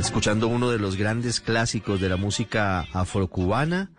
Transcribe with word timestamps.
escuchando 0.00 0.48
uno 0.48 0.70
de 0.70 0.78
los 0.78 0.96
grandes 0.96 1.40
clásicos 1.40 2.00
de 2.00 2.08
la 2.08 2.16
música 2.16 2.86
afrocubana. 2.92 3.90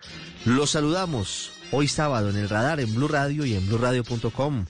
Los 0.46 0.71
saludamos 0.71 1.51
hoy 1.71 1.88
sábado 1.88 2.29
en 2.29 2.38
el 2.38 2.50
radar, 2.50 2.79
en 2.79 2.93
Blue 2.96 3.08
Radio 3.08 3.46
y 3.46 3.54
en 3.54 3.68
BlueRadio.com. 3.68 4.66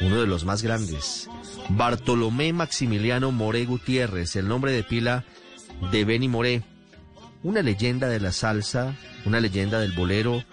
Uno 0.00 0.20
de 0.20 0.26
los 0.26 0.44
más 0.44 0.62
grandes. 0.62 1.28
Bartolomé 1.68 2.52
Maximiliano 2.52 3.30
Moré 3.30 3.64
Gutiérrez, 3.64 4.34
el 4.34 4.48
nombre 4.48 4.72
de 4.72 4.82
pila 4.82 5.24
de 5.92 6.04
Benny 6.04 6.28
Moré. 6.28 6.62
Una 7.42 7.62
leyenda 7.62 8.08
de 8.08 8.20
la 8.20 8.32
salsa, 8.32 8.96
una 9.24 9.40
leyenda 9.40 9.78
del 9.78 9.92
bolero, 9.92 10.44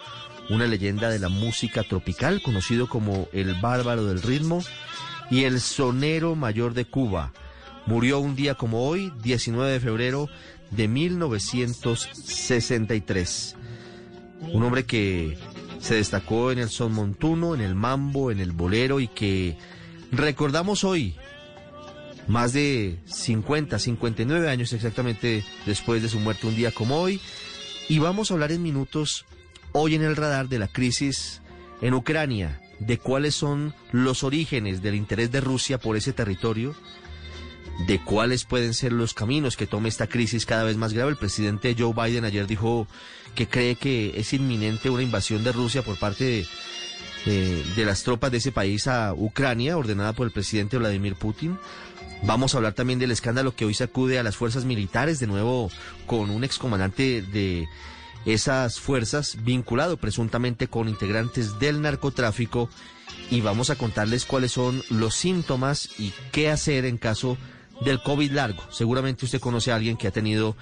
una 0.48 0.66
leyenda 0.66 1.10
de 1.10 1.18
la 1.18 1.28
música 1.28 1.82
tropical, 1.82 2.40
conocido 2.42 2.88
como 2.88 3.28
el 3.32 3.54
bárbaro 3.60 4.06
del 4.06 4.22
ritmo 4.22 4.62
y 5.30 5.44
el 5.44 5.60
sonero 5.60 6.36
mayor 6.36 6.74
de 6.74 6.84
Cuba. 6.84 7.32
Murió 7.88 8.20
un 8.20 8.36
día 8.36 8.54
como 8.54 8.86
hoy, 8.86 9.12
19 9.22 9.72
de 9.72 9.80
febrero 9.80 10.28
de 10.70 10.86
1963. 10.88 13.56
Un 14.52 14.62
hombre 14.62 14.84
que 14.84 15.38
se 15.80 15.94
destacó 15.94 16.52
en 16.52 16.58
el 16.58 16.68
son 16.68 16.92
montuno, 16.92 17.54
en 17.54 17.62
el 17.62 17.74
mambo, 17.74 18.30
en 18.30 18.40
el 18.40 18.52
bolero 18.52 19.00
y 19.00 19.08
que 19.08 19.56
recordamos 20.12 20.84
hoy, 20.84 21.16
más 22.26 22.52
de 22.52 22.98
50, 23.06 23.78
59 23.78 24.50
años 24.50 24.74
exactamente 24.74 25.42
después 25.64 26.02
de 26.02 26.10
su 26.10 26.20
muerte, 26.20 26.46
un 26.46 26.56
día 26.56 26.72
como 26.72 27.00
hoy. 27.00 27.22
Y 27.88 28.00
vamos 28.00 28.30
a 28.30 28.34
hablar 28.34 28.52
en 28.52 28.62
minutos 28.62 29.24
hoy 29.72 29.94
en 29.94 30.02
el 30.02 30.14
radar 30.14 30.50
de 30.50 30.58
la 30.58 30.68
crisis 30.68 31.40
en 31.80 31.94
Ucrania, 31.94 32.60
de 32.80 32.98
cuáles 32.98 33.34
son 33.34 33.74
los 33.92 34.24
orígenes 34.24 34.82
del 34.82 34.94
interés 34.94 35.32
de 35.32 35.40
Rusia 35.40 35.78
por 35.78 35.96
ese 35.96 36.12
territorio, 36.12 36.74
de 37.86 38.02
cuáles 38.02 38.44
pueden 38.44 38.74
ser 38.74 38.92
los 38.92 39.14
caminos 39.14 39.56
que 39.56 39.66
tome 39.66 39.88
esta 39.88 40.06
crisis 40.06 40.46
cada 40.46 40.64
vez 40.64 40.76
más 40.76 40.92
grave. 40.92 41.10
El 41.10 41.16
presidente 41.16 41.76
Joe 41.78 41.94
Biden 41.94 42.24
ayer 42.24 42.46
dijo 42.46 42.86
que 43.34 43.48
cree 43.48 43.76
que 43.76 44.14
es 44.16 44.32
inminente 44.32 44.90
una 44.90 45.02
invasión 45.02 45.44
de 45.44 45.52
Rusia 45.52 45.82
por 45.82 45.98
parte 45.98 46.46
de, 47.24 47.64
de, 47.76 47.84
las 47.84 48.02
tropas 48.02 48.32
de 48.32 48.38
ese 48.38 48.52
país 48.52 48.86
a 48.88 49.14
Ucrania, 49.14 49.76
ordenada 49.76 50.12
por 50.12 50.26
el 50.26 50.32
presidente 50.32 50.78
Vladimir 50.78 51.14
Putin. 51.14 51.58
Vamos 52.24 52.54
a 52.54 52.58
hablar 52.58 52.72
también 52.72 52.98
del 52.98 53.12
escándalo 53.12 53.54
que 53.54 53.64
hoy 53.64 53.74
sacude 53.74 54.18
a 54.18 54.24
las 54.24 54.36
fuerzas 54.36 54.64
militares, 54.64 55.20
de 55.20 55.28
nuevo 55.28 55.70
con 56.06 56.30
un 56.30 56.42
excomandante 56.42 57.22
de 57.22 57.68
esas 58.26 58.80
fuerzas 58.80 59.38
vinculado 59.44 59.96
presuntamente 59.96 60.66
con 60.66 60.88
integrantes 60.88 61.58
del 61.60 61.80
narcotráfico 61.80 62.68
y 63.30 63.40
vamos 63.40 63.70
a 63.70 63.76
contarles 63.76 64.24
cuáles 64.24 64.52
son 64.52 64.82
los 64.90 65.14
síntomas 65.14 65.90
y 65.98 66.12
qué 66.32 66.50
hacer 66.50 66.84
en 66.84 66.98
caso 66.98 67.38
del 67.80 68.02
COVID 68.02 68.32
largo. 68.32 68.62
Seguramente 68.70 69.24
usted 69.24 69.40
conoce 69.40 69.72
a 69.72 69.76
alguien 69.76 69.96
que 69.96 70.08
ha 70.08 70.12
tenido 70.12 70.56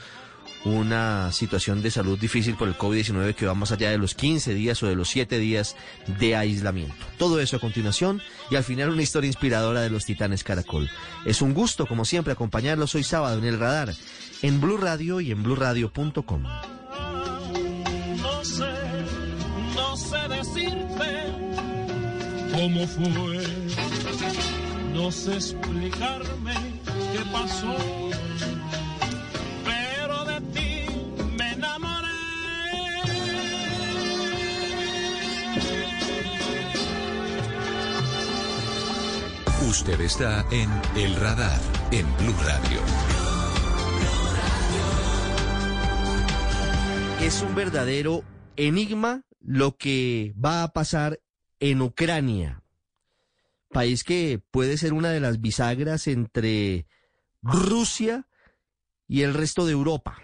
una 0.66 1.30
situación 1.32 1.80
de 1.80 1.90
salud 1.90 2.18
difícil 2.18 2.56
por 2.56 2.68
el 2.68 2.76
COVID-19 2.76 3.34
que 3.34 3.46
va 3.46 3.54
más 3.54 3.70
allá 3.70 3.90
de 3.90 3.98
los 3.98 4.14
15 4.14 4.52
días 4.54 4.82
o 4.82 4.88
de 4.88 4.96
los 4.96 5.08
7 5.08 5.38
días 5.38 5.76
de 6.18 6.34
aislamiento. 6.34 7.06
Todo 7.18 7.40
eso 7.40 7.56
a 7.56 7.60
continuación 7.60 8.20
y 8.50 8.56
al 8.56 8.64
final 8.64 8.90
una 8.90 9.02
historia 9.02 9.28
inspiradora 9.28 9.80
de 9.80 9.90
los 9.90 10.04
Titanes 10.04 10.42
Caracol. 10.42 10.90
Es 11.24 11.40
un 11.40 11.54
gusto, 11.54 11.86
como 11.86 12.04
siempre, 12.04 12.32
acompañarlos 12.32 12.94
hoy 12.94 13.04
sábado 13.04 13.38
en 13.38 13.44
el 13.44 13.58
radar, 13.58 13.94
en 14.42 14.60
Blue 14.60 14.76
Radio 14.76 15.20
y 15.20 15.30
en 15.30 15.42
bluradio.com. 15.42 16.42
No 16.42 18.44
sé, 18.44 18.64
no 19.74 19.96
sé 19.96 20.18
decirte 20.28 21.32
cómo 22.52 22.86
fue, 22.88 23.46
no 24.92 25.12
sé 25.12 25.34
explicarme 25.34 26.75
qué 27.16 27.30
pasó 27.30 27.76
Usted 39.68 40.00
está 40.00 40.44
en 40.50 40.70
El 40.96 41.14
Radar, 41.16 41.60
en 41.90 42.06
Blue 42.16 42.34
Radio. 42.44 42.80
Es 47.20 47.42
un 47.42 47.54
verdadero 47.54 48.22
enigma 48.56 49.22
lo 49.40 49.76
que 49.76 50.34
va 50.42 50.62
a 50.62 50.72
pasar 50.72 51.20
en 51.60 51.82
Ucrania, 51.82 52.62
país 53.70 54.02
que 54.02 54.40
puede 54.50 54.78
ser 54.78 54.92
una 54.92 55.10
de 55.10 55.20
las 55.20 55.40
bisagras 55.40 56.06
entre 56.06 56.86
Rusia 57.46 58.26
y 59.06 59.22
el 59.22 59.34
resto 59.34 59.66
de 59.66 59.72
Europa. 59.72 60.18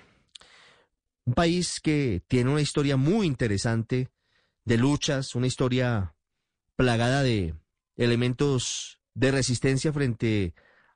Un 1.24 1.34
país 1.34 1.80
que 1.80 2.22
tiene 2.26 2.50
una 2.50 2.60
historia 2.60 2.96
muy 2.96 3.26
interesante 3.26 4.10
de 4.64 4.76
luchas, 4.76 5.34
una 5.34 5.46
historia 5.46 6.14
plagada 6.74 7.22
de 7.22 7.54
elementos 7.96 8.98
de 9.14 9.30
resistencia 9.30 9.92
frente 9.92 10.54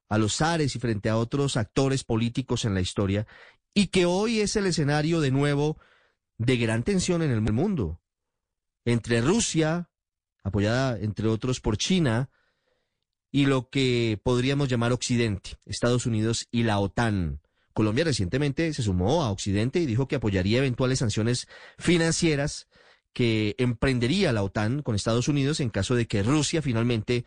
a 0.09 0.19
los 0.19 0.37
zares 0.37 0.75
y 0.75 0.79
frente 0.81 1.09
a 1.09 1.17
otros 1.17 1.57
actores 1.57 2.03
políticos 2.03 2.65
en 2.65 2.75
la 2.75 2.81
historia, 2.81 3.27
y 3.75 3.89
que 3.89 4.07
hoy 4.07 4.41
es 4.41 4.57
el 4.57 4.67
escenario 4.67 5.21
de 5.21 5.31
nuevo 5.31 5.79
de 6.39 6.57
gran 6.57 6.83
tensión 6.83 7.23
en 7.23 7.31
el 7.31 7.41
mundo, 7.41 8.01
entre 8.85 9.21
Rusia, 9.21 9.91
apoyada 10.43 10.99
entre 10.99 11.29
otros 11.29 11.61
por 11.61 11.77
China, 11.77 12.31
y 13.31 13.47
lo 13.47 13.69
que 13.71 14.21
podríamos 14.23 14.69
llamar 14.69 14.93
Occidente, 14.93 15.59
Estados 15.67 16.07
Unidos 16.07 16.49
y 16.51 16.63
la 16.63 16.79
OTAN. 16.79 17.41
Colombia 17.73 18.05
recientemente 18.05 18.73
se 18.73 18.83
sumó 18.83 19.23
a 19.23 19.31
Occidente 19.31 19.81
y 19.81 19.87
dijo 19.87 20.09
que 20.09 20.17
apoyaría 20.17 20.59
eventuales 20.59 21.01
sanciones 21.01 21.47
financieras 21.79 22.69
que 23.13 23.55
emprendería 23.59 24.33
la 24.33 24.43
OTAN 24.43 24.83
con 24.83 24.95
Estados 24.95 25.29
Unidos 25.29 25.61
en 25.61 25.71
caso 25.71 25.95
de 25.95 26.07
que 26.07 26.23
Rusia 26.23 26.63
finalmente 26.63 27.25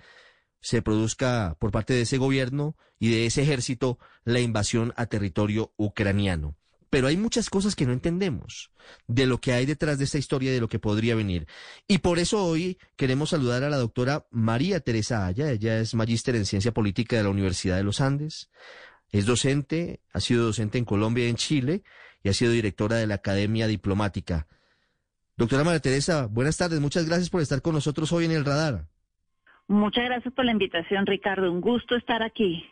se 0.62 0.82
produzca 0.82 1.56
por 1.60 1.72
parte 1.72 1.94
de 1.94 2.02
ese 2.02 2.18
gobierno 2.18 2.76
y 3.00 3.10
de 3.10 3.26
ese 3.26 3.42
ejército 3.42 3.98
la 4.24 4.40
invasión 4.40 4.94
a 4.98 5.06
territorio 5.08 5.74
ucraniano. 5.78 6.59
Pero 6.90 7.08
hay 7.08 7.18
muchas 7.18 7.50
cosas 7.50 7.76
que 7.76 7.86
no 7.86 7.94
entendemos 7.94 8.72
de 9.08 9.28
lo 9.28 9.40
que 9.40 9.54
hay 9.54 9.66
detrás 9.66 10.00
de 10.00 10.06
esta 10.06 10.18
historia 10.18 10.52
y 10.52 10.56
de 10.56 10.62
lo 10.62 10.68
que 10.68 10.80
podría 10.80 11.16
venir. 11.16 11.48
Y 11.88 12.00
por 12.00 12.18
eso 12.18 12.44
hoy 12.44 12.80
queremos 12.96 13.30
saludar 13.30 13.64
a 13.64 13.70
la 13.70 13.78
doctora 13.78 14.26
María 14.32 14.80
Teresa 14.80 15.28
Aya. 15.28 15.52
Ella 15.52 15.80
es 15.80 15.94
magíster 15.94 16.36
en 16.36 16.46
ciencia 16.46 16.74
política 16.74 17.18
de 17.18 17.24
la 17.24 17.30
Universidad 17.30 17.78
de 17.78 17.84
los 17.84 18.02
Andes. 18.02 18.50
Es 19.12 19.26
docente, 19.26 20.02
ha 20.14 20.20
sido 20.20 20.46
docente 20.46 20.78
en 20.78 20.86
Colombia 20.86 21.26
y 21.26 21.30
en 21.30 21.36
Chile 21.36 21.84
y 22.24 22.30
ha 22.30 22.34
sido 22.34 22.52
directora 22.52 22.98
de 22.98 23.08
la 23.08 23.16
Academia 23.16 23.68
Diplomática. 23.68 24.48
Doctora 25.38 25.64
María 25.64 25.80
Teresa, 25.80 26.28
buenas 26.28 26.58
tardes. 26.58 26.80
Muchas 26.80 27.08
gracias 27.08 27.30
por 27.30 27.42
estar 27.42 27.62
con 27.62 27.74
nosotros 27.74 28.12
hoy 28.12 28.26
en 28.26 28.32
el 28.32 28.46
radar. 28.46 28.86
Muchas 29.68 30.04
gracias 30.06 30.34
por 30.34 30.46
la 30.46 30.52
invitación, 30.52 31.06
Ricardo. 31.06 31.52
Un 31.52 31.62
gusto 31.62 31.96
estar 31.96 32.24
aquí. 32.24 32.66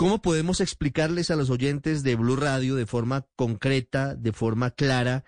¿Cómo 0.00 0.22
podemos 0.22 0.62
explicarles 0.62 1.30
a 1.30 1.36
los 1.36 1.50
oyentes 1.50 2.02
de 2.02 2.16
Blue 2.16 2.36
Radio 2.36 2.74
de 2.74 2.86
forma 2.86 3.26
concreta, 3.36 4.14
de 4.14 4.32
forma 4.32 4.70
clara, 4.70 5.24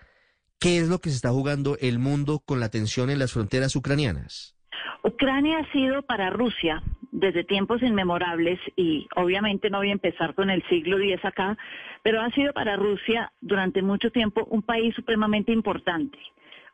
qué 0.59 0.79
es 0.79 0.89
lo 0.89 0.97
que 0.97 1.11
se 1.11 1.17
está 1.17 1.29
jugando 1.29 1.77
el 1.79 1.99
mundo 1.99 2.41
con 2.43 2.59
la 2.59 2.69
tensión 2.69 3.11
en 3.11 3.19
las 3.19 3.33
fronteras 3.33 3.75
ucranianas? 3.75 4.57
Ucrania 5.03 5.59
ha 5.59 5.71
sido 5.71 6.01
para 6.01 6.31
Rusia 6.31 6.81
desde 7.11 7.43
tiempos 7.43 7.83
inmemorables 7.83 8.59
y 8.75 9.07
obviamente 9.15 9.69
no 9.69 9.77
voy 9.77 9.89
a 9.89 9.99
empezar 9.99 10.33
con 10.33 10.49
el 10.49 10.67
siglo 10.67 10.97
X 10.97 11.23
acá, 11.23 11.55
pero 12.01 12.19
ha 12.19 12.31
sido 12.31 12.51
para 12.51 12.75
Rusia 12.75 13.31
durante 13.41 13.83
mucho 13.83 14.09
tiempo 14.09 14.47
un 14.49 14.63
país 14.63 14.95
supremamente 14.95 15.51
importante. 15.51 16.17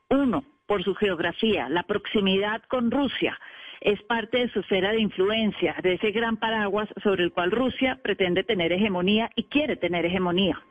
Uno, 0.09 0.45
por 0.67 0.85
su 0.85 0.95
geografía, 0.95 1.67
la 1.67 1.83
proximidad 1.83 2.61
con 2.69 2.91
Rusia 2.91 3.37
es 3.81 4.01
parte 4.03 4.39
de 4.39 4.49
su 4.49 4.59
esfera 4.59 4.91
de 4.91 5.01
influencia, 5.01 5.75
de 5.81 5.93
ese 5.93 6.11
gran 6.11 6.37
paraguas 6.37 6.89
sobre 7.03 7.23
el 7.23 7.31
cual 7.31 7.51
Rusia 7.51 7.99
pretende 8.03 8.43
tener 8.43 8.71
hegemonía 8.71 9.29
y 9.35 9.43
quiere 9.45 9.75
tener 9.75 10.05
hegemonía. 10.05 10.61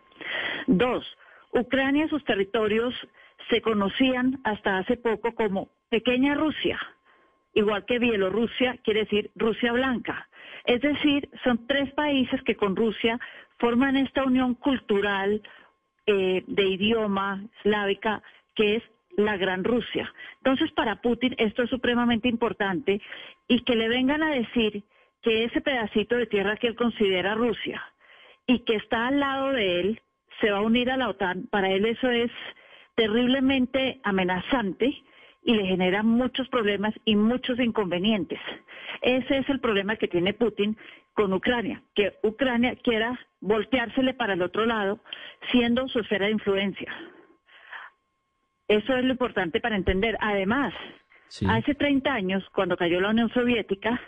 Dos, 0.67 1.06
Ucrania 1.53 2.06
y 2.06 2.09
sus 2.09 2.25
territorios 2.25 2.94
se 3.49 3.62
conocían 3.62 4.41
hasta 4.44 4.79
hace 4.79 4.97
poco 4.97 5.35
como 5.35 5.71
pequeña 5.88 6.35
Rusia, 6.35 6.79
igual 7.55 7.85
que 7.87 7.99
Bielorrusia 7.99 8.77
quiere 8.85 9.00
decir 9.00 9.31
Rusia 9.35 9.73
blanca. 9.73 10.29
Es 10.65 10.83
decir, 10.83 11.31
son 11.44 11.67
tres 11.67 11.91
países 11.94 12.43
que 12.43 12.56
con 12.56 12.77
Rusia 12.77 13.19
forman 13.59 13.97
esta 13.97 14.25
unión 14.25 14.55
cultural 14.55 15.43
eh, 16.06 16.44
de 16.47 16.62
idioma 16.65 17.43
eslávica 17.59 18.23
que 18.55 18.77
es 18.77 18.83
la 19.19 19.37
Gran 19.37 19.65
Rusia. 19.65 20.12
Entonces, 20.37 20.70
para 20.73 21.03
Putin 21.03 21.35
esto 21.38 21.65
es 21.65 21.70
supremamente 21.70 22.29
importante 22.29 23.03
y 23.49 23.61
que 23.65 23.75
le 23.75 23.88
vengan 23.88 24.23
a 24.23 24.31
decir 24.31 24.85
que 25.23 25.44
ese 25.44 25.61
pedacito 25.61 26.17
de 26.17 26.26
tierra 26.26 26.56
que 26.56 26.69
él 26.69 26.76
considera 26.76 27.35
Rusia 27.35 27.82
y 28.47 28.61
que 28.61 28.76
está 28.76 29.09
al 29.09 29.19
lado 29.19 29.53
de 29.53 29.81
él 29.81 30.00
se 30.41 30.50
va 30.50 30.59
a 30.59 30.62
unir 30.62 30.91
a 30.91 30.97
la 30.97 31.09
OTAN, 31.09 31.49
para 31.49 31.69
él 31.70 31.85
eso 31.85 32.09
es 32.09 32.31
terriblemente 32.94 34.00
amenazante 34.05 35.03
y 35.44 35.55
le 35.55 35.67
genera 35.67 36.05
muchos 36.05 36.49
problemas 36.49 36.94
y 37.05 37.17
muchos 37.17 37.59
inconvenientes. 37.59 38.38
Ese 39.03 39.38
es 39.38 39.49
el 39.49 39.59
problema 39.59 39.97
que 39.97 40.06
tiene 40.06 40.32
Putin 40.32 40.76
con 41.14 41.32
Ucrania, 41.32 41.82
que 41.97 42.14
Ucrania 42.23 42.76
quiera 42.76 43.19
volteársele 43.41 44.14
para 44.14 44.35
el 44.35 44.43
otro 44.43 44.64
lado, 44.64 45.00
siendo 45.50 45.88
su 45.88 45.99
esfera 45.99 46.26
de 46.26 46.32
influencia. 46.32 46.94
Eso 48.69 48.94
es 48.94 49.05
lo 49.05 49.12
importante 49.12 49.61
para 49.61 49.76
entender. 49.76 50.17
Además, 50.20 50.75
hace 51.49 51.75
30 51.75 52.12
años, 52.12 52.44
cuando 52.55 52.76
cayó 52.76 53.00
la 53.00 53.11
Unión 53.11 53.31
Soviética, 53.31 54.00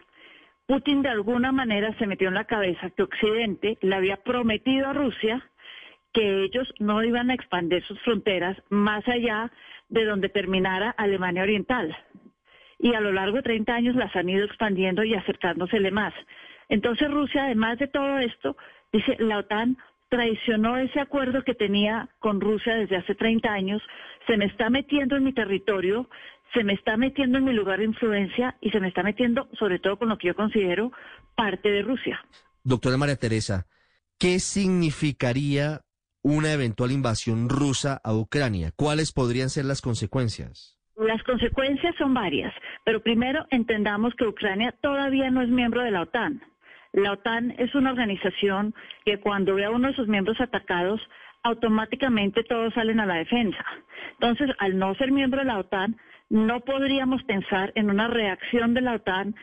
Putin 0.66 1.02
de 1.02 1.08
alguna 1.08 1.50
manera 1.50 1.92
se 1.98 2.06
metió 2.06 2.28
en 2.28 2.34
la 2.34 2.44
cabeza 2.44 2.90
que 2.90 3.02
Occidente 3.02 3.78
le 3.80 3.96
había 3.96 4.18
prometido 4.18 4.86
a 4.86 4.92
Rusia 4.92 5.44
que 6.12 6.44
ellos 6.44 6.72
no 6.78 7.02
iban 7.02 7.30
a 7.30 7.34
expandir 7.34 7.82
sus 7.84 8.00
fronteras 8.02 8.56
más 8.68 9.06
allá 9.08 9.50
de 9.88 10.04
donde 10.04 10.28
terminara 10.28 10.90
Alemania 10.90 11.42
Oriental. 11.42 11.96
Y 12.78 12.94
a 12.94 13.00
lo 13.00 13.12
largo 13.12 13.38
de 13.38 13.42
30 13.42 13.74
años 13.74 13.96
las 13.96 14.14
han 14.14 14.28
ido 14.28 14.44
expandiendo 14.44 15.04
y 15.04 15.14
acercándosele 15.14 15.90
más. 15.90 16.14
Entonces 16.68 17.10
Rusia, 17.10 17.44
además 17.44 17.78
de 17.78 17.88
todo 17.88 18.18
esto, 18.18 18.56
dice, 18.92 19.16
la 19.18 19.38
OTAN 19.38 19.76
traicionó 20.10 20.76
ese 20.76 21.00
acuerdo 21.00 21.42
que 21.44 21.54
tenía 21.54 22.10
con 22.18 22.40
Rusia 22.40 22.74
desde 22.74 22.96
hace 22.96 23.14
30 23.14 23.50
años, 23.50 23.80
se 24.26 24.36
me 24.36 24.44
está 24.44 24.68
metiendo 24.68 25.16
en 25.16 25.24
mi 25.24 25.32
territorio, 25.32 26.10
se 26.52 26.64
me 26.64 26.74
está 26.74 26.96
metiendo 26.96 27.38
en 27.38 27.44
mi 27.44 27.52
lugar 27.52 27.78
de 27.78 27.86
influencia 27.86 28.56
y 28.60 28.70
se 28.70 28.80
me 28.80 28.88
está 28.88 29.02
metiendo, 29.02 29.48
sobre 29.58 29.78
todo 29.78 29.96
con 29.98 30.08
lo 30.08 30.18
que 30.18 30.28
yo 30.28 30.34
considero, 30.34 30.92
parte 31.36 31.70
de 31.70 31.82
Rusia. 31.82 32.20
Doctora 32.64 32.96
María 32.98 33.16
Teresa, 33.16 33.66
¿qué 34.18 34.40
significaría 34.40 35.80
una 36.22 36.52
eventual 36.52 36.90
invasión 36.90 37.48
rusa 37.48 38.00
a 38.02 38.12
Ucrania? 38.12 38.72
¿Cuáles 38.76 39.12
podrían 39.12 39.48
ser 39.48 39.64
las 39.64 39.80
consecuencias? 39.80 40.76
Las 40.96 41.22
consecuencias 41.22 41.94
son 41.96 42.12
varias, 42.12 42.52
pero 42.84 43.02
primero 43.02 43.46
entendamos 43.50 44.12
que 44.16 44.26
Ucrania 44.26 44.74
todavía 44.82 45.30
no 45.30 45.40
es 45.40 45.48
miembro 45.48 45.82
de 45.82 45.92
la 45.92 46.02
OTAN. 46.02 46.42
La 46.92 47.12
OTAN 47.12 47.54
es 47.58 47.74
una 47.74 47.90
organización 47.90 48.74
que 49.04 49.20
cuando 49.20 49.54
ve 49.54 49.64
a 49.64 49.70
uno 49.70 49.88
de 49.88 49.94
sus 49.94 50.08
miembros 50.08 50.40
atacados, 50.40 51.00
automáticamente 51.42 52.42
todos 52.44 52.74
salen 52.74 53.00
a 53.00 53.06
la 53.06 53.14
defensa. 53.14 53.64
Entonces, 54.12 54.50
al 54.58 54.78
no 54.78 54.94
ser 54.96 55.12
miembro 55.12 55.40
de 55.40 55.46
la 55.46 55.58
OTAN, 55.58 55.96
no 56.28 56.60
podríamos 56.60 57.22
pensar 57.24 57.72
en 57.74 57.90
una 57.90 58.08
reacción 58.08 58.74
de 58.74 58.80
la 58.80 58.94
OTAN 58.94 59.34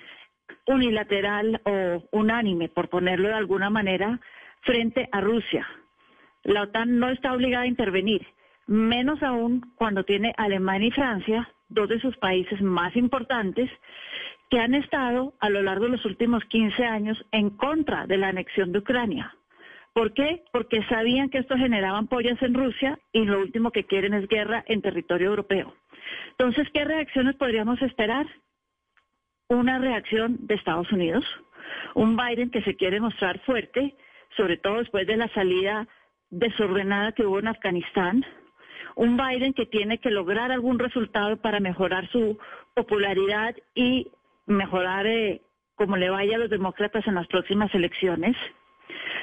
unilateral 0.65 1.61
o 1.63 2.03
unánime, 2.11 2.69
por 2.69 2.89
ponerlo 2.89 3.29
de 3.29 3.35
alguna 3.35 3.69
manera, 3.69 4.19
frente 4.61 5.07
a 5.11 5.21
Rusia. 5.21 5.67
La 6.43 6.63
OTAN 6.63 6.99
no 6.99 7.09
está 7.09 7.33
obligada 7.33 7.63
a 7.63 7.67
intervenir, 7.67 8.25
menos 8.67 9.21
aún 9.23 9.61
cuando 9.75 10.03
tiene 10.03 10.33
Alemania 10.37 10.89
y 10.89 10.91
Francia, 10.91 11.49
dos 11.69 11.89
de 11.89 11.99
sus 11.99 12.15
países 12.17 12.61
más 12.61 12.95
importantes, 12.95 13.69
que 14.49 14.59
han 14.59 14.73
estado 14.75 15.33
a 15.39 15.49
lo 15.49 15.61
largo 15.61 15.85
de 15.85 15.91
los 15.91 16.05
últimos 16.05 16.43
15 16.45 16.85
años 16.85 17.23
en 17.31 17.49
contra 17.49 18.07
de 18.07 18.17
la 18.17 18.29
anexión 18.29 18.71
de 18.71 18.79
Ucrania. 18.79 19.35
¿Por 19.93 20.13
qué? 20.13 20.43
Porque 20.51 20.83
sabían 20.89 21.29
que 21.29 21.39
esto 21.39 21.57
generaba 21.57 21.97
ampollas 21.97 22.41
en 22.41 22.53
Rusia 22.53 22.99
y 23.11 23.25
lo 23.25 23.39
último 23.39 23.71
que 23.71 23.85
quieren 23.85 24.13
es 24.13 24.27
guerra 24.27 24.63
en 24.67 24.81
territorio 24.81 25.29
europeo. 25.29 25.73
Entonces, 26.31 26.67
¿qué 26.73 26.85
reacciones 26.85 27.35
podríamos 27.35 27.81
esperar? 27.81 28.27
Una 29.49 29.79
reacción 29.79 30.37
de 30.41 30.55
Estados 30.55 30.91
Unidos, 30.91 31.25
un 31.95 32.15
Biden 32.15 32.51
que 32.51 32.61
se 32.61 32.75
quiere 32.75 32.99
mostrar 32.99 33.39
fuerte, 33.39 33.95
sobre 34.35 34.57
todo 34.57 34.77
después 34.77 35.07
de 35.07 35.17
la 35.17 35.29
salida 35.29 35.87
desordenada 36.29 37.13
que 37.13 37.25
hubo 37.25 37.39
en 37.39 37.47
Afganistán, 37.47 38.25
un 38.95 39.17
Biden 39.17 39.53
que 39.53 39.65
tiene 39.65 39.99
que 39.99 40.11
lograr 40.11 40.51
algún 40.51 40.79
resultado 40.79 41.37
para 41.37 41.59
mejorar 41.59 42.09
su 42.09 42.37
popularidad 42.73 43.55
y 43.73 44.11
mejorar 44.47 45.05
eh, 45.05 45.41
como 45.75 45.95
le 45.95 46.09
vaya 46.09 46.35
a 46.35 46.39
los 46.39 46.49
demócratas 46.49 47.05
en 47.07 47.15
las 47.15 47.27
próximas 47.27 47.73
elecciones. 47.75 48.35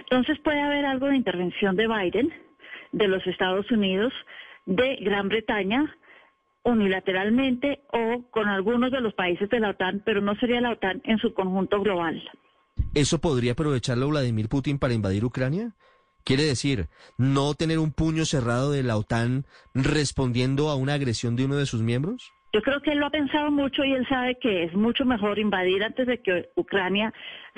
Entonces 0.00 0.38
puede 0.38 0.60
haber 0.60 0.84
algo 0.84 1.08
de 1.08 1.16
intervención 1.16 1.76
de 1.76 1.88
Biden, 1.88 2.32
de 2.92 3.08
los 3.08 3.26
Estados 3.26 3.68
Unidos, 3.70 4.12
de 4.66 4.96
Gran 5.00 5.28
Bretaña, 5.28 5.96
unilateralmente 6.62 7.82
o 7.92 8.22
con 8.30 8.48
algunos 8.48 8.90
de 8.90 9.00
los 9.00 9.14
países 9.14 9.48
de 9.50 9.60
la 9.60 9.70
OTAN, 9.70 10.02
pero 10.04 10.20
no 10.20 10.34
sería 10.36 10.60
la 10.60 10.72
OTAN 10.72 11.02
en 11.04 11.18
su 11.18 11.34
conjunto 11.34 11.80
global. 11.80 12.22
¿Eso 12.94 13.20
podría 13.20 13.52
aprovecharlo 13.52 14.08
Vladimir 14.08 14.48
Putin 14.48 14.78
para 14.78 14.94
invadir 14.94 15.24
Ucrania? 15.24 15.74
Quiere 16.24 16.44
decir, 16.44 16.88
no 17.18 17.54
tener 17.54 17.78
un 17.78 17.92
puño 17.92 18.24
cerrado 18.24 18.72
de 18.72 18.82
la 18.82 18.96
OTAN 18.96 19.44
respondiendo 19.74 20.70
a 20.70 20.76
una 20.76 20.94
agresión 20.94 21.36
de 21.36 21.44
uno 21.44 21.56
de 21.56 21.66
sus 21.66 21.82
miembros? 21.82 22.32
Yo 22.54 22.62
creo 22.62 22.80
que 22.80 22.92
él 22.92 22.98
lo 22.98 23.06
ha 23.06 23.10
pensado 23.10 23.50
mucho 23.50 23.84
y 23.84 23.94
él 23.94 24.06
sabe 24.06 24.36
que 24.36 24.62
es 24.62 24.74
mucho 24.74 25.04
mejor 25.04 25.40
invadir 25.40 25.82
antes 25.82 26.06
de 26.06 26.22
que 26.22 26.50
Ucrania 26.54 27.12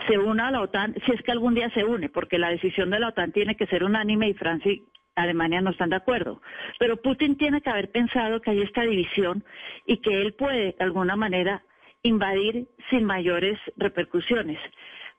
se 0.09 0.17
una 0.17 0.49
a 0.49 0.51
la 0.51 0.63
OTAN, 0.63 0.95
si 1.05 1.13
es 1.13 1.21
que 1.21 1.33
algún 1.33 1.55
día 1.55 1.69
se 1.75 1.85
une, 1.85 2.09
porque 2.09 2.39
la 2.39 2.49
decisión 2.49 2.89
de 2.89 2.99
la 2.99 3.09
OTAN 3.09 3.31
tiene 3.31 3.57
que 3.57 3.67
ser 3.67 3.85
unánime 3.85 4.31
y 4.31 4.33
Francia 4.33 4.73
y 4.73 4.87
Alemania 5.15 5.61
no 5.61 5.73
están 5.73 5.91
de 5.91 5.97
acuerdo. 5.97 6.41
Pero 6.79 6.97
Putin 6.97 7.37
tiene 7.37 7.61
que 7.61 7.69
haber 7.69 7.91
pensado 7.91 8.41
que 8.41 8.53
hay 8.53 8.63
esta 8.63 8.85
división 8.85 9.45
y 9.85 9.99
que 9.99 10.23
él 10.23 10.33
puede, 10.33 10.73
de 10.73 10.77
alguna 10.85 11.15
manera, 11.15 11.63
invadir 12.03 12.67
sin 12.89 13.05
mayores 13.05 13.59
repercusiones. 13.77 14.59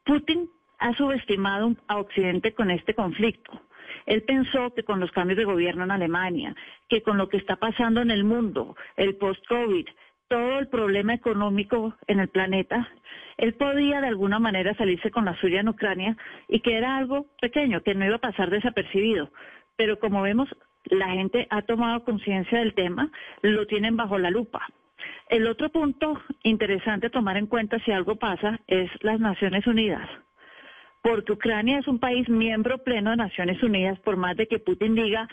Putin 0.05 0.49
ha 0.79 0.95
subestimado 0.95 1.75
a 1.87 1.97
Occidente 1.99 2.55
con 2.55 2.71
este 2.71 2.95
conflicto. 2.95 3.61
Él 4.07 4.23
pensó 4.23 4.73
que 4.73 4.83
con 4.83 4.99
los 5.01 5.11
cambios 5.11 5.37
de 5.37 5.43
gobierno 5.43 5.83
en 5.83 5.91
Alemania, 5.91 6.55
que 6.87 7.03
con 7.03 7.17
lo 7.17 7.27
que 7.27 7.37
está 7.37 7.57
pasando 7.57 8.01
en 8.01 8.09
el 8.09 8.23
mundo, 8.23 8.75
el 8.95 9.17
post-COVID, 9.17 9.85
todo 10.29 10.59
el 10.59 10.69
problema 10.69 11.13
económico 11.13 11.93
en 12.07 12.21
el 12.21 12.29
planeta, 12.29 12.89
él 13.37 13.53
podía 13.53 13.99
de 14.01 14.07
alguna 14.07 14.39
manera 14.39 14.73
salirse 14.75 15.11
con 15.11 15.25
la 15.25 15.39
suya 15.39 15.59
en 15.59 15.67
Ucrania 15.67 16.17
y 16.47 16.61
que 16.61 16.77
era 16.77 16.97
algo 16.97 17.27
pequeño, 17.41 17.81
que 17.83 17.95
no 17.95 18.05
iba 18.05 18.15
a 18.15 18.19
pasar 18.19 18.49
desapercibido. 18.49 19.29
Pero 19.75 19.99
como 19.99 20.21
vemos, 20.21 20.49
la 20.85 21.09
gente 21.09 21.45
ha 21.49 21.61
tomado 21.63 22.05
conciencia 22.05 22.59
del 22.59 22.73
tema, 22.73 23.11
lo 23.41 23.67
tienen 23.67 23.97
bajo 23.97 24.17
la 24.17 24.31
lupa. 24.31 24.65
El 25.29 25.47
otro 25.47 25.69
punto 25.69 26.21
interesante 26.43 27.07
a 27.07 27.11
tomar 27.11 27.35
en 27.35 27.47
cuenta 27.47 27.77
si 27.79 27.91
algo 27.91 28.15
pasa 28.15 28.61
es 28.67 28.89
las 29.03 29.19
Naciones 29.19 29.67
Unidas 29.67 30.09
porque 31.01 31.33
Ucrania 31.33 31.79
es 31.79 31.87
un 31.87 31.99
país 31.99 32.27
miembro 32.29 32.79
pleno 32.79 33.11
de 33.11 33.17
Naciones 33.17 33.61
Unidas, 33.63 33.99
por 33.99 34.17
más 34.17 34.35
de 34.35 34.47
que 34.47 34.59
Putin 34.59 34.95
diga, 34.95 35.27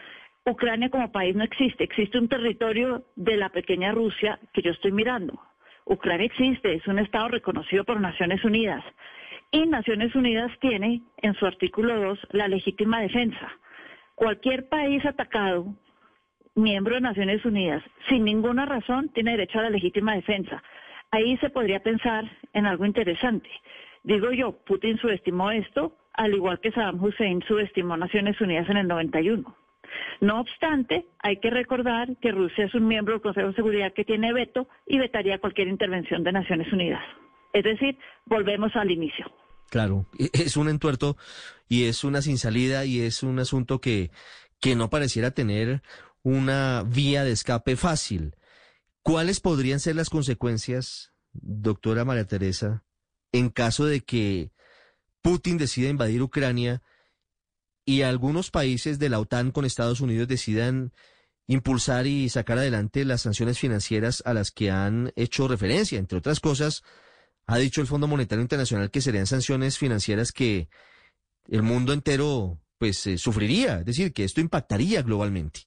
Ucrania 0.46 0.90
como 0.90 1.10
país 1.10 1.34
no 1.34 1.42
existe, 1.42 1.84
existe 1.84 2.18
un 2.18 2.28
territorio 2.28 3.04
de 3.16 3.36
la 3.36 3.48
pequeña 3.48 3.92
Rusia 3.92 4.38
que 4.52 4.62
yo 4.62 4.72
estoy 4.72 4.92
mirando. 4.92 5.40
Ucrania 5.86 6.26
existe, 6.26 6.74
es 6.74 6.86
un 6.86 6.98
Estado 6.98 7.28
reconocido 7.28 7.84
por 7.84 8.00
Naciones 8.00 8.44
Unidas. 8.44 8.84
Y 9.50 9.66
Naciones 9.66 10.14
Unidas 10.14 10.50
tiene 10.60 11.02
en 11.22 11.34
su 11.34 11.46
artículo 11.46 11.98
2 11.98 12.18
la 12.32 12.48
legítima 12.48 13.00
defensa. 13.00 13.52
Cualquier 14.14 14.68
país 14.68 15.04
atacado, 15.04 15.74
miembro 16.54 16.94
de 16.94 17.00
Naciones 17.00 17.44
Unidas, 17.44 17.82
sin 18.08 18.24
ninguna 18.24 18.66
razón, 18.66 19.10
tiene 19.10 19.32
derecho 19.32 19.58
a 19.58 19.62
la 19.62 19.70
legítima 19.70 20.14
defensa. 20.14 20.62
Ahí 21.10 21.36
se 21.38 21.50
podría 21.50 21.80
pensar 21.80 22.24
en 22.52 22.66
algo 22.66 22.84
interesante. 22.84 23.48
Digo 24.04 24.30
yo, 24.32 24.52
Putin 24.52 24.98
subestimó 24.98 25.50
esto, 25.50 25.96
al 26.12 26.34
igual 26.34 26.60
que 26.60 26.70
Saddam 26.70 27.02
Hussein 27.02 27.42
subestimó 27.48 27.96
Naciones 27.96 28.38
Unidas 28.40 28.68
en 28.68 28.76
el 28.76 28.86
91. 28.86 29.56
No 30.20 30.40
obstante, 30.40 31.06
hay 31.20 31.38
que 31.40 31.50
recordar 31.50 32.16
que 32.20 32.30
Rusia 32.30 32.66
es 32.66 32.74
un 32.74 32.86
miembro 32.86 33.14
del 33.14 33.22
Consejo 33.22 33.48
de 33.48 33.54
Seguridad 33.54 33.92
que 33.94 34.04
tiene 34.04 34.32
veto 34.32 34.68
y 34.86 34.98
vetaría 34.98 35.38
cualquier 35.38 35.68
intervención 35.68 36.22
de 36.22 36.32
Naciones 36.32 36.72
Unidas. 36.72 37.02
Es 37.52 37.64
decir, 37.64 37.98
volvemos 38.26 38.76
al 38.76 38.90
inicio. 38.90 39.26
Claro, 39.70 40.06
e-, 40.18 40.30
es 40.34 40.56
un 40.56 40.68
entuerto 40.68 41.16
y 41.68 41.84
es 41.84 42.04
una 42.04 42.20
sin 42.20 42.36
salida 42.36 42.84
y 42.84 43.00
es 43.00 43.22
un 43.22 43.38
asunto 43.38 43.80
que, 43.80 44.10
que 44.60 44.76
no 44.76 44.90
pareciera 44.90 45.30
tener 45.30 45.82
una 46.22 46.84
vía 46.86 47.24
de 47.24 47.32
escape 47.32 47.76
fácil. 47.76 48.36
¿Cuáles 49.02 49.40
podrían 49.40 49.80
ser 49.80 49.96
las 49.96 50.10
consecuencias, 50.10 51.12
doctora 51.32 52.04
María 52.04 52.26
Teresa, 52.26 52.84
en 53.34 53.50
caso 53.50 53.84
de 53.84 54.00
que 54.00 54.52
Putin 55.20 55.58
decida 55.58 55.88
invadir 55.88 56.22
Ucrania 56.22 56.82
y 57.84 58.02
algunos 58.02 58.52
países 58.52 59.00
de 59.00 59.08
la 59.08 59.18
OTAN 59.18 59.50
con 59.50 59.64
Estados 59.64 60.00
Unidos 60.00 60.28
decidan 60.28 60.92
impulsar 61.48 62.06
y 62.06 62.28
sacar 62.28 62.58
adelante 62.58 63.04
las 63.04 63.22
sanciones 63.22 63.58
financieras 63.58 64.22
a 64.24 64.34
las 64.34 64.52
que 64.52 64.70
han 64.70 65.12
hecho 65.16 65.48
referencia. 65.48 65.98
Entre 65.98 66.16
otras 66.16 66.38
cosas, 66.38 66.84
ha 67.46 67.58
dicho 67.58 67.80
el 67.80 67.88
Fondo 67.88 68.06
Monetario 68.06 68.40
Internacional 68.40 68.92
que 68.92 69.00
serían 69.00 69.26
sanciones 69.26 69.78
financieras 69.78 70.30
que 70.30 70.68
el 71.48 71.62
mundo 71.62 71.92
entero 71.92 72.60
pues 72.78 73.04
eh, 73.08 73.18
sufriría, 73.18 73.80
es 73.80 73.84
decir, 73.84 74.12
que 74.12 74.22
esto 74.22 74.40
impactaría 74.40 75.02
globalmente. 75.02 75.62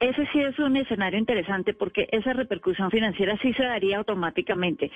Ese 0.00 0.26
sí 0.32 0.40
es 0.40 0.58
un 0.58 0.76
escenario 0.78 1.18
interesante 1.18 1.74
porque 1.74 2.08
esa 2.10 2.32
repercusión 2.32 2.90
financiera 2.90 3.36
sí 3.42 3.52
se 3.52 3.64
daría 3.64 3.98
automáticamente. 3.98 4.90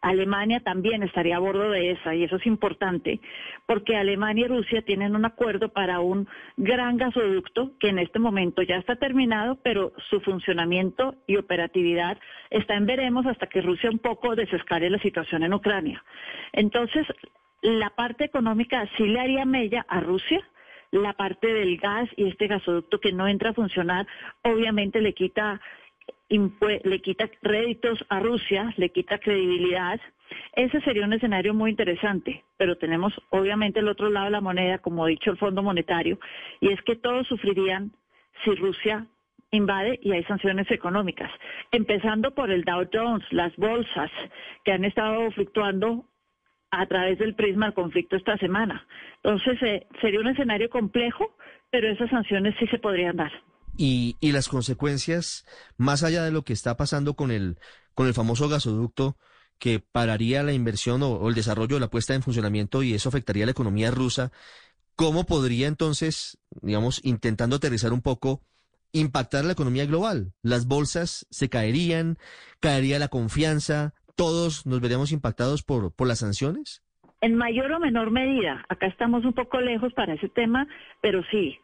Alemania 0.00 0.60
también 0.60 1.02
estaría 1.02 1.36
a 1.36 1.40
bordo 1.40 1.70
de 1.70 1.92
esa 1.92 2.14
y 2.14 2.24
eso 2.24 2.36
es 2.36 2.46
importante 2.46 3.20
porque 3.66 3.96
Alemania 3.96 4.46
y 4.46 4.48
Rusia 4.48 4.82
tienen 4.82 5.16
un 5.16 5.24
acuerdo 5.24 5.70
para 5.70 6.00
un 6.00 6.28
gran 6.56 6.96
gasoducto 6.96 7.72
que 7.78 7.88
en 7.88 7.98
este 7.98 8.18
momento 8.18 8.62
ya 8.62 8.76
está 8.76 8.96
terminado, 8.96 9.58
pero 9.62 9.92
su 10.10 10.20
funcionamiento 10.20 11.14
y 11.26 11.36
operatividad 11.36 12.18
está 12.50 12.74
en 12.74 12.86
veremos 12.86 13.26
hasta 13.26 13.46
que 13.46 13.62
Rusia 13.62 13.90
un 13.90 13.98
poco 13.98 14.34
desescale 14.34 14.90
la 14.90 14.98
situación 14.98 15.42
en 15.42 15.54
Ucrania. 15.54 16.04
Entonces, 16.52 17.06
la 17.62 17.90
parte 17.90 18.24
económica 18.24 18.88
sí 18.96 19.04
le 19.04 19.20
haría 19.20 19.44
mella 19.44 19.84
a 19.88 20.00
Rusia, 20.00 20.40
la 20.90 21.12
parte 21.12 21.46
del 21.46 21.76
gas 21.78 22.08
y 22.16 22.28
este 22.28 22.46
gasoducto 22.46 23.00
que 23.00 23.12
no 23.12 23.28
entra 23.28 23.50
a 23.50 23.54
funcionar, 23.54 24.06
obviamente 24.42 25.00
le 25.00 25.14
quita 25.14 25.60
le 26.30 27.00
quita 27.00 27.30
réditos 27.42 28.04
a 28.10 28.20
Rusia, 28.20 28.74
le 28.76 28.90
quita 28.90 29.18
credibilidad. 29.18 29.98
Ese 30.52 30.80
sería 30.82 31.06
un 31.06 31.14
escenario 31.14 31.54
muy 31.54 31.70
interesante, 31.70 32.44
pero 32.58 32.76
tenemos 32.76 33.14
obviamente 33.30 33.80
el 33.80 33.88
otro 33.88 34.10
lado 34.10 34.26
de 34.26 34.32
la 34.32 34.42
moneda, 34.42 34.78
como 34.78 35.04
ha 35.04 35.08
dicho 35.08 35.30
el 35.30 35.38
Fondo 35.38 35.62
Monetario, 35.62 36.18
y 36.60 36.68
es 36.68 36.82
que 36.82 36.96
todos 36.96 37.26
sufrirían 37.26 37.92
si 38.44 38.54
Rusia 38.56 39.06
invade 39.50 39.98
y 40.02 40.12
hay 40.12 40.22
sanciones 40.24 40.70
económicas, 40.70 41.30
empezando 41.72 42.34
por 42.34 42.50
el 42.50 42.62
Dow 42.64 42.86
Jones, 42.92 43.24
las 43.30 43.56
bolsas 43.56 44.10
que 44.64 44.72
han 44.72 44.84
estado 44.84 45.30
fluctuando 45.30 46.04
a 46.70 46.86
través 46.86 47.18
del 47.18 47.34
prisma 47.34 47.66
del 47.66 47.74
conflicto 47.74 48.16
esta 48.16 48.36
semana. 48.38 48.86
Entonces, 49.22 49.62
eh, 49.62 49.86
sería 50.00 50.20
un 50.20 50.28
escenario 50.28 50.68
complejo, 50.68 51.36
pero 51.70 51.88
esas 51.88 52.10
sanciones 52.10 52.54
sí 52.58 52.66
se 52.68 52.78
podrían 52.78 53.16
dar. 53.16 53.32
Y, 53.76 54.16
y 54.20 54.32
las 54.32 54.48
consecuencias, 54.48 55.46
más 55.76 56.02
allá 56.02 56.24
de 56.24 56.32
lo 56.32 56.42
que 56.42 56.52
está 56.52 56.76
pasando 56.76 57.14
con 57.14 57.30
el, 57.30 57.58
con 57.94 58.06
el 58.06 58.14
famoso 58.14 58.48
gasoducto, 58.48 59.16
que 59.58 59.80
pararía 59.80 60.42
la 60.42 60.52
inversión 60.52 61.02
o, 61.02 61.12
o 61.12 61.28
el 61.28 61.34
desarrollo 61.34 61.76
de 61.76 61.80
la 61.80 61.90
puesta 61.90 62.14
en 62.14 62.22
funcionamiento 62.22 62.82
y 62.82 62.94
eso 62.94 63.08
afectaría 63.08 63.44
a 63.44 63.46
la 63.46 63.52
economía 63.52 63.90
rusa, 63.90 64.30
¿cómo 64.94 65.24
podría 65.24 65.68
entonces, 65.68 66.38
digamos, 66.62 67.00
intentando 67.04 67.56
aterrizar 67.56 67.92
un 67.92 68.02
poco, 68.02 68.42
impactar 68.92 69.44
la 69.44 69.52
economía 69.52 69.86
global? 69.86 70.32
Las 70.42 70.66
bolsas 70.66 71.26
se 71.30 71.48
caerían, 71.48 72.18
caería 72.60 72.98
la 72.98 73.08
confianza, 73.08 73.94
todos 74.18 74.66
nos 74.66 74.80
veríamos 74.80 75.12
impactados 75.12 75.62
por, 75.62 75.94
por 75.94 76.08
las 76.08 76.18
sanciones? 76.18 76.82
En 77.20 77.36
mayor 77.36 77.70
o 77.72 77.78
menor 77.78 78.10
medida. 78.10 78.64
Acá 78.68 78.86
estamos 78.86 79.24
un 79.24 79.32
poco 79.32 79.60
lejos 79.60 79.92
para 79.94 80.14
ese 80.14 80.28
tema, 80.28 80.66
pero 81.00 81.22
sí. 81.30 81.56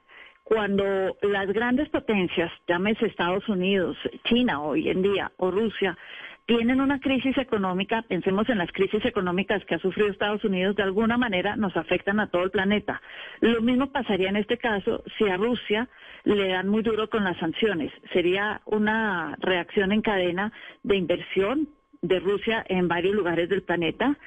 Cuando 0.45 0.85
las 1.23 1.49
grandes 1.49 1.89
potencias, 1.89 2.53
llámese 2.69 3.07
Estados 3.07 3.49
Unidos, 3.49 3.97
China 4.25 4.63
hoy 4.63 4.89
en 4.89 5.03
día 5.03 5.33
o 5.39 5.51
Rusia, 5.51 5.99
tienen 6.47 6.81
una 6.81 7.01
crisis 7.01 7.37
económica, 7.39 8.03
pensemos 8.03 8.49
en 8.51 8.59
las 8.59 8.71
crisis 8.71 9.05
económicas 9.05 9.65
que 9.65 9.77
ha 9.77 9.79
sufrido 9.79 10.11
Estados 10.11 10.45
Unidos, 10.45 10.77
de 10.77 10.83
alguna 10.83 11.17
manera 11.17 11.57
nos 11.57 11.75
afectan 11.77 12.21
a 12.21 12.29
todo 12.29 12.45
el 12.45 12.51
planeta. 12.51 13.01
Lo 13.41 13.63
mismo 13.63 13.91
pasaría 13.91 14.29
en 14.29 14.37
este 14.37 14.59
caso 14.59 15.03
si 15.17 15.25
a 15.25 15.39
Rusia 15.39 15.89
le 16.25 16.49
dan 16.49 16.69
muy 16.69 16.83
duro 16.83 17.09
con 17.09 17.25
las 17.25 17.39
sanciones. 17.39 17.91
Sería 18.13 18.61
una 18.67 19.35
reacción 19.41 19.91
en 19.91 20.03
cadena 20.03 20.53
de 20.83 20.97
inversión, 20.97 21.69
de 22.05 22.21
Rusia 22.21 22.65
en 22.69 22.87
varios 22.87 23.15
lugares 23.15 23.49
del 23.49 23.63
planeta, 23.63 24.19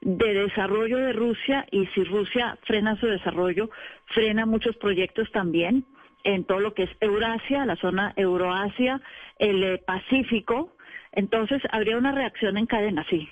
de 0.00 0.32
desarrollo 0.32 0.96
de 0.96 1.12
Rusia 1.12 1.66
y 1.70 1.86
si 1.88 2.02
Rusia 2.04 2.58
frena 2.66 2.98
su 2.98 3.06
desarrollo, 3.06 3.70
frena 4.14 4.46
muchos 4.46 4.76
proyectos 4.76 5.30
también 5.32 5.84
en 6.24 6.44
todo 6.44 6.60
lo 6.60 6.74
que 6.74 6.84
es 6.84 6.90
Eurasia, 7.00 7.66
la 7.66 7.76
zona 7.76 8.14
Euroasia, 8.16 9.00
el 9.38 9.62
eh, 9.62 9.78
Pacífico. 9.78 10.74
Entonces 11.12 11.60
habría 11.70 11.98
una 11.98 12.12
reacción 12.12 12.56
en 12.56 12.66
cadena, 12.66 13.04
sí. 13.10 13.28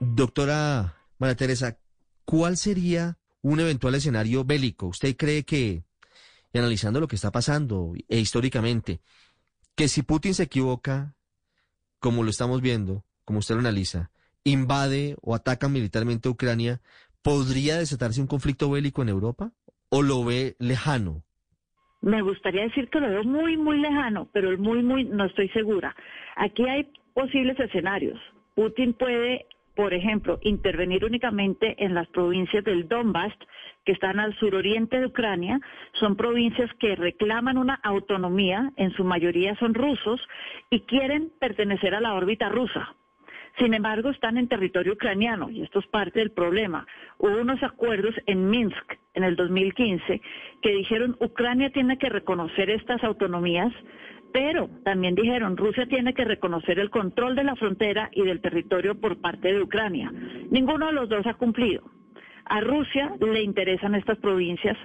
Doctora 0.00 0.94
María 1.18 1.36
Teresa, 1.36 1.78
¿cuál 2.24 2.56
sería 2.56 3.18
un 3.42 3.60
eventual 3.60 3.94
escenario 3.94 4.44
bélico? 4.44 4.86
¿Usted 4.86 5.16
cree 5.16 5.44
que, 5.44 5.82
analizando 6.54 7.00
lo 7.00 7.08
que 7.08 7.16
está 7.16 7.30
pasando 7.30 7.92
e 8.08 8.18
históricamente, 8.18 9.00
que 9.74 9.88
si 9.88 10.02
Putin 10.02 10.34
se 10.34 10.44
equivoca, 10.44 11.14
como 11.98 12.22
lo 12.22 12.30
estamos 12.30 12.60
viendo, 12.60 13.04
como 13.28 13.40
usted 13.40 13.56
lo 13.56 13.60
analiza, 13.60 14.08
invade 14.42 15.14
o 15.20 15.34
ataca 15.34 15.68
militarmente 15.68 16.30
Ucrania, 16.30 16.80
¿podría 17.22 17.76
desatarse 17.76 18.22
un 18.22 18.26
conflicto 18.26 18.70
bélico 18.70 19.02
en 19.02 19.10
Europa? 19.10 19.52
¿O 19.90 20.00
lo 20.00 20.24
ve 20.24 20.56
lejano? 20.58 21.22
Me 22.00 22.22
gustaría 22.22 22.62
decir 22.62 22.88
que 22.88 23.00
lo 23.00 23.08
veo 23.10 23.24
muy, 23.24 23.58
muy 23.58 23.80
lejano, 23.80 24.30
pero 24.32 24.56
muy, 24.56 24.82
muy, 24.82 25.04
no 25.04 25.26
estoy 25.26 25.50
segura. 25.50 25.94
Aquí 26.36 26.66
hay 26.66 26.90
posibles 27.12 27.60
escenarios. 27.60 28.18
Putin 28.54 28.94
puede, 28.94 29.44
por 29.76 29.92
ejemplo, 29.92 30.38
intervenir 30.40 31.04
únicamente 31.04 31.76
en 31.84 31.92
las 31.92 32.08
provincias 32.08 32.64
del 32.64 32.88
Donbass, 32.88 33.34
que 33.84 33.92
están 33.92 34.20
al 34.20 34.34
suroriente 34.38 35.00
de 35.00 35.06
Ucrania. 35.06 35.60
Son 36.00 36.16
provincias 36.16 36.70
que 36.80 36.96
reclaman 36.96 37.58
una 37.58 37.74
autonomía, 37.74 38.72
en 38.76 38.90
su 38.92 39.04
mayoría 39.04 39.54
son 39.56 39.74
rusos, 39.74 40.18
y 40.70 40.80
quieren 40.86 41.30
pertenecer 41.38 41.94
a 41.94 42.00
la 42.00 42.14
órbita 42.14 42.48
rusa. 42.48 42.94
Sin 43.58 43.74
embargo, 43.74 44.10
están 44.10 44.38
en 44.38 44.48
territorio 44.48 44.92
ucraniano 44.92 45.50
y 45.50 45.62
esto 45.62 45.80
es 45.80 45.86
parte 45.88 46.20
del 46.20 46.30
problema. 46.30 46.86
Hubo 47.18 47.40
unos 47.40 47.60
acuerdos 47.62 48.14
en 48.26 48.48
Minsk 48.48 48.94
en 49.14 49.24
el 49.24 49.34
2015 49.34 50.20
que 50.62 50.70
dijeron 50.70 51.16
Ucrania 51.20 51.70
tiene 51.70 51.98
que 51.98 52.08
reconocer 52.08 52.70
estas 52.70 53.02
autonomías, 53.02 53.72
pero 54.32 54.70
también 54.84 55.16
dijeron 55.16 55.56
Rusia 55.56 55.86
tiene 55.86 56.14
que 56.14 56.24
reconocer 56.24 56.78
el 56.78 56.90
control 56.90 57.34
de 57.34 57.44
la 57.44 57.56
frontera 57.56 58.10
y 58.12 58.22
del 58.22 58.40
territorio 58.40 59.00
por 59.00 59.20
parte 59.20 59.52
de 59.52 59.62
Ucrania. 59.62 60.12
Ninguno 60.50 60.86
de 60.86 60.92
los 60.92 61.08
dos 61.08 61.26
ha 61.26 61.34
cumplido. 61.34 61.82
A 62.44 62.60
Rusia 62.60 63.12
le 63.20 63.42
interesan 63.42 63.96
estas 63.96 64.18
provincias 64.18 64.76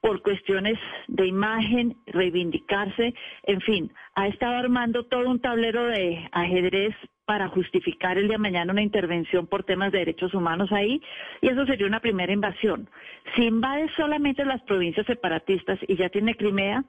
por 0.00 0.22
cuestiones 0.22 0.78
de 1.08 1.26
imagen, 1.26 1.96
reivindicarse, 2.06 3.14
en 3.44 3.60
fin, 3.60 3.92
ha 4.14 4.26
estado 4.26 4.56
armando 4.56 5.04
todo 5.04 5.30
un 5.30 5.40
tablero 5.40 5.86
de 5.86 6.28
ajedrez 6.32 6.94
para 7.32 7.48
justificar 7.48 8.18
el 8.18 8.28
día 8.28 8.36
de 8.36 8.42
mañana 8.42 8.74
una 8.74 8.82
intervención 8.82 9.46
por 9.46 9.64
temas 9.64 9.90
de 9.90 10.00
derechos 10.00 10.34
humanos 10.34 10.70
ahí, 10.70 11.00
y 11.40 11.48
eso 11.48 11.64
sería 11.64 11.86
una 11.86 12.00
primera 12.00 12.30
invasión. 12.30 12.90
Si 13.34 13.44
invade 13.46 13.88
solamente 13.96 14.44
las 14.44 14.60
provincias 14.64 15.06
separatistas 15.06 15.78
y 15.88 15.96
ya 15.96 16.10
tiene 16.10 16.34
Crimea, 16.34 16.84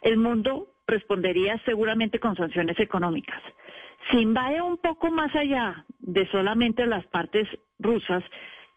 el 0.00 0.16
mundo 0.16 0.68
respondería 0.86 1.60
seguramente 1.66 2.18
con 2.20 2.34
sanciones 2.36 2.80
económicas. 2.80 3.38
Si 4.10 4.16
invade 4.16 4.62
un 4.62 4.78
poco 4.78 5.10
más 5.10 5.36
allá 5.36 5.84
de 5.98 6.26
solamente 6.28 6.86
las 6.86 7.06
partes 7.08 7.46
rusas 7.78 8.24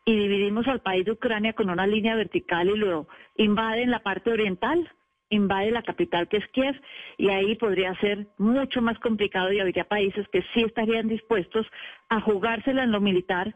y 0.04 0.18
dividimos 0.18 0.68
al 0.68 0.82
país 0.82 1.06
de 1.06 1.14
Ucrania 1.14 1.54
con 1.54 1.70
una 1.70 1.88
línea 1.88 2.18
vertical 2.18 2.68
y 2.68 2.78
lo 2.78 3.08
invade 3.38 3.84
en 3.84 3.92
la 3.92 4.00
parte 4.00 4.32
oriental, 4.32 4.92
invade 5.30 5.72
la 5.72 5.82
capital 5.82 6.28
que 6.28 6.38
es 6.38 6.48
Kiev 6.50 6.80
y 7.18 7.30
ahí 7.30 7.56
podría 7.56 7.96
ser 7.96 8.28
mucho 8.38 8.82
más 8.82 8.98
complicado 9.00 9.52
y 9.52 9.60
habría 9.60 9.86
países 9.86 10.28
que 10.30 10.44
sí 10.54 10.64
estarían 10.64 11.08
dispuestos 11.08 11.66
a 12.10 12.22
jugársela 12.22 12.84
en 12.84 12.92
lo 12.92 13.02
militar 13.02 13.56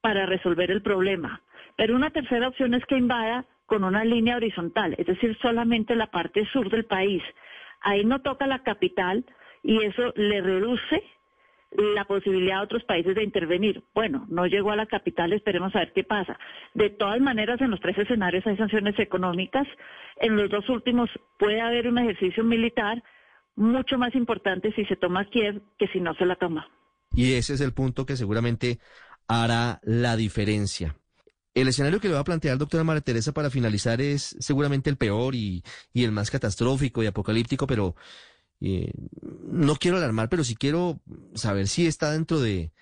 para 0.00 0.26
resolver 0.26 0.70
el 0.70 0.82
problema. 0.82 1.42
Pero 1.76 1.94
una 1.94 2.10
tercera 2.10 2.48
opción 2.48 2.74
es 2.74 2.84
que 2.86 2.96
invada 2.96 3.44
con 3.66 3.84
una 3.84 4.04
línea 4.04 4.36
horizontal, 4.36 4.94
es 4.98 5.06
decir, 5.06 5.36
solamente 5.40 5.94
la 5.94 6.08
parte 6.08 6.44
sur 6.46 6.70
del 6.70 6.84
país. 6.84 7.22
Ahí 7.80 8.04
no 8.04 8.20
toca 8.20 8.46
la 8.46 8.62
capital 8.62 9.24
y 9.62 9.84
eso 9.84 10.12
le 10.16 10.40
reduce 10.40 11.02
la 11.70 12.04
posibilidad 12.04 12.58
de 12.58 12.64
otros 12.64 12.84
países 12.84 13.14
de 13.14 13.22
intervenir. 13.22 13.82
Bueno, 13.94 14.26
no 14.28 14.46
llegó 14.46 14.72
a 14.72 14.76
la 14.76 14.86
capital, 14.86 15.32
esperemos 15.32 15.74
a 15.74 15.80
ver 15.80 15.92
qué 15.92 16.04
pasa. 16.04 16.38
De 16.74 16.90
todas 16.90 17.20
maneras, 17.20 17.60
en 17.60 17.70
los 17.70 17.80
tres 17.80 17.96
escenarios 17.98 18.46
hay 18.46 18.56
sanciones 18.56 18.98
económicas. 18.98 19.66
En 20.16 20.36
los 20.36 20.50
dos 20.50 20.68
últimos 20.68 21.08
puede 21.38 21.60
haber 21.60 21.86
un 21.86 21.98
ejercicio 21.98 22.42
militar 22.42 23.02
mucho 23.56 23.98
más 23.98 24.14
importante 24.14 24.72
si 24.72 24.84
se 24.86 24.96
toma 24.96 25.26
Kiev 25.26 25.62
que 25.78 25.86
si 25.88 26.00
no 26.00 26.14
se 26.14 26.26
la 26.26 26.36
toma. 26.36 26.68
Y 27.14 27.34
ese 27.34 27.54
es 27.54 27.60
el 27.60 27.72
punto 27.72 28.06
que 28.06 28.16
seguramente 28.16 28.78
hará 29.28 29.80
la 29.82 30.16
diferencia. 30.16 30.96
El 31.52 31.68
escenario 31.68 32.00
que 32.00 32.08
le 32.08 32.14
va 32.14 32.20
a 32.20 32.24
plantear 32.24 32.58
doctora 32.58 32.84
María 32.84 33.00
Teresa 33.00 33.32
para 33.32 33.50
finalizar 33.50 34.00
es 34.00 34.36
seguramente 34.38 34.88
el 34.88 34.96
peor 34.96 35.34
y, 35.34 35.64
y 35.92 36.04
el 36.04 36.12
más 36.12 36.30
catastrófico 36.30 37.02
y 37.02 37.06
apocalíptico, 37.06 37.66
pero 37.66 37.96
eh, 38.60 38.92
no 39.50 39.76
quiero 39.76 39.96
alarmar, 39.96 40.28
pero 40.28 40.44
sí 40.44 40.54
quiero 40.54 41.00
saber 41.34 41.68
si 41.68 41.86
está 41.86 42.12
dentro 42.12 42.40
de, 42.40 42.72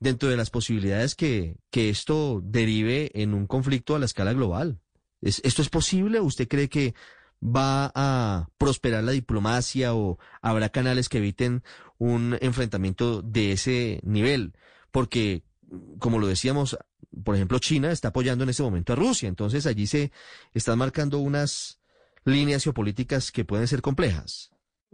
dentro 0.00 0.28
de 0.28 0.36
las 0.36 0.50
posibilidades 0.50 1.14
que, 1.14 1.56
que 1.70 1.88
esto 1.90 2.40
derive 2.42 3.10
en 3.14 3.34
un 3.34 3.46
conflicto 3.46 3.94
a 3.94 3.98
la 3.98 4.06
escala 4.06 4.32
global. 4.32 4.80
¿Esto 5.22 5.62
es 5.62 5.68
posible? 5.68 6.20
¿Usted 6.20 6.46
cree 6.46 6.68
que 6.68 6.94
va 7.42 7.90
a 7.94 8.48
prosperar 8.58 9.04
la 9.04 9.12
diplomacia 9.12 9.94
o 9.94 10.18
habrá 10.40 10.68
canales 10.68 11.08
que 11.08 11.18
eviten 11.18 11.62
un 11.98 12.36
enfrentamiento 12.40 13.22
de 13.22 13.52
ese 13.52 14.00
nivel? 14.04 14.54
Porque, 14.90 15.42
como 15.98 16.18
lo 16.18 16.26
decíamos, 16.26 16.78
por 17.24 17.34
ejemplo, 17.34 17.58
China 17.58 17.90
está 17.90 18.08
apoyando 18.08 18.44
en 18.44 18.50
ese 18.50 18.62
momento 18.62 18.92
a 18.92 18.96
Rusia, 18.96 19.28
entonces 19.28 19.66
allí 19.66 19.86
se 19.86 20.12
están 20.54 20.78
marcando 20.78 21.18
unas 21.18 21.80
líneas 22.24 22.64
geopolíticas 22.64 23.32
que 23.32 23.44
pueden 23.44 23.68
ser 23.68 23.82
complejas. 23.82 24.50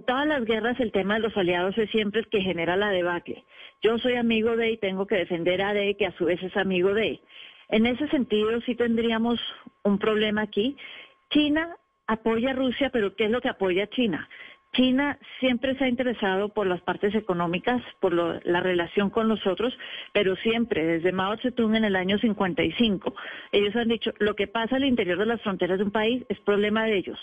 Todas 0.06 0.26
las 0.26 0.44
guerras 0.44 0.78
el 0.80 0.92
tema 0.92 1.14
de 1.14 1.20
los 1.20 1.36
aliados 1.36 1.76
es 1.78 1.90
siempre 1.90 2.20
el 2.20 2.28
que 2.28 2.40
genera 2.40 2.76
la 2.76 2.90
debacle. 2.90 3.44
Yo 3.82 3.98
soy 3.98 4.14
amigo 4.14 4.56
de 4.56 4.72
y 4.72 4.76
tengo 4.76 5.06
que 5.06 5.16
defender 5.16 5.62
a 5.62 5.74
D, 5.74 5.96
que 5.96 6.06
a 6.06 6.16
su 6.16 6.24
vez 6.24 6.42
es 6.42 6.56
amigo 6.56 6.94
de. 6.94 7.20
En 7.68 7.86
ese 7.86 8.08
sentido 8.08 8.60
sí 8.62 8.74
tendríamos 8.74 9.40
un 9.82 9.98
problema 9.98 10.42
aquí. 10.42 10.76
China 11.30 11.76
apoya 12.06 12.50
a 12.50 12.54
Rusia, 12.54 12.90
pero 12.90 13.14
¿qué 13.16 13.24
es 13.24 13.30
lo 13.30 13.40
que 13.40 13.48
apoya 13.48 13.84
a 13.84 13.90
China? 13.90 14.28
China 14.72 15.18
siempre 15.38 15.76
se 15.76 15.84
ha 15.84 15.88
interesado 15.88 16.48
por 16.48 16.66
las 16.66 16.80
partes 16.80 17.14
económicas, 17.14 17.82
por 18.00 18.14
la 18.14 18.60
relación 18.60 19.10
con 19.10 19.28
nosotros, 19.28 19.76
pero 20.14 20.34
siempre, 20.36 20.84
desde 20.84 21.12
Mao 21.12 21.36
Zedong 21.36 21.76
en 21.76 21.84
el 21.84 21.94
año 21.94 22.18
55, 22.18 23.14
ellos 23.52 23.76
han 23.76 23.88
dicho, 23.88 24.12
lo 24.18 24.34
que 24.34 24.46
pasa 24.46 24.76
al 24.76 24.84
interior 24.84 25.18
de 25.18 25.26
las 25.26 25.42
fronteras 25.42 25.78
de 25.78 25.84
un 25.84 25.90
país 25.90 26.24
es 26.30 26.40
problema 26.40 26.84
de 26.84 26.96
ellos. 26.96 27.18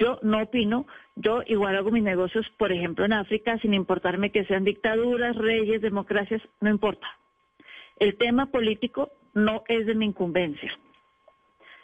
Yo 0.00 0.18
no 0.22 0.42
opino, 0.42 0.86
yo 1.14 1.42
igual 1.46 1.76
hago 1.76 1.90
mis 1.90 2.02
negocios, 2.02 2.48
por 2.56 2.72
ejemplo, 2.72 3.04
en 3.04 3.12
África, 3.12 3.58
sin 3.58 3.74
importarme 3.74 4.32
que 4.32 4.46
sean 4.46 4.64
dictaduras, 4.64 5.36
reyes, 5.36 5.82
democracias, 5.82 6.40
no 6.60 6.70
importa. 6.70 7.06
El 7.98 8.16
tema 8.16 8.46
político 8.46 9.10
no 9.34 9.62
es 9.68 9.84
de 9.84 9.94
mi 9.94 10.06
incumbencia. 10.06 10.72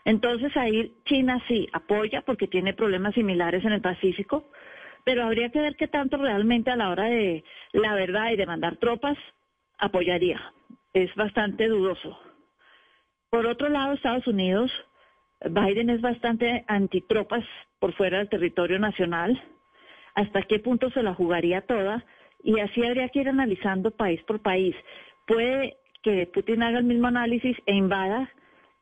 Entonces 0.06 0.56
ahí 0.56 0.94
China 1.04 1.42
sí 1.46 1.68
apoya 1.75 2.23
porque 2.23 2.49
tiene 2.49 2.73
problemas 2.73 3.12
similares 3.14 3.62
en 3.66 3.73
el 3.73 3.82
Pacífico, 3.82 4.50
pero 5.04 5.25
habría 5.25 5.50
que 5.50 5.61
ver 5.61 5.76
qué 5.76 5.87
tanto 5.87 6.16
realmente 6.16 6.70
a 6.70 6.76
la 6.76 6.88
hora 6.88 7.04
de 7.04 7.44
la 7.73 7.94
verdad 7.94 8.30
y 8.30 8.37
de 8.37 8.46
mandar 8.46 8.76
tropas 8.76 9.18
apoyaría. 9.78 10.40
Es 10.94 11.14
bastante 11.16 11.68
dudoso. 11.68 12.18
Por 13.28 13.46
otro 13.46 13.68
lado, 13.68 13.92
Estados 13.92 14.26
Unidos, 14.26 14.73
Biden 15.45 15.90
es 15.90 16.00
bastante 16.00 16.64
antitropas 16.66 17.45
por 17.78 17.93
fuera 17.95 18.19
del 18.19 18.28
territorio 18.28 18.78
nacional. 18.78 19.40
¿Hasta 20.14 20.43
qué 20.43 20.59
punto 20.59 20.90
se 20.90 21.02
la 21.02 21.14
jugaría 21.14 21.61
toda? 21.62 22.05
Y 22.43 22.61
así 22.61 22.85
habría 22.85 23.09
que 23.09 23.21
ir 23.21 23.28
analizando 23.28 23.90
país 23.90 24.23
por 24.23 24.40
país. 24.40 24.75
Puede 25.26 25.76
que 26.02 26.26
Putin 26.26 26.62
haga 26.62 26.78
el 26.78 26.85
mismo 26.85 27.09
análisis 27.09 27.57
e 27.66 27.75
invada 27.75 28.31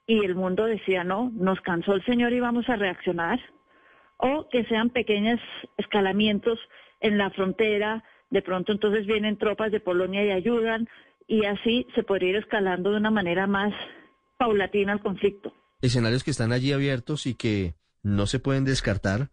y 0.07 0.25
el 0.25 0.35
mundo 0.35 0.67
decía, 0.67 1.03
no, 1.05 1.31
nos 1.35 1.61
cansó 1.63 1.95
el 1.95 2.05
señor 2.05 2.33
y 2.33 2.41
vamos 2.41 2.69
a 2.69 2.77
reaccionar, 2.77 3.41
o 4.19 4.49
que 4.51 4.65
sean 4.65 4.91
pequeños 4.91 5.41
escalamientos 5.79 6.59
en 7.01 7.19
la 7.19 7.31
frontera, 7.31 8.05
de 8.31 8.43
pronto 8.43 8.73
entonces 8.73 9.07
vienen 9.07 9.39
tropas 9.39 9.73
de 9.73 9.81
Polonia 9.81 10.25
y 10.25 10.31
ayudan, 10.31 10.89
y 11.27 11.47
así 11.47 11.87
se 11.95 12.03
podría 12.03 12.31
ir 12.31 12.37
escalando 12.37 12.91
de 12.91 12.99
una 12.99 13.11
manera 13.11 13.47
más 13.47 13.73
paulatina 14.37 14.93
el 14.93 15.01
conflicto. 15.01 15.53
Escenarios 15.85 16.25
que 16.25 16.31
están 16.31 16.53
allí 16.53 16.73
abiertos 16.73 17.27
y 17.27 17.35
que 17.35 17.75
no 18.03 18.27
se 18.27 18.39
pueden 18.39 18.65
descartar. 18.65 19.31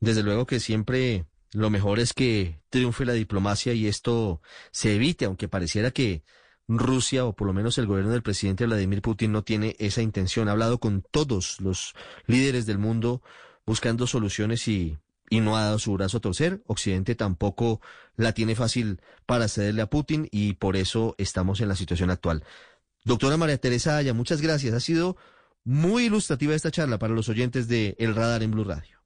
Desde 0.00 0.22
luego 0.22 0.46
que 0.46 0.60
siempre 0.60 1.26
lo 1.52 1.70
mejor 1.70 2.00
es 2.00 2.12
que 2.12 2.60
triunfe 2.70 3.04
la 3.04 3.12
diplomacia 3.12 3.72
y 3.72 3.86
esto 3.86 4.42
se 4.70 4.94
evite, 4.94 5.24
aunque 5.24 5.48
pareciera 5.48 5.90
que 5.90 6.22
Rusia, 6.68 7.24
o 7.24 7.34
por 7.34 7.46
lo 7.46 7.52
menos 7.52 7.78
el 7.78 7.86
gobierno 7.86 8.10
del 8.10 8.22
presidente 8.22 8.66
Vladimir 8.66 9.00
Putin, 9.00 9.30
no 9.30 9.44
tiene 9.44 9.76
esa 9.78 10.02
intención. 10.02 10.48
Ha 10.48 10.52
hablado 10.52 10.80
con 10.80 11.02
todos 11.02 11.60
los 11.60 11.94
líderes 12.26 12.66
del 12.66 12.78
mundo 12.78 13.22
buscando 13.64 14.06
soluciones 14.06 14.66
y, 14.66 14.98
y 15.30 15.40
no 15.40 15.56
ha 15.56 15.62
dado 15.62 15.78
su 15.78 15.92
brazo 15.92 16.18
a 16.18 16.20
torcer. 16.20 16.62
Occidente 16.66 17.14
tampoco 17.14 17.80
la 18.16 18.32
tiene 18.32 18.56
fácil 18.56 19.00
para 19.24 19.48
cederle 19.48 19.82
a 19.82 19.90
Putin 19.90 20.28
y 20.32 20.54
por 20.54 20.76
eso 20.76 21.14
estamos 21.18 21.60
en 21.60 21.68
la 21.68 21.76
situación 21.76 22.10
actual. 22.10 22.44
Doctora 23.04 23.36
María 23.36 23.58
Teresa 23.58 23.96
Aya, 23.96 24.12
muchas 24.14 24.40
gracias. 24.40 24.74
Ha 24.74 24.80
sido 24.80 25.16
muy 25.66 26.04
ilustrativa 26.04 26.54
esta 26.54 26.70
charla 26.70 26.96
para 26.96 27.12
los 27.12 27.28
oyentes 27.28 27.66
de 27.68 27.96
El 27.98 28.14
Radar 28.14 28.42
en 28.44 28.52
Blue 28.52 28.64
Radio. 28.64 28.96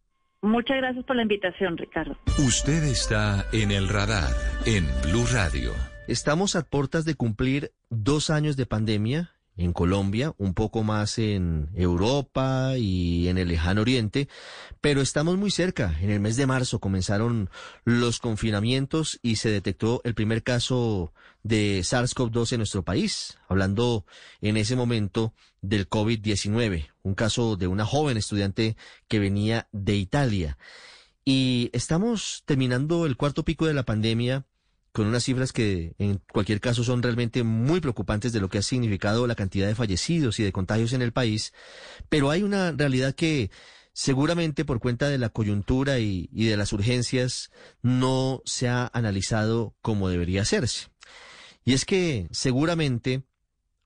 Muchas 0.43 0.77
gracias 0.77 1.05
por 1.07 1.17
la 1.17 1.23
invitación, 1.23 1.77
Ricardo. 1.77 2.17
Usted 2.39 2.85
está 2.85 3.47
en 3.53 3.71
El 3.71 3.89
Radar 3.89 4.31
en 4.67 4.87
Blue 5.03 5.27
Radio. 5.33 5.73
Estamos 6.07 6.57
a 6.57 6.63
puertas 6.63 7.05
de 7.05 7.15
cumplir 7.15 7.73
dos 7.89 8.29
años 8.31 8.57
de 8.57 8.67
pandemia 8.67 9.33
en 9.57 9.73
Colombia, 9.73 10.35
un 10.39 10.55
poco 10.55 10.83
más 10.83 11.19
en 11.19 11.69
Europa 11.75 12.75
y 12.77 13.29
en 13.29 13.39
el 13.39 13.49
lejano 13.49 13.83
oriente, 13.83 14.29
pero 14.81 15.01
estamos 15.01 15.37
muy 15.37 15.51
cerca. 15.51 15.95
En 16.01 16.11
el 16.11 16.21
mes 16.21 16.37
de 16.37 16.47
marzo 16.47 16.79
comenzaron 16.79 17.51
los 17.85 18.19
confinamientos 18.19 19.19
y 19.23 19.37
se 19.37 19.51
detectó 19.51 20.01
el 20.05 20.15
primer 20.15 20.43
caso 20.43 21.13
de 21.43 21.81
SARS-CoV-2 21.81 22.53
en 22.53 22.59
nuestro 22.59 22.83
país, 22.83 23.39
hablando 23.49 24.05
en 24.41 24.57
ese 24.57 24.77
momento 24.77 25.33
del 25.63 25.89
COVID-19, 25.89 26.91
un 27.03 27.15
caso 27.15 27.57
de 27.57 27.67
una 27.67 27.85
joven 27.85 28.17
estudiante 28.17 28.77
que 29.09 29.19
venía 29.19 29.69
de 29.73 29.97
Italia. 29.97 30.59
Y 31.25 31.71
estamos 31.73 32.43
terminando 32.47 33.07
el 33.07 33.17
cuarto 33.17 33.45
pico 33.45 33.67
de 33.67 33.75
la 33.75 33.85
pandemia 33.85 34.47
con 34.93 35.07
unas 35.07 35.25
cifras 35.25 35.53
que 35.53 35.95
en 35.99 36.21
cualquier 36.33 36.61
caso 36.61 36.83
son 36.83 37.03
realmente 37.03 37.43
muy 37.45 37.81
preocupantes 37.81 38.33
de 38.33 38.41
lo 38.41 38.49
que 38.49 38.59
ha 38.59 38.63
significado 38.63 39.27
la 39.27 39.37
cantidad 39.37 39.69
de 39.69 39.75
fallecidos 39.75 40.41
y 40.41 40.43
de 40.43 40.53
contagios 40.53 40.93
en 40.93 41.03
el 41.03 41.13
país, 41.13 41.53
pero 42.09 42.31
hay 42.31 42.43
una 42.43 42.73
realidad 42.73 43.15
que 43.15 43.51
seguramente 43.93 44.65
por 44.65 44.81
cuenta 44.81 45.09
de 45.09 45.19
la 45.19 45.29
coyuntura 45.29 45.99
y, 45.99 46.29
de 46.33 46.57
las 46.57 46.73
urgencias 46.73 47.51
no 47.83 48.43
se 48.45 48.69
ha 48.69 48.91
analizado 48.93 49.75
como 49.83 50.09
debería 50.09 50.43
hacerse. 50.43 50.89
Y 51.65 51.75
es 51.75 51.85
que 51.85 52.29
seguramente 52.31 53.23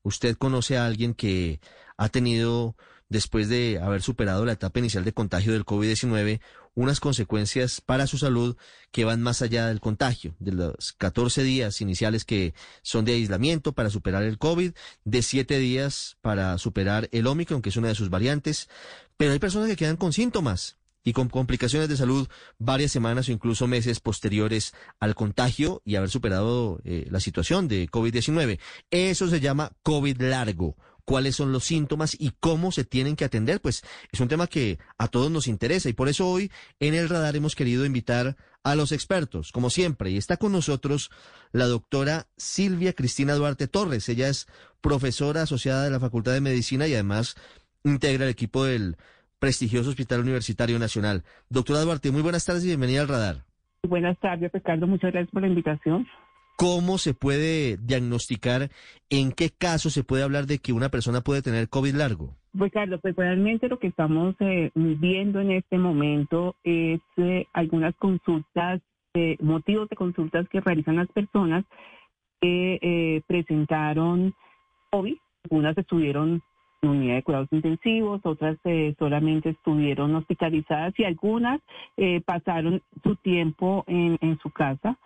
usted 0.05 0.37
conoce 0.37 0.79
a 0.79 0.87
alguien 0.87 1.15
que 1.15 1.61
ha 1.97 2.09
tenido, 2.09 2.77
después 3.09 3.49
de 3.49 3.81
haber 3.83 4.03
superado 4.03 4.45
la 4.45 4.53
etapa 4.53 4.79
inicial 4.79 5.05
de 5.05 5.13
contagio 5.13 5.53
del 5.53 5.65
COVID-19, 5.65 6.41
unas 6.75 7.01
consecuencias 7.01 7.81
para 7.81 8.07
su 8.07 8.19
salud 8.19 8.57
que 8.91 9.05
van 9.05 9.23
más 9.23 9.43
allá 9.43 9.67
del 9.69 9.81
contagio, 9.81 10.35
de 10.39 10.53
los 10.53 10.93
14 10.93 11.43
días 11.43 11.81
iniciales 11.81 12.25
que 12.25 12.55
son 12.83 13.05
de 13.05 13.15
aislamiento 13.15 13.73
para 13.73 13.91
superar 13.91 14.23
el 14.25 14.39
COVID, 14.39 14.73
de 15.05 15.23
7 15.23 15.59
días 15.59 16.17
para 16.21 16.59
superar 16.59 17.09
el 17.13 17.27
Omicron, 17.27 17.63
que 17.63 17.71
es 17.71 17.77
una 17.77 17.89
de 17.89 17.95
sus 17.95 18.11
variantes, 18.11 18.69
pero 19.17 19.33
hay 19.33 19.39
personas 19.39 19.69
que 19.69 19.77
quedan 19.77 19.97
con 19.97 20.13
síntomas 20.13 20.77
y 21.05 21.13
con 21.13 21.29
complicaciones 21.29 21.89
de 21.89 21.97
salud 21.97 22.27
varias 22.59 22.91
semanas 22.91 23.29
o 23.29 23.33
incluso 23.33 23.67
meses 23.67 24.01
posteriores 24.01 24.73
al 24.99 25.15
contagio 25.15 25.83
y 25.85 25.97
haber 25.97 26.11
superado 26.11 26.81
eh, 26.85 27.07
la 27.11 27.21
situación 27.21 27.69
de 27.69 27.89
COVID-19. 27.89 28.59
Eso 28.91 29.29
se 29.29 29.41
llama 29.41 29.73
COVID 29.83 30.21
largo 30.23 30.77
cuáles 31.05 31.37
son 31.37 31.53
los 31.53 31.65
síntomas 31.65 32.17
y 32.19 32.33
cómo 32.41 32.73
se 32.73 32.85
tienen 32.85 33.17
que 33.17 33.25
atender, 33.25 33.61
pues 33.61 33.83
es 34.11 34.21
un 34.21 34.29
tema 34.29 34.47
que 34.47 34.79
a 34.99 35.09
todos 35.09 35.31
nos 35.31 35.47
interesa 35.47 35.89
y 35.89 35.93
por 35.93 36.09
eso 36.09 36.27
hoy 36.27 36.51
en 36.81 36.95
el 36.95 37.09
radar 37.09 37.37
hemos 37.37 37.55
querido 37.55 37.85
invitar 37.85 38.37
a 38.63 38.75
los 38.75 38.93
expertos, 38.93 39.53
como 39.53 39.69
siempre, 39.69 40.11
y 40.11 40.17
está 40.17 40.39
con 40.39 40.53
nosotros 40.53 41.11
la 41.53 41.67
doctora 41.67 42.29
Silvia 42.39 42.95
Cristina 42.95 43.35
Duarte 43.35 43.69
Torres. 43.69 44.09
Ella 44.09 44.29
es 44.29 44.47
profesora 44.81 45.43
asociada 45.43 45.85
de 45.85 45.91
la 45.91 46.01
Facultad 46.01 46.33
de 46.33 46.41
Medicina 46.41 46.89
y 46.89 46.95
además 46.95 47.37
integra 47.85 48.25
el 48.25 48.31
equipo 48.31 48.65
del 48.65 48.97
prestigioso 49.45 49.91
Hospital 49.91 50.21
Universitario 50.21 50.79
Nacional. 50.79 51.23
Doctora 51.51 51.81
Duarte, 51.81 52.11
muy 52.11 52.23
buenas 52.23 52.47
tardes 52.47 52.65
y 52.65 52.69
bienvenida 52.69 53.03
al 53.03 53.09
radar. 53.09 53.37
Buenas 53.87 54.19
tardes, 54.19 54.51
Ricardo. 54.51 54.87
Muchas 54.87 55.13
gracias 55.13 55.31
por 55.31 55.43
la 55.43 55.49
invitación. 55.49 56.07
¿Cómo 56.57 56.97
se 56.97 57.13
puede 57.13 57.77
diagnosticar? 57.77 58.71
¿En 59.11 59.33
qué 59.33 59.51
caso 59.51 59.91
se 59.91 60.03
puede 60.03 60.23
hablar 60.23 60.47
de 60.47 60.61
que 60.61 60.73
una 60.73 60.89
persona 60.89 61.21
puede 61.21 61.43
tener 61.43 61.69
COVID 61.69 61.95
largo? 61.95 62.35
Carlos, 62.73 63.01
pues 63.03 63.15
realmente 63.17 63.69
lo 63.69 63.79
que 63.79 63.89
estamos 63.89 64.35
eh, 64.41 64.71
viendo 64.75 65.43
en 65.43 65.51
este 65.51 65.77
momento 65.77 66.57
es 66.65 67.03
eh, 67.19 67.45
algunas 67.53 67.95
consultas, 67.97 68.81
eh, 69.13 69.37
motivos 69.41 69.91
de 69.91 69.97
consultas 69.97 70.49
que 70.49 70.63
realizan 70.63 70.97
las 70.97 71.09
personas 71.09 71.67
que 72.41 73.23
presentaron 73.27 74.33
COVID. 74.91 75.19
Unas 75.51 75.77
estuvieron 75.77 76.43
unidad 76.89 77.17
de 77.17 77.23
cuidados 77.23 77.49
intensivos, 77.53 78.21
otras 78.25 78.59
solamente 78.99 79.51
estuvieron 79.51 80.15
hospitalizadas 80.15 80.93
y 80.99 81.05
algunas 81.05 81.61
pasaron 82.25 82.83
su 83.03 83.17
tiempo 83.17 83.85
en, 83.87 84.19
en 84.21 84.39
su 84.39 84.51
casa. 84.51 84.99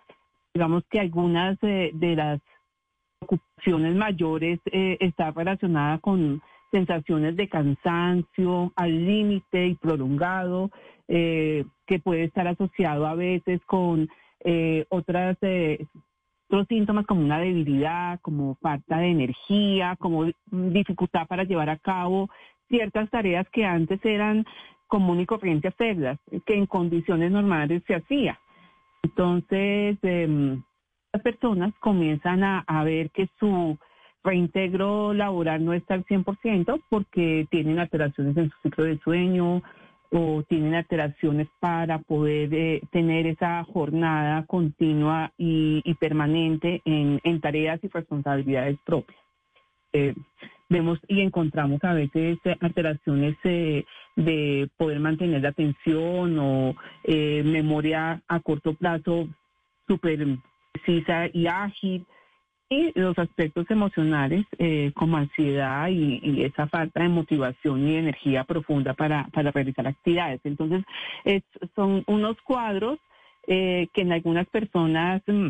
Digamos 0.53 0.83
que 0.89 0.99
algunas 0.99 1.59
de 1.61 2.15
las 2.15 2.41
ocupaciones 3.19 3.95
mayores 3.95 4.59
eh, 4.71 4.97
está 4.99 5.31
relacionada 5.31 5.99
con 5.99 6.41
sensaciones 6.71 7.35
de 7.35 7.49
cansancio 7.49 8.71
al 8.75 9.05
límite 9.05 9.67
y 9.67 9.75
prolongado, 9.75 10.69
eh, 11.07 11.65
que 11.87 11.99
puede 11.99 12.25
estar 12.25 12.47
asociado 12.47 13.07
a 13.07 13.15
veces 13.15 13.59
con 13.65 14.07
eh, 14.41 14.85
otras 14.89 15.37
otros 16.49 16.67
síntomas 16.67 17.05
como 17.05 17.21
una 17.21 17.39
debilidad, 17.39 18.19
como 18.21 18.55
falta 18.55 18.97
de 18.97 19.11
energía, 19.11 19.95
como 19.99 20.25
dificultad 20.51 21.27
para 21.27 21.43
llevar 21.43 21.69
a 21.69 21.77
cabo 21.77 22.27
ciertas 22.67 23.09
tareas 23.11 23.47
que 23.51 23.65
antes 23.65 24.03
eran 24.03 24.45
común 24.87 25.19
y 25.19 25.27
corriente 25.27 25.67
hacerlas, 25.67 26.17
que 26.47 26.55
en 26.55 26.65
condiciones 26.65 27.31
normales 27.31 27.83
se 27.85 27.93
hacía. 27.93 28.39
Entonces, 29.03 29.97
em, 30.01 30.63
las 31.13 31.21
personas 31.21 31.71
comienzan 31.79 32.43
a, 32.43 32.83
ver 32.83 33.11
que 33.11 33.29
su 33.39 33.77
reintegro 34.23 35.13
laboral 35.13 35.63
no 35.63 35.73
está 35.73 35.93
al 35.93 36.05
100% 36.05 36.81
porque 36.89 37.47
tienen 37.51 37.77
alteraciones 37.77 38.35
en 38.37 38.49
su 38.49 38.57
ciclo 38.63 38.85
de 38.85 38.97
sueño, 38.99 39.61
o 40.11 40.43
tienen 40.47 40.73
alteraciones 40.73 41.47
para 41.59 41.99
poder 41.99 42.53
eh, 42.53 42.81
tener 42.91 43.27
esa 43.27 43.63
jornada 43.63 44.45
continua 44.47 45.31
y, 45.37 45.81
permanente 45.99 46.81
en, 46.85 47.41
tareas 47.41 47.79
y 47.83 47.87
responsabilidades 47.89 48.77
propias. 48.85 49.19
Eh, 49.93 50.15
vemos 50.69 50.99
y 51.07 51.21
encontramos 51.21 51.83
a 51.83 51.93
veces 51.93 52.37
alteraciones 52.61 53.35
eh, 53.43 53.85
de 54.15 54.69
poder 54.77 54.99
mantener 54.99 55.41
la 55.41 55.49
atención 55.49 56.37
o 56.39 56.75
memoria 57.05 58.21
a 58.27 58.39
corto 58.39 58.73
plazo 58.73 59.27
súper 59.87 60.25
precisa 60.71 61.29
y 61.33 61.47
ágil 61.47 62.05
y 62.69 62.91
los 62.99 63.17
aspectos 63.17 63.69
emocionales 63.69 64.45
eh, 64.59 64.91
como 64.95 65.17
ansiedad 65.17 65.87
y, 65.89 66.43
esa 66.43 66.67
falta 66.67 67.01
de 67.01 67.09
motivación 67.09 67.87
y 67.87 67.95
energía 67.95 68.43
profunda 68.43 68.93
para, 68.93 69.27
para 69.33 69.51
realizar 69.51 69.87
actividades. 69.87 70.39
Entonces, 70.43 70.83
son 71.75 72.03
unos 72.07 72.37
cuadros 72.41 72.99
eh, 73.47 73.87
que 73.93 74.01
en 74.01 74.11
algunas 74.11 74.47
personas 74.47 75.23
mm, 75.25 75.47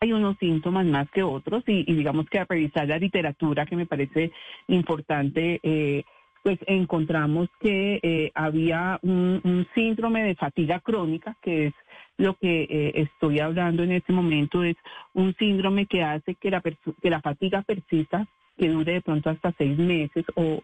hay 0.00 0.12
unos 0.12 0.36
síntomas 0.38 0.84
más 0.84 1.08
que 1.10 1.22
otros 1.22 1.62
y, 1.66 1.84
digamos 1.84 2.28
que 2.28 2.40
a 2.40 2.44
revisar 2.44 2.88
la 2.88 2.98
literatura 2.98 3.66
que 3.66 3.76
me 3.76 3.86
parece 3.86 4.32
importante. 4.66 5.60
Eh, 5.62 6.02
pues 6.44 6.58
encontramos 6.66 7.48
que 7.58 8.30
había 8.34 9.00
un, 9.02 9.40
un 9.42 9.66
síndrome 9.74 10.22
de 10.22 10.36
fatiga 10.36 10.78
crónica, 10.78 11.36
que 11.42 11.68
es 11.68 11.74
lo 12.16 12.34
que 12.34 12.62
eh, 12.62 12.92
estoy 12.94 13.40
hablando 13.40 13.82
en 13.82 13.92
este 13.92 14.12
momento 14.12 14.62
es 14.62 14.76
un 15.14 15.34
síndrome 15.36 15.86
que 15.86 16.02
hace 16.02 16.34
que 16.36 16.50
la, 16.50 16.60
que 16.60 17.10
la 17.10 17.20
fatiga 17.20 17.62
persista, 17.62 18.26
que 18.56 18.68
dure 18.68 18.94
de 18.94 19.00
pronto 19.00 19.30
hasta 19.30 19.52
seis 19.58 19.76
meses 19.76 20.24
o, 20.36 20.60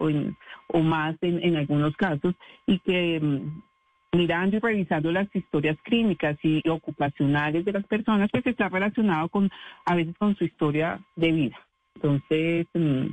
o, 0.68 0.78
más 0.80 1.16
en, 1.22 1.56
algunos 1.56 1.96
casos, 1.96 2.34
y 2.66 2.78
que 2.78 3.18
mm, 3.20 4.16
mirando 4.16 4.56
y 4.56 4.60
revisando 4.60 5.10
las 5.10 5.28
historias 5.34 5.76
clínicas 5.82 6.38
y 6.44 6.66
ocupacionales 6.68 7.64
de 7.64 7.72
las 7.72 7.84
personas, 7.86 8.30
pues 8.30 8.46
está 8.46 8.68
relacionado 8.68 9.28
con 9.28 9.50
a 9.86 9.94
veces 9.96 10.16
con 10.18 10.36
su 10.36 10.44
historia 10.44 11.00
de 11.16 11.32
vida. 11.32 11.58
Entonces, 11.96 12.66
mm, 12.74 13.06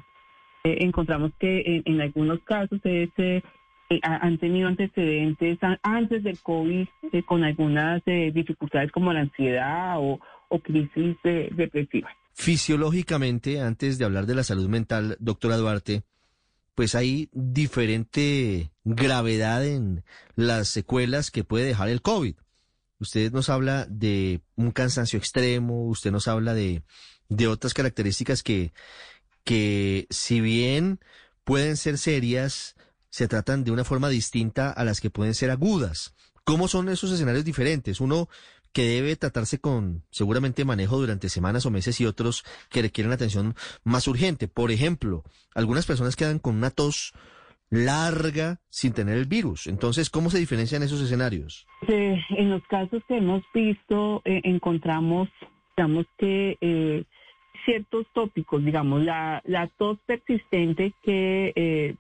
eh, 0.68 0.80
encontramos 0.82 1.32
que 1.40 1.82
en, 1.86 2.02
algunos 2.02 2.42
casos 2.44 2.82
es 2.84 3.10
eh, 3.18 3.42
eh, 3.90 4.00
han 4.04 4.38
tenido 4.38 4.68
antecedentes 4.68 5.58
antes 5.82 6.22
del 6.22 6.38
COVID 6.40 6.86
con 7.26 7.46
algunas 7.46 8.04
dificultades 8.06 8.92
como 8.92 9.14
la 9.14 9.22
ansiedad 9.22 9.96
o, 9.98 10.20
crisis 10.62 11.16
depresiva. 11.24 12.10
Fisiológicamente, 12.34 13.62
antes 13.62 13.98
de 13.98 14.04
hablar 14.04 14.26
de 14.26 14.36
la 14.36 14.44
salud 14.44 14.68
mental, 14.68 15.16
doctora 15.20 15.56
Duarte, 15.56 16.04
pues 16.76 16.96
hay 16.96 17.30
diferente 17.32 18.72
gravedad 18.84 19.66
en 19.66 20.04
las 20.36 20.68
secuelas 20.68 21.32
que 21.32 21.46
puede 21.46 21.66
dejar 21.66 21.88
el 21.88 22.02
COVID. 22.02 22.36
Usted 23.00 23.32
nos 23.32 23.50
habla 23.50 23.86
de 23.90 24.42
un 24.58 24.72
cansancio 24.72 25.18
extremo, 25.18 25.88
usted 25.88 26.12
nos 26.12 26.28
habla 26.28 26.54
de, 26.54 26.84
de 27.30 27.48
otras 27.48 27.74
características 27.74 28.44
que, 28.44 28.74
que 29.48 30.08
si 30.10 30.42
bien 30.42 31.00
pueden 31.46 31.78
ser 31.78 31.98
serias, 31.98 32.76
se 33.10 33.30
tratan 33.30 33.64
de 33.64 33.72
una 33.72 33.86
forma 33.86 34.10
distinta 34.10 34.70
a 34.70 34.84
las 34.84 35.00
que 35.00 35.10
pueden 35.10 35.34
ser 35.34 35.52
agudas. 35.52 36.14
¿Cómo 36.44 36.68
son 36.68 36.90
esos 36.90 37.14
escenarios 37.14 37.46
diferentes? 37.46 38.02
Uno 38.02 38.28
que 38.74 38.84
debe 38.84 39.16
tratarse 39.16 39.60
con 39.60 40.04
seguramente 40.12 40.66
manejo 40.66 40.98
durante 40.98 41.30
semanas 41.30 41.66
o 41.66 41.72
meses 41.72 42.02
y 42.02 42.06
otros 42.06 42.44
que 42.70 42.82
requieren 42.82 43.14
atención 43.14 43.56
más 43.86 44.10
urgente. 44.10 44.50
Por 44.50 44.70
ejemplo, 44.70 45.24
algunas 45.56 45.86
personas 45.86 46.18
quedan 46.18 46.40
con 46.40 46.58
una 46.58 46.70
tos 46.70 47.14
larga 47.70 48.60
sin 48.68 48.92
tener 48.92 49.18
el 49.18 49.28
virus. 49.28 49.68
Entonces, 49.68 50.10
¿cómo 50.10 50.30
se 50.30 50.40
diferencian 50.40 50.84
esos 50.84 51.00
escenarios? 51.00 51.66
en 51.88 52.50
los 52.50 52.64
casos 52.68 53.02
que 53.08 53.16
hemos 53.16 53.44
visto, 53.54 54.22
eh, 54.26 54.42
encontramos, 54.44 55.30
digamos 55.78 56.06
que 56.18 56.58
eh, 56.60 57.06
ciertos 57.68 58.08
tópicos, 58.14 58.64
digamos, 58.64 59.04
la, 59.04 59.42
la 59.46 59.68
tos 59.68 60.00
persistente 60.06 60.94
que 61.04 61.52
eh, 61.54 61.96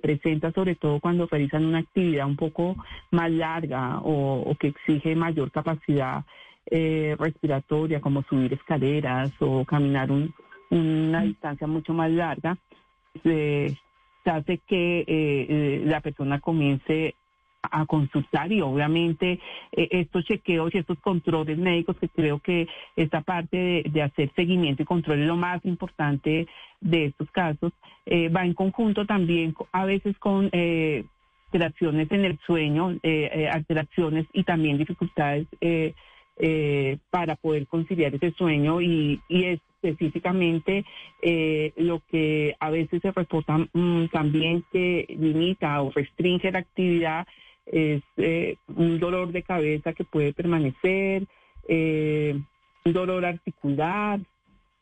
presenta 0.00 0.50
sobre 0.52 0.76
todo 0.76 0.98
cuando 0.98 1.26
realizan 1.26 1.66
una 1.66 1.80
actividad 1.80 2.26
un 2.26 2.36
poco 2.36 2.74
más 3.10 3.30
larga 3.30 4.00
o, 4.02 4.54
que 4.58 4.68
exige 4.68 5.14
mayor 5.14 5.50
capacidad 5.50 6.24
eh, 6.70 7.16
respiratoria, 7.18 8.00
como 8.00 8.22
subir 8.22 8.54
escaleras 8.54 9.30
o 9.40 9.66
caminar 9.66 10.08
una 10.70 11.22
distancia 11.22 11.66
mucho 11.66 11.92
más 11.92 12.10
larga, 12.10 12.56
se 13.22 13.76
hace 14.24 14.58
que 14.66 15.00
eh, 15.00 15.06
eh, 15.08 15.82
la 15.84 16.00
persona 16.00 16.40
comience 16.40 17.14
a 17.70 17.86
consultar 17.86 18.52
y 18.52 18.60
obviamente 18.60 19.40
eh, 19.72 19.88
estos 19.90 20.24
chequeos 20.24 20.74
y 20.74 20.78
estos 20.78 20.98
controles 21.00 21.58
médicos 21.58 21.96
que 21.98 22.08
creo 22.08 22.38
que 22.38 22.68
esta 22.96 23.20
parte 23.22 23.84
de, 23.88 24.02
hacer 24.02 24.30
seguimiento 24.36 24.82
y 24.82 24.86
control 24.86 25.20
es 25.20 25.26
lo 25.26 25.36
más 25.36 25.64
importante 25.64 26.46
de 26.80 27.06
estos 27.06 27.30
casos, 27.30 27.72
eh, 28.06 28.28
va 28.28 28.44
en 28.44 28.54
conjunto 28.54 29.06
también 29.06 29.54
a 29.72 29.84
veces 29.84 30.16
con 30.18 30.50
eh, 30.52 31.04
alteraciones 31.46 32.10
en 32.10 32.24
el 32.24 32.38
sueño, 32.46 32.98
alteraciones 33.52 34.26
y 34.32 34.42
también 34.42 34.76
dificultades 34.76 35.46
para 37.10 37.36
poder 37.36 37.68
conciliar 37.68 38.12
ese 38.12 38.32
sueño 38.32 38.82
y, 38.82 39.20
específicamente 39.30 40.84
lo 41.76 42.02
que 42.10 42.56
a 42.58 42.70
veces 42.70 43.00
se 43.00 43.12
reporta 43.12 43.58
mm, 43.72 44.08
también 44.12 44.64
que 44.72 45.06
limita 45.08 45.80
o 45.80 45.92
restringe 45.92 46.50
la 46.50 46.58
actividad 46.58 47.26
es 47.66 48.02
eh, 48.16 48.56
un 48.68 48.98
dolor 48.98 49.32
de 49.32 49.42
cabeza 49.42 49.92
que 49.92 50.04
puede 50.04 50.32
permanecer, 50.32 51.26
eh, 51.68 52.38
un 52.84 52.92
dolor 52.92 53.24
articular, 53.24 54.20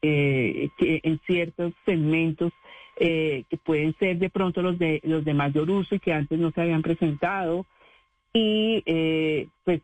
eh, 0.00 0.68
que 0.76 1.00
en 1.02 1.20
ciertos 1.26 1.72
segmentos 1.84 2.52
que 2.98 3.58
pueden 3.64 3.96
ser 3.98 4.18
de 4.18 4.30
pronto 4.30 4.62
los 4.62 4.78
de 4.78 5.00
los 5.02 5.24
de 5.24 5.34
mayor 5.34 5.68
uso 5.68 5.96
y 5.96 5.98
que 5.98 6.12
antes 6.12 6.38
no 6.38 6.52
se 6.52 6.60
habían 6.60 6.82
presentado. 6.82 7.66
Y 8.32 8.80
pues 9.64 9.80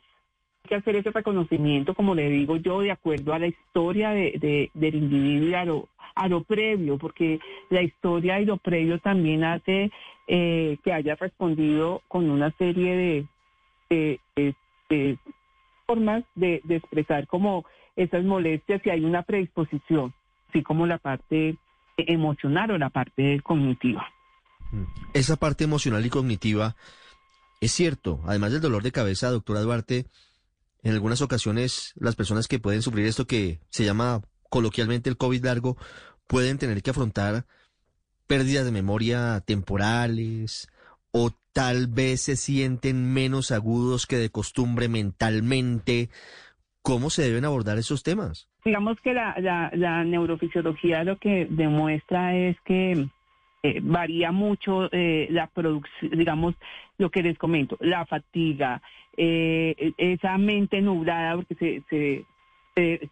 hay 0.63 0.69
que 0.69 0.75
hacer 0.77 0.95
ese 0.95 1.11
reconocimiento 1.11 1.95
como 1.95 2.15
le 2.15 2.29
digo 2.31 2.59
yo 2.59 2.81
de 2.81 2.93
acuerdo 2.93 3.33
a 3.33 3.41
la 3.41 3.49
historia 3.49 4.11
de, 4.11 4.71
del 4.73 4.95
individuo 4.95 5.49
y 5.49 5.55
a 5.55 5.65
lo, 5.65 5.89
a 6.19 6.29
lo 6.29 6.43
previo 6.43 6.99
porque 6.99 7.39
la 7.71 7.83
historia 7.83 8.41
y 8.41 8.45
lo 8.45 8.57
previo 8.57 8.99
también 8.99 9.45
hace 9.45 9.91
eh, 10.27 10.77
que 10.85 10.93
haya 10.93 11.15
respondido 11.15 12.03
con 12.09 12.29
una 12.29 12.51
serie 12.59 13.29
de, 13.89 14.27
formas 15.87 16.25
de, 16.35 16.61
expresar 16.69 17.27
como 17.27 17.65
esas 17.97 18.25
molestias 18.25 18.83
y 18.85 18.91
hay 18.91 19.05
una 19.05 19.23
predisposición, 19.23 20.13
así 20.49 20.63
como 20.63 20.87
la 20.87 20.99
parte 20.99 21.57
emocional 21.97 22.73
o 22.73 22.79
la 22.79 22.91
parte 22.91 23.41
cognitiva. 23.43 24.07
Mm. 24.71 24.85
Esa 25.15 25.37
parte 25.37 25.65
emocional 25.65 26.05
y 26.05 26.11
cognitiva 26.11 26.77
es 27.61 27.73
cierto, 27.73 28.21
además 28.27 28.53
del 28.53 28.61
dolor 28.61 28.83
de 28.83 28.93
cabeza, 28.93 29.31
doctora 29.31 29.61
Duarte, 29.61 30.07
en 30.83 30.93
algunas 30.93 31.23
ocasiones 31.23 31.93
las 31.97 32.17
personas 32.17 32.49
que 32.49 32.59
pueden 32.59 32.83
sufrir 32.83 33.07
esto 33.07 33.27
que 33.27 33.61
se 33.71 33.85
llama 33.85 34.23
coloquialmente 34.49 35.11
el 35.11 35.17
COVID 35.17 35.45
largo 35.45 35.77
pueden 36.27 36.59
tener 36.59 36.83
que 36.83 36.91
afrontar 36.91 37.47
pérdidas 38.27 38.65
de 38.65 38.73
memoria 38.73 39.43
temporales 39.47 40.69
o 41.11 41.31
tal 41.53 41.89
vez 41.89 42.21
se 42.21 42.37
sienten 42.37 43.13
menos 43.13 43.51
agudos 43.51 44.07
que 44.07 44.17
de 44.17 44.31
costumbre 44.31 44.89
mentalmente. 44.89 46.11
¿Cómo 46.83 47.11
se 47.11 47.23
deben 47.23 47.45
abordar 47.45 47.79
esos 47.79 48.03
temas? 48.03 48.49
Digamos 48.65 49.01
que 49.01 49.13
la, 49.15 49.35
la, 49.73 50.05
neurofisiología 50.05 51.03
lo 51.05 51.19
que 51.19 51.47
demuestra 51.51 52.37
es 52.37 52.57
que 52.65 53.09
eh, 53.63 53.81
varía 53.83 54.31
mucho 54.31 54.89
eh, 54.93 55.27
la 55.31 55.49
producción, 55.49 56.11
digamos, 56.13 56.55
lo 56.99 57.11
que 57.11 57.23
les 57.23 57.39
comento, 57.39 57.77
la 57.81 58.07
fatiga, 58.07 58.83
eh, 59.17 59.95
esa 59.97 60.39
mente 60.39 60.81
nublada, 60.81 61.35
porque 61.37 61.55
se, 61.57 61.83
se, 61.89 62.25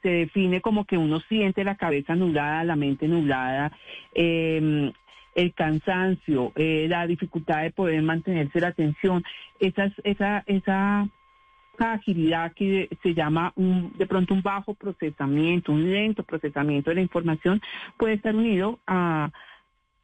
se, 0.02 0.08
define 0.08 0.60
como 0.60 0.84
que 0.84 0.98
uno 0.98 1.20
siente 1.20 1.64
la 1.64 1.76
cabeza 1.76 2.14
nublada, 2.14 2.64
la 2.64 2.76
mente 2.76 3.08
nublada, 3.08 3.72
eh, 4.14 4.92
el 5.34 5.54
cansancio, 5.54 6.52
eh, 6.56 6.86
la 6.88 7.06
dificultad 7.06 7.62
de 7.62 7.70
poder 7.70 8.02
mantenerse 8.02 8.60
la 8.60 8.68
atención, 8.68 9.22
esa, 9.60 9.92
esa, 10.04 10.44
esa 10.46 11.08
agilidad 11.78 12.52
que 12.54 12.88
se 13.02 13.12
llama 13.12 13.52
un, 13.56 13.92
de 13.98 14.06
pronto 14.06 14.32
un 14.32 14.42
bajo 14.42 14.74
procesamiento, 14.74 15.72
un 15.72 15.90
lento 15.90 16.22
procesamiento 16.22 16.90
de 16.90 16.96
la 16.96 17.02
información, 17.02 17.60
puede 17.98 18.14
estar 18.14 18.34
unido 18.34 18.78
a 18.86 19.30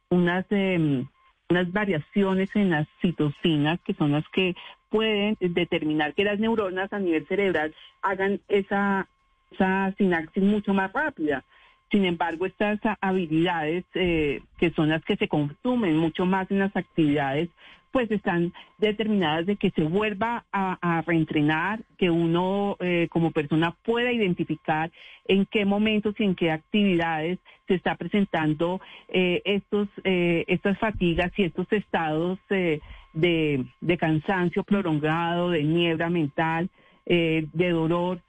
unas, 0.09 0.45
em, 0.51 1.07
unas 1.49 1.71
variaciones 1.71 2.49
en 2.55 2.69
las 2.69 2.87
citocinas 3.01 3.79
que 3.81 3.95
son 3.95 4.11
las 4.11 4.27
que 4.29 4.55
pueden 4.89 5.35
determinar 5.39 6.13
que 6.13 6.23
las 6.23 6.39
neuronas 6.39 6.93
a 6.93 6.99
nivel 6.99 7.25
cerebral 7.25 7.73
hagan 8.03 8.39
esa, 8.47 9.07
esa 9.53 9.93
sinapsis 9.97 10.43
mucho 10.43 10.73
más 10.73 10.91
rápida. 10.91 11.43
Sin 11.93 12.05
embargo, 12.05 12.47
estas 12.47 12.79
habilidades, 13.01 13.85
eh, 13.93 14.41
que 14.57 14.71
son 14.71 14.89
las 14.89 15.05
que 15.05 15.15
se 15.15 15.27
consumen 15.27 15.95
mucho 15.95 16.25
más 16.25 16.49
en 16.49 16.57
las 16.57 16.75
actividades 16.75 17.49
pues 17.91 18.09
están 18.09 18.51
determinadas 18.79 19.45
de 19.45 19.55
que 19.55 19.69
se 19.69 19.83
vuelva 19.83 20.45
a, 20.51 21.03
reentrenar, 21.05 21.79
que 21.99 22.09
uno 22.09 22.75
eh, 22.79 23.07
como 23.11 23.29
persona 23.29 23.75
pueda 23.85 24.11
identificar 24.11 24.91
en 25.27 25.45
qué 25.45 25.63
momentos 25.63 26.15
y 26.17 26.23
en 26.23 26.33
qué 26.33 26.49
actividades 26.49 27.37
se 27.67 27.75
está 27.75 27.93
presentando 27.93 28.81
eh, 29.09 29.43
estos 29.45 29.87
estas 30.03 30.79
fatigas 30.79 31.31
y 31.37 31.43
estos 31.43 31.71
estados 31.71 32.39
de, 32.49 32.81
de, 33.13 33.97
cansancio 33.99 34.63
prolongado, 34.63 35.51
de 35.51 35.63
niebla 35.63 36.09
mental, 36.09 36.71
de 37.05 37.69
dolor, 37.69 38.21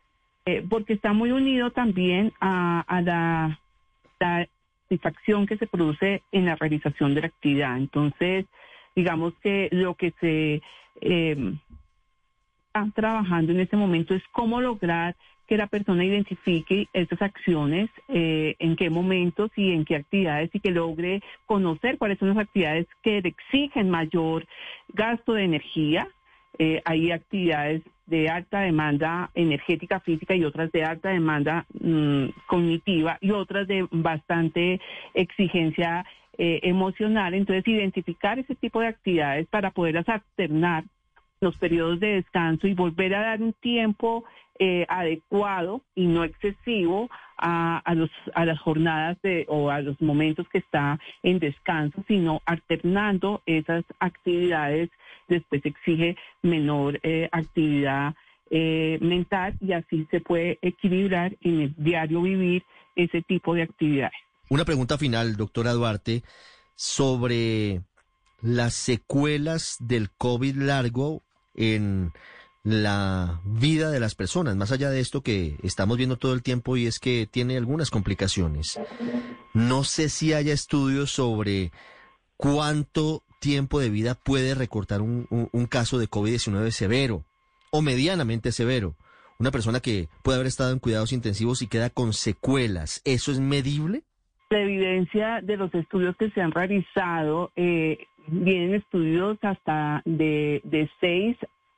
porque 0.69 0.93
está 0.93 1.13
muy 1.13 1.31
unido 1.31 1.71
también 1.71 2.33
a, 2.41 2.85
la, 3.03 3.59
la 4.21 4.47
satisfacción 4.83 5.47
que 5.47 5.57
se 5.57 5.67
produce 5.67 6.23
en 6.33 6.45
la 6.45 6.57
realización 6.57 7.15
de 7.15 7.23
la 7.23 7.27
actividad. 7.29 7.77
Entonces, 7.77 8.45
digamos 8.95 9.33
que 9.43 9.69
lo 9.73 9.95
que 9.95 10.13
se 10.21 10.63
eh, 11.01 11.55
está 12.67 12.87
trabajando 12.95 13.53
en 13.53 13.61
este 13.61 13.77
momento 13.77 14.15
es 14.15 14.23
cómo 14.33 14.61
lograr 14.61 15.17
que 15.47 15.57
la 15.57 15.67
persona 15.67 16.05
identifique 16.05 16.89
estas 16.93 17.21
acciones, 17.21 17.91
eh, 18.09 18.57
en 18.59 18.77
qué 18.77 18.89
momentos 18.89 19.51
y 19.57 19.73
en 19.73 19.85
qué 19.85 19.97
actividades 19.97 20.51
y 20.55 20.61
que 20.61 20.71
logre 20.71 21.23
conocer 21.47 21.99
cuáles 21.99 22.19
son 22.19 22.29
las 22.29 22.39
actividades 22.39 22.87
que 23.03 23.21
le 23.21 23.29
exigen 23.29 23.91
mayor 23.91 24.47
gasto 24.89 25.35
de 25.35 25.45
energía. 25.45 26.09
Eh, 26.59 26.81
hay 26.85 27.11
actividades 27.11 27.83
de 28.07 28.29
alta 28.29 28.61
demanda 28.61 29.31
energética 29.35 30.01
física 30.01 30.35
y 30.35 30.45
otras 30.45 30.71
de 30.73 30.85
alta 30.85 31.09
demanda 31.09 31.67
mm, 31.81 32.27
cognitiva 32.47 33.19
y 33.21 33.31
otras 33.31 33.67
de 33.67 33.87
bastante 33.91 34.81
exigencia 35.15 36.05
eh, 36.37 36.61
emocional. 36.63 37.35
Entonces, 37.35 37.67
identificar 37.67 38.39
ese 38.39 38.55
tipo 38.55 38.81
de 38.81 38.89
actividades 38.89 39.47
para 39.47 39.71
poderlas 39.71 40.09
alternar 40.09 40.85
los 41.41 41.57
periodos 41.57 42.01
de 42.01 42.17
descanso 42.17 42.67
y 42.67 42.75
volver 42.75 43.15
a 43.15 43.21
dar 43.21 43.43
un 43.43 43.53
tiempo 43.55 44.25
eh, 44.59 44.87
adecuado 44.89 45.83
y 45.95 46.07
no 46.07 46.25
excesivo 46.25 47.11
a, 47.39 47.79
a, 47.79 47.95
los, 47.95 48.11
a 48.35 48.45
las 48.45 48.59
jornadas 48.59 49.19
de, 49.23 49.47
o 49.49 49.71
a 49.71 49.81
los 49.81 50.01
momentos 50.01 50.49
que 50.49 50.59
está 50.59 50.99
en 51.23 51.39
descanso, 51.39 52.05
sino 52.07 52.41
alternando 52.47 53.43
esas 53.47 53.85
actividades, 53.99 54.91
después 55.29 55.65
exige 55.65 56.17
menor 56.43 57.01
eh, 57.03 57.29
actividad 57.33 58.15
mental 58.51 59.57
y 59.61 59.73
así 59.73 60.07
se 60.13 60.21
puede 60.21 60.61
equilibrar 60.63 61.37
en 61.41 61.63
el 61.63 61.75
diario 61.77 62.23
vivir 62.23 62.63
ese 62.95 63.21
tipo 63.23 63.53
de 63.53 63.63
actividades. 63.63 64.15
Una 64.49 64.65
pregunta 64.65 64.97
final, 64.97 65.37
doctora 65.37 65.73
Duarte, 65.73 66.23
sobre 66.77 67.83
las 68.43 68.75
secuelas 68.75 69.77
del 69.81 70.11
COVID 70.11 70.57
largo 70.57 71.23
en 71.55 72.13
la 72.65 73.43
vida 73.45 73.91
de 73.91 74.01
las 74.01 74.15
personas, 74.15 74.57
más 74.57 74.73
allá 74.73 74.89
de 74.89 74.99
esto 74.99 75.21
que 75.21 75.59
estamos 75.63 75.99
viendo 75.99 76.17
todo 76.17 76.33
el 76.33 76.43
tiempo 76.43 76.79
y 76.79 76.87
es 76.87 76.99
que 76.99 77.29
tiene 77.31 77.59
algunas 77.59 77.91
complicaciones. 77.91 78.81
No 79.53 79.85
sé 79.85 80.09
si 80.09 80.33
haya 80.33 80.55
estudios 80.55 81.11
sobre 81.11 81.73
cuánto 82.39 83.23
tiempo 83.39 83.81
de 83.81 83.91
vida 83.91 84.15
puede 84.15 84.55
recortar 84.55 85.03
un, 85.03 85.27
caso 85.69 85.99
de 85.99 86.09
COVID-19 86.09 86.71
severo 86.71 87.25
o 87.71 87.83
medianamente 87.83 88.51
severo. 88.51 88.97
Una 89.39 89.51
persona 89.51 89.81
que 89.81 90.09
puede 90.23 90.37
haber 90.37 90.47
estado 90.47 90.73
en 90.73 90.79
cuidados 90.79 91.13
intensivos 91.13 91.61
y 91.61 91.69
queda 91.69 91.91
con 91.91 92.15
secuelas, 92.15 93.03
¿eso 93.05 93.31
es 93.31 93.41
medible? 93.41 94.05
La 94.49 94.61
evidencia 94.61 95.41
de 95.43 95.59
los 95.59 95.75
estudios 95.75 96.17
que 96.17 96.31
se 96.31 96.41
han 96.41 96.53
realizado, 96.53 97.51
eh, 97.57 98.07
vienen 98.27 98.75
estudios 98.75 99.37
hasta 99.43 100.01
de, 100.07 100.63
de 100.65 100.89
seis 101.01 101.37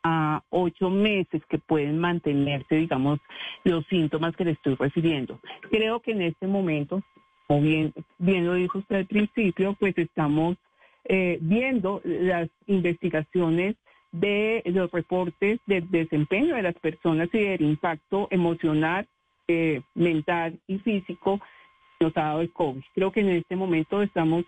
a 0.09 0.45
ocho 0.51 0.89
meses 0.89 1.43
que 1.49 1.59
pueden 1.59 1.99
mantenerse, 1.99 2.77
digamos, 2.77 3.19
los 3.65 3.85
síntomas 3.87 4.37
que 4.37 4.45
le 4.45 4.53
estoy 4.53 4.77
refiriendo. 4.77 5.41
Creo 5.69 5.99
que 5.99 6.13
en 6.13 6.23
este 6.23 6.47
momento, 6.47 7.03
o 7.49 7.61
bien, 7.61 7.93
bien 8.19 8.47
lo 8.47 8.55
dijo 8.55 8.79
usted 8.79 8.97
al 8.97 9.07
principio, 9.07 9.75
pues 9.81 9.99
estamos 9.99 10.57
eh, 11.07 11.39
viendo 11.41 12.01
las 12.05 12.49
investigaciones 12.69 13.75
de 14.13 14.63
los 14.67 14.91
reportes 14.93 15.59
del 15.67 15.91
desempeño 15.91 16.55
de 16.55 16.63
las 16.63 16.75
personas 16.75 17.29
y 17.33 17.39
del 17.39 17.63
impacto 17.63 18.29
emocional, 18.31 19.09
eh, 19.49 19.81
mental 19.95 20.57
y 20.69 20.79
físico 20.79 21.41
dado 22.15 22.43
el 22.43 22.53
COVID. 22.53 22.83
Creo 22.95 23.11
que 23.11 23.21
en 23.21 23.31
este 23.31 23.57
momento 23.57 24.03
estamos 24.03 24.45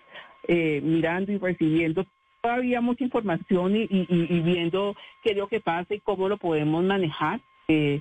eh, 0.46 0.80
mirando 0.84 1.32
y 1.32 1.38
recibiendo 1.38 2.06
todavía 2.48 2.80
mucha 2.80 3.04
información 3.04 3.76
y, 3.76 4.40
viendo 4.40 4.96
qué 5.22 5.32
es 5.32 5.36
lo 5.36 5.48
que 5.48 5.60
pasa 5.60 5.94
y 5.94 6.00
cómo 6.00 6.30
lo 6.30 6.38
podemos 6.38 6.82
manejar. 6.82 7.40
Eh, 7.68 8.00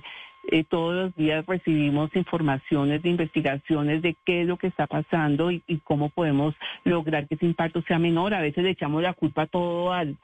eh, 0.50 0.64
todos 0.64 0.94
los 0.94 1.16
días 1.16 1.44
recibimos 1.44 2.08
informaciones 2.16 3.02
de 3.02 3.10
investigaciones 3.10 4.00
de 4.00 4.16
qué 4.24 4.40
es 4.42 4.46
lo 4.46 4.56
que 4.56 4.68
está 4.68 4.86
pasando 4.86 5.50
y, 5.50 5.60
cómo 5.84 6.08
podemos 6.08 6.54
lograr 6.84 7.28
que 7.28 7.34
ese 7.34 7.44
impacto 7.44 7.82
sea 7.82 7.98
menor. 7.98 8.32
A 8.32 8.40
veces 8.40 8.64
le 8.64 8.70
echamos 8.70 9.02
la 9.02 9.12
culpa 9.12 9.46
todo 9.46 9.92
al, 9.92 10.16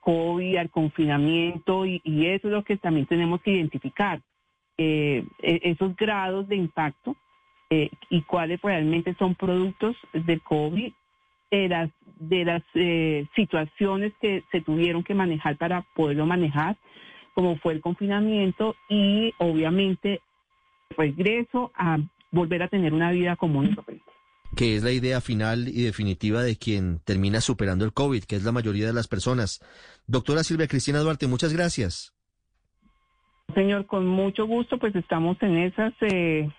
COVID, 0.00 0.56
al 0.58 0.70
confinamiento 0.70 1.84
y, 1.84 2.00
eso 2.04 2.46
es 2.46 2.54
lo 2.54 2.62
que 2.62 2.76
también 2.76 3.06
tenemos 3.06 3.42
que 3.42 3.50
identificar. 3.50 4.20
E, 4.78 5.24
esos 5.40 5.96
grados 5.96 6.48
de 6.48 6.54
impacto 6.56 7.16
eh, 7.68 7.90
y 8.10 8.22
cuáles 8.22 8.62
realmente 8.62 9.14
son 9.18 9.34
productos 9.34 9.96
del 10.12 10.40
COVID, 10.42 10.92
de 11.56 11.68
las, 11.68 11.90
de 12.18 12.44
las 12.44 12.62
eh, 12.74 13.26
situaciones 13.36 14.12
que 14.20 14.42
se 14.50 14.60
tuvieron 14.60 15.04
que 15.04 15.14
manejar 15.14 15.56
para 15.56 15.82
poderlo 15.94 16.26
manejar, 16.26 16.76
como 17.34 17.56
fue 17.56 17.74
el 17.74 17.80
confinamiento 17.80 18.74
y 18.88 19.32
obviamente 19.38 20.20
regreso 20.96 21.72
a 21.74 21.98
volver 22.30 22.62
a 22.62 22.68
tener 22.68 22.92
una 22.92 23.10
vida 23.10 23.36
común 23.36 23.76
que 24.56 24.76
es 24.76 24.82
la 24.82 24.92
idea 24.92 25.20
final 25.20 25.68
y 25.68 25.82
definitiva 25.82 26.42
de 26.42 26.56
quien 26.56 27.00
termina 27.04 27.40
superando 27.40 27.84
el 27.84 27.92
COVID, 27.92 28.24
que 28.24 28.36
es 28.36 28.44
la 28.44 28.52
mayoría 28.52 28.86
de 28.86 28.92
las 28.92 29.08
personas. 29.08 29.60
Doctora 30.06 30.44
Silvia 30.44 30.68
Cristina 30.68 30.98
Duarte, 30.98 31.26
muchas 31.26 31.52
gracias. 31.54 32.14
Señor, 33.54 33.86
con 33.86 34.06
mucho 34.06 34.46
gusto, 34.46 34.78
pues 34.78 34.94
estamos 34.94 35.36
en 35.40 35.56
esas. 35.56 35.94
Eh, 36.02 36.50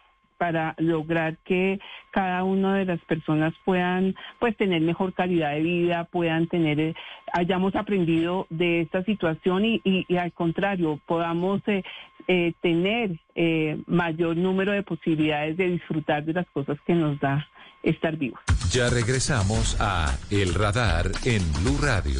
para 0.43 0.75
lograr 0.77 1.38
que 1.45 1.79
cada 2.12 2.43
una 2.43 2.75
de 2.75 2.84
las 2.84 2.99
personas 3.06 3.53
puedan 3.63 4.13
pues 4.41 4.58
tener 4.58 4.82
mejor 4.82 5.13
calidad 5.13 5.53
de 5.53 5.62
vida, 5.62 6.03
puedan 6.03 6.47
tener, 6.47 6.82
eh, 6.82 6.93
hayamos 7.32 7.73
aprendido 7.77 8.45
de 8.49 8.82
esta 8.82 9.06
situación 9.06 9.63
y, 9.63 10.06
al 10.17 10.34
contrario, 10.34 10.99
podamos 11.06 11.62
eh, 11.67 11.82
eh, 12.27 12.51
tener 12.62 13.12
mayor 13.88 14.36
número 14.36 14.73
de 14.73 14.84
posibilidades 14.84 15.56
de 15.56 15.69
disfrutar 15.69 16.25
de 16.25 16.34
las 16.34 16.49
cosas 16.49 16.77
que 16.86 16.93
nos 16.93 17.17
da 17.21 17.47
estar 17.82 18.17
vivos. 18.17 18.41
Ya 18.69 18.89
regresamos 18.89 19.77
a 19.79 20.13
El 20.29 20.56
Radar 20.56 21.10
en 21.23 21.41
Blue 21.53 21.77
Radio. 21.82 22.19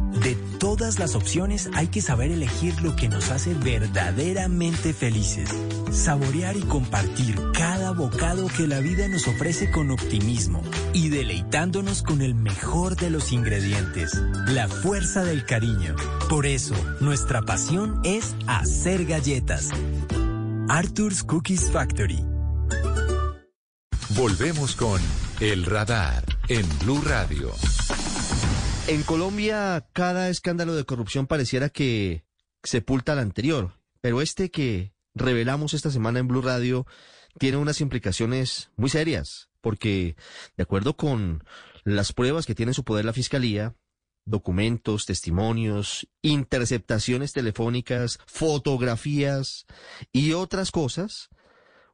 De 0.11 0.35
todas 0.59 0.99
las 0.99 1.15
opciones 1.15 1.69
hay 1.73 1.87
que 1.87 2.01
saber 2.01 2.31
elegir 2.31 2.79
lo 2.81 2.95
que 2.95 3.07
nos 3.07 3.31
hace 3.31 3.53
verdaderamente 3.53 4.93
felices. 4.93 5.49
Saborear 5.91 6.57
y 6.57 6.61
compartir 6.61 7.39
cada 7.53 7.91
bocado 7.91 8.47
que 8.47 8.67
la 8.67 8.79
vida 8.79 9.07
nos 9.07 9.27
ofrece 9.27 9.71
con 9.71 9.89
optimismo 9.91 10.61
y 10.93 11.09
deleitándonos 11.09 12.03
con 12.03 12.21
el 12.21 12.35
mejor 12.35 12.95
de 12.97 13.09
los 13.09 13.31
ingredientes, 13.31 14.21
la 14.47 14.67
fuerza 14.67 15.23
del 15.23 15.45
cariño. 15.45 15.95
Por 16.29 16.45
eso, 16.45 16.75
nuestra 16.99 17.41
pasión 17.41 18.01
es 18.03 18.35
hacer 18.47 19.05
galletas. 19.05 19.69
Arthur's 20.67 21.23
Cookies 21.23 21.71
Factory. 21.71 22.23
Volvemos 24.09 24.75
con 24.75 25.01
El 25.39 25.65
Radar 25.65 26.23
en 26.49 26.65
Blue 26.79 27.01
Radio. 27.01 27.51
En 28.87 29.03
Colombia, 29.03 29.87
cada 29.93 30.29
escándalo 30.29 30.75
de 30.75 30.83
corrupción 30.83 31.27
pareciera 31.27 31.69
que 31.69 32.25
sepulta 32.63 33.13
al 33.13 33.19
anterior, 33.19 33.79
pero 34.01 34.21
este 34.21 34.51
que 34.51 34.93
revelamos 35.13 35.73
esta 35.73 35.91
semana 35.91 36.19
en 36.19 36.27
Blue 36.27 36.41
Radio 36.41 36.85
tiene 37.37 37.57
unas 37.57 37.79
implicaciones 37.79 38.71
muy 38.75 38.89
serias, 38.89 39.49
porque 39.61 40.15
de 40.57 40.63
acuerdo 40.63 40.97
con 40.97 41.43
las 41.83 42.11
pruebas 42.11 42.45
que 42.45 42.55
tiene 42.55 42.71
en 42.71 42.73
su 42.75 42.83
poder 42.83 43.05
la 43.05 43.13
Fiscalía, 43.13 43.75
documentos, 44.25 45.05
testimonios, 45.05 46.07
interceptaciones 46.21 47.33
telefónicas, 47.33 48.19
fotografías 48.25 49.65
y 50.11 50.33
otras 50.33 50.71
cosas, 50.71 51.29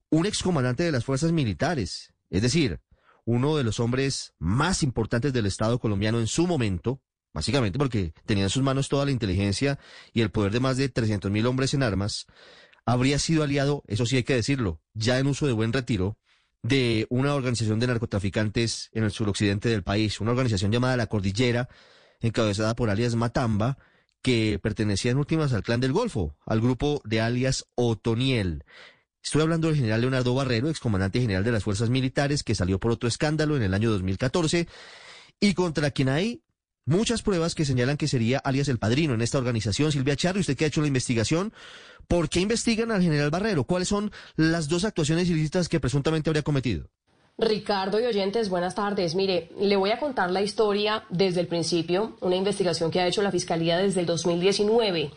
un 0.09 0.25
excomandante 0.25 0.83
de 0.83 0.91
las 0.91 1.05
fuerzas 1.05 1.31
militares, 1.31 2.13
es 2.29 2.41
decir, 2.41 2.79
uno 3.27 3.57
de 3.57 3.65
los 3.65 3.81
hombres 3.81 4.33
más 4.39 4.83
importantes 4.83 5.33
del 5.33 5.45
Estado 5.45 5.79
colombiano 5.79 6.21
en 6.21 6.27
su 6.27 6.47
momento, 6.47 7.01
básicamente 7.33 7.77
porque 7.77 8.13
tenía 8.25 8.45
en 8.45 8.49
sus 8.49 8.63
manos 8.63 8.87
toda 8.87 9.03
la 9.03 9.11
inteligencia 9.11 9.79
y 10.13 10.21
el 10.21 10.31
poder 10.31 10.53
de 10.53 10.61
más 10.61 10.77
de 10.77 10.87
300 10.87 11.29
mil 11.29 11.45
hombres 11.45 11.73
en 11.73 11.83
armas, 11.83 12.25
habría 12.85 13.19
sido 13.19 13.43
aliado, 13.43 13.83
eso 13.87 14.05
sí 14.05 14.15
hay 14.15 14.23
que 14.23 14.33
decirlo, 14.33 14.81
ya 14.93 15.19
en 15.19 15.27
uso 15.27 15.45
de 15.45 15.51
buen 15.51 15.73
retiro, 15.73 16.17
de 16.63 17.05
una 17.09 17.35
organización 17.35 17.81
de 17.81 17.87
narcotraficantes 17.87 18.89
en 18.93 19.03
el 19.03 19.11
suroccidente 19.11 19.67
del 19.67 19.83
país, 19.83 20.21
una 20.21 20.31
organización 20.31 20.71
llamada 20.71 20.95
La 20.95 21.07
Cordillera, 21.07 21.67
encabezada 22.21 22.75
por 22.75 22.89
alias 22.89 23.15
Matamba, 23.15 23.77
que 24.21 24.57
pertenecía 24.63 25.11
en 25.11 25.17
últimas 25.17 25.51
al 25.51 25.63
clan 25.63 25.81
del 25.81 25.91
Golfo, 25.91 26.37
al 26.45 26.61
grupo 26.61 27.01
de 27.03 27.19
alias 27.19 27.65
Otoniel. 27.75 28.63
Estoy 29.27 29.41
hablando 29.41 29.67
del 29.67 29.75
general 29.75 29.99
Leonardo 29.99 30.33
Barrero, 30.33 30.69
excomandante 30.69 31.19
general 31.19 31.43
de 31.43 31.51
las 31.51 31.61
fuerzas 31.61 31.89
militares, 31.89 32.43
que 32.43 32.55
salió 32.55 32.79
por 32.79 32.91
otro 32.91 33.09
escándalo 33.09 33.57
en 33.57 33.63
el 33.63 33.73
año 33.73 33.91
2014, 33.91 34.69
y 35.41 35.53
contra 35.53 35.91
quien 35.91 36.07
hay 36.07 36.43
muchas 36.85 37.23
pruebas 37.23 37.53
que 37.53 37.65
señalan 37.65 37.97
que 37.97 38.07
sería 38.07 38.39
alias 38.39 38.69
el 38.69 38.79
padrino 38.79 39.15
en 39.15 39.21
esta 39.21 39.37
organización. 39.37 39.91
Silvia 39.91 40.15
Charro, 40.15 40.39
usted 40.39 40.55
que 40.55 40.63
ha 40.63 40.69
hecho 40.69 40.79
la 40.79 40.87
investigación, 40.87 41.51
¿por 42.07 42.29
qué 42.29 42.39
investigan 42.39 42.89
al 42.89 43.01
general 43.01 43.29
Barrero? 43.29 43.65
¿Cuáles 43.65 43.89
son 43.89 44.13
las 44.37 44.69
dos 44.69 44.85
actuaciones 44.85 45.29
ilícitas 45.29 45.67
que 45.67 45.81
presuntamente 45.81 46.29
habría 46.29 46.43
cometido? 46.43 46.87
Ricardo 47.37 47.99
y 47.99 48.05
oyentes, 48.05 48.47
buenas 48.47 48.75
tardes. 48.75 49.13
Mire, 49.13 49.49
le 49.59 49.75
voy 49.75 49.91
a 49.91 49.99
contar 49.99 50.31
la 50.31 50.41
historia 50.41 51.03
desde 51.09 51.41
el 51.41 51.47
principio, 51.47 52.15
una 52.21 52.37
investigación 52.37 52.91
que 52.91 53.01
ha 53.01 53.07
hecho 53.07 53.21
la 53.21 53.31
Fiscalía 53.31 53.77
desde 53.77 53.99
el 53.99 54.05
2019. 54.05 55.11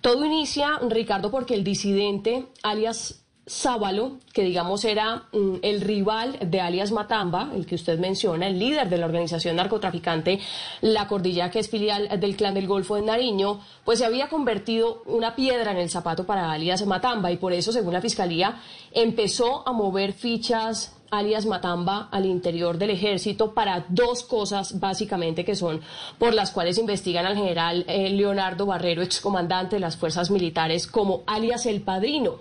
Todo 0.00 0.24
inicia, 0.24 0.80
Ricardo, 0.90 1.30
porque 1.30 1.54
el 1.54 1.62
disidente, 1.62 2.48
alias 2.64 3.23
Sábalo, 3.46 4.20
que 4.32 4.42
digamos 4.42 4.86
era 4.86 5.24
mm, 5.32 5.56
el 5.60 5.82
rival 5.82 6.38
de 6.40 6.62
alias 6.62 6.92
Matamba, 6.92 7.50
el 7.54 7.66
que 7.66 7.74
usted 7.74 7.98
menciona, 7.98 8.46
el 8.46 8.58
líder 8.58 8.88
de 8.88 8.96
la 8.96 9.04
organización 9.04 9.56
narcotraficante 9.56 10.40
La 10.80 11.06
Cordilla, 11.06 11.50
que 11.50 11.58
es 11.58 11.68
filial 11.68 12.08
del 12.18 12.36
Clan 12.36 12.54
del 12.54 12.66
Golfo 12.66 12.96
de 12.96 13.02
Nariño, 13.02 13.60
pues 13.84 13.98
se 13.98 14.06
había 14.06 14.30
convertido 14.30 15.02
una 15.04 15.36
piedra 15.36 15.72
en 15.72 15.76
el 15.76 15.90
zapato 15.90 16.24
para 16.24 16.52
alias 16.52 16.86
Matamba 16.86 17.32
y 17.32 17.36
por 17.36 17.52
eso, 17.52 17.70
según 17.70 17.92
la 17.92 18.00
Fiscalía, 18.00 18.62
empezó 18.92 19.68
a 19.68 19.72
mover 19.72 20.14
fichas 20.14 20.96
alias 21.10 21.44
Matamba 21.44 22.08
al 22.10 22.24
interior 22.24 22.78
del 22.78 22.90
ejército 22.90 23.52
para 23.52 23.84
dos 23.90 24.24
cosas 24.24 24.80
básicamente 24.80 25.44
que 25.44 25.54
son 25.54 25.82
por 26.18 26.32
las 26.32 26.50
cuales 26.50 26.78
investigan 26.78 27.26
al 27.26 27.36
general 27.36 27.84
eh, 27.88 28.08
Leonardo 28.08 28.64
Barrero, 28.64 29.02
excomandante 29.02 29.76
de 29.76 29.80
las 29.80 29.98
fuerzas 29.98 30.30
militares, 30.30 30.86
como 30.86 31.24
alias 31.26 31.66
el 31.66 31.82
padrino 31.82 32.38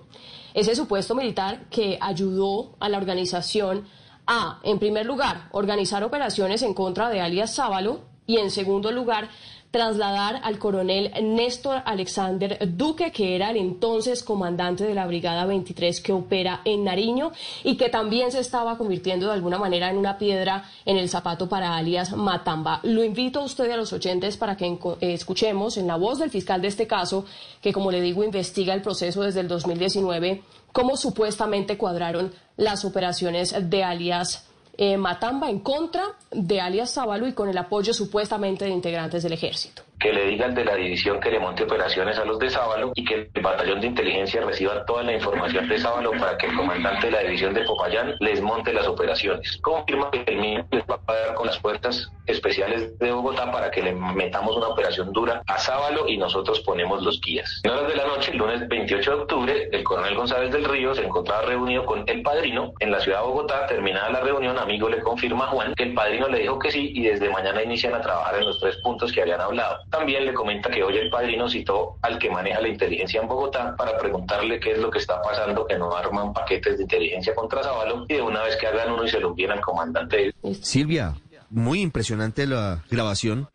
ese 0.54 0.76
supuesto 0.76 1.16
militar 1.16 1.66
que 1.70 1.98
ayudó 2.00 2.76
a 2.80 2.90
la 2.90 2.98
organización 2.98 3.86
a, 4.26 4.60
en 4.64 4.80
primer 4.80 5.06
lugar, 5.06 5.50
organizar 5.52 6.04
operaciones 6.04 6.62
en 6.62 6.74
contra 6.74 7.10
de 7.10 7.22
alias 7.22 7.56
Sábalo 7.56 8.02
y, 8.26 8.38
en 8.38 8.52
segundo 8.52 8.92
lugar, 8.92 9.30
trasladar 9.74 10.40
al 10.44 10.60
coronel 10.60 11.12
Néstor 11.24 11.82
Alexander 11.84 12.60
Duque, 12.78 13.12
que 13.12 13.36
era 13.36 13.50
el 13.50 13.58
entonces 13.58 14.22
comandante 14.22 14.84
de 14.84 14.94
la 14.94 15.08
Brigada 15.08 15.48
23 15.48 16.00
que 16.00 16.14
opera 16.14 16.62
en 16.64 16.84
Nariño 16.84 17.32
y 17.64 17.76
que 17.76 17.90
también 17.90 18.32
se 18.32 18.40
estaba 18.40 18.78
convirtiendo 18.78 19.26
de 19.26 19.34
alguna 19.34 19.58
manera 19.58 19.90
en 19.90 19.98
una 19.98 20.20
piedra 20.20 20.70
en 20.86 20.98
el 20.98 21.10
zapato 21.10 21.50
para 21.50 21.76
alias 21.76 22.16
Matamba. 22.16 22.82
Lo 22.84 23.04
invito 23.04 23.40
a 23.40 23.46
usted 23.46 23.72
a 23.72 23.78
los 23.78 23.92
oyentes 23.94 24.38
para 24.38 24.56
que 24.56 24.68
eh, 24.68 24.78
escuchemos 25.02 25.76
en 25.78 25.88
la 25.88 25.96
voz 25.96 26.20
del 26.20 26.30
fiscal 26.30 26.62
de 26.62 26.68
este 26.68 26.86
caso, 26.86 27.26
que 27.60 27.74
como 27.74 27.90
le 27.90 28.00
digo 28.00 28.24
investiga 28.24 28.76
el 28.76 28.84
proceso 28.84 29.24
desde 29.24 29.40
el 29.40 29.48
2019, 29.48 30.44
cómo 30.72 30.96
supuestamente 30.98 31.80
cuadraron 31.80 32.32
las 32.58 32.86
operaciones 32.86 33.56
de 33.72 33.84
alias 33.84 34.46
eh, 34.78 34.98
Matamba 34.98 35.50
en 35.50 35.60
contra 35.60 36.04
de 36.32 36.62
alias 36.62 36.92
Sábalo 36.92 37.28
y 37.28 37.34
con 37.34 37.50
el 37.50 37.58
apoyo 37.58 37.94
supuestamente 37.94 38.66
de 38.66 38.72
integrantes 38.72 39.24
del 39.24 39.34
ejército 39.34 39.84
que 40.04 40.12
le 40.12 40.26
digan 40.26 40.54
de 40.54 40.66
la 40.66 40.76
división 40.76 41.22
que 41.22 41.32
le 41.32 41.40
monte 41.40 41.64
operaciones 41.64 42.20
a 42.20 42.26
los 42.26 42.38
de 42.38 42.50
Sábalo 42.50 42.92
y 42.94 43.06
que 43.06 43.30
el 43.34 43.42
batallón 43.42 43.80
de 43.80 43.88
inteligencia 43.88 44.42
reciba 44.42 44.86
toda 44.86 45.02
la 45.02 45.14
información 45.14 45.70
de 45.70 45.78
Sábalo 45.78 46.12
para 46.12 46.38
que 46.38 46.48
el 46.48 46.58
comandante 46.58 47.06
de 47.06 47.12
la 47.14 47.22
división 47.22 47.54
de 47.54 47.62
Popayán 47.62 48.14
les 48.20 48.42
monte 48.42 48.74
las 48.74 48.86
operaciones. 48.86 49.60
Confirma 49.62 50.12
que 50.12 50.26
el 50.28 50.40
MINU 50.40 50.66
les 50.72 50.84
va 50.84 50.96
a 50.96 50.98
pagar 50.98 51.36
con 51.36 51.48
las 51.48 51.58
fuerzas 51.58 52.12
especiales 52.26 53.00
de 53.00 53.12
Bogotá 53.14 53.50
para 53.50 53.72
que 53.72 53.82
le 53.82 53.94
metamos 53.94 54.58
una 54.58 54.68
operación 54.68 55.14
dura 55.14 55.42
a 55.48 55.58
Sábalo 55.58 56.06
y 56.10 56.18
nosotros 56.18 56.60
ponemos 56.62 57.02
los 57.02 57.22
guías. 57.22 57.62
En 57.64 57.72
horas 57.72 57.88
de 57.88 57.96
la 57.96 58.06
noche, 58.06 58.32
el 58.32 58.40
lunes 58.40 58.68
28 58.68 59.10
de 59.10 59.22
octubre, 59.22 59.70
el 59.72 59.84
coronel 59.86 60.16
González 60.16 60.52
del 60.52 60.66
Río 60.66 60.94
se 60.94 61.06
encontraba 61.06 61.44
reunido 61.44 61.86
con 61.86 62.04
el 62.08 62.22
padrino 62.24 62.74
en 62.80 62.92
la 62.92 63.00
ciudad 63.00 63.22
de 63.22 63.28
Bogotá. 63.28 63.68
Terminada 63.68 64.10
la 64.10 64.20
reunión, 64.20 64.58
amigo 64.58 64.90
le 64.90 65.00
confirma 65.00 65.46
a 65.46 65.48
Juan 65.48 65.74
que 65.76 65.84
el 65.84 65.94
padrino 65.94 66.28
le 66.28 66.40
dijo 66.40 66.60
que 66.60 66.72
sí 66.72 66.92
y 66.94 67.04
desde 67.04 67.30
mañana 67.30 67.64
inician 67.64 67.94
a 67.96 68.02
trabajar 68.02 68.36
en 68.36 68.46
los 68.46 68.60
tres 68.60 68.76
puntos 68.84 69.14
que 69.14 69.22
habían 69.22 69.40
hablado. 69.40 69.80
También 69.94 70.26
le 70.26 70.34
comenta 70.34 70.72
que 70.72 70.82
hoy 70.82 70.98
el 70.98 71.12
padrino 71.12 71.48
citó 71.48 72.00
al 72.02 72.18
que 72.18 72.28
maneja 72.28 72.60
la 72.60 72.68
inteligencia 72.68 73.22
en 73.22 73.28
Bogotá 73.28 73.76
para 73.76 73.96
preguntarle 73.96 74.60
qué 74.60 74.72
es 74.72 74.80
lo 74.80 74.90
que 74.90 74.98
está 74.98 75.22
pasando, 75.22 75.68
que 75.68 75.78
no 75.78 75.96
arman 75.96 76.34
paquetes 76.34 76.78
de 76.78 76.84
inteligencia 76.84 77.36
contra 77.36 77.62
Zabalo 77.62 78.08
y 78.10 78.16
de 78.16 78.22
una 78.24 78.42
vez 78.42 78.56
que 78.56 78.66
hagan 78.66 78.92
uno 78.92 79.06
y 79.06 79.10
se 79.10 79.20
lo 79.20 79.30
envíen 79.30 79.52
al 79.52 79.62
comandante. 79.62 80.34
Silvia, 80.64 81.14
muy 81.52 81.82
impresionante 81.82 82.48
la 82.48 82.84
grabación, 82.90 83.50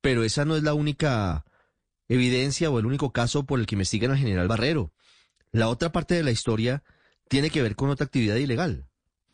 pero 0.00 0.22
esa 0.22 0.44
no 0.44 0.54
es 0.54 0.62
la 0.62 0.74
única 0.74 1.44
evidencia 2.08 2.70
o 2.70 2.78
el 2.78 2.86
único 2.86 3.10
caso 3.10 3.42
por 3.42 3.58
el 3.58 3.66
que 3.66 3.74
investigan 3.74 4.12
al 4.12 4.18
general 4.18 4.46
Barrero. 4.46 4.92
La 5.50 5.68
otra 5.68 5.90
parte 5.90 6.14
de 6.14 6.22
la 6.22 6.30
historia 6.30 6.84
tiene 7.28 7.50
que 7.50 7.62
ver 7.62 7.74
con 7.74 7.90
otra 7.90 8.06
actividad 8.06 8.36
ilegal. 8.36 8.86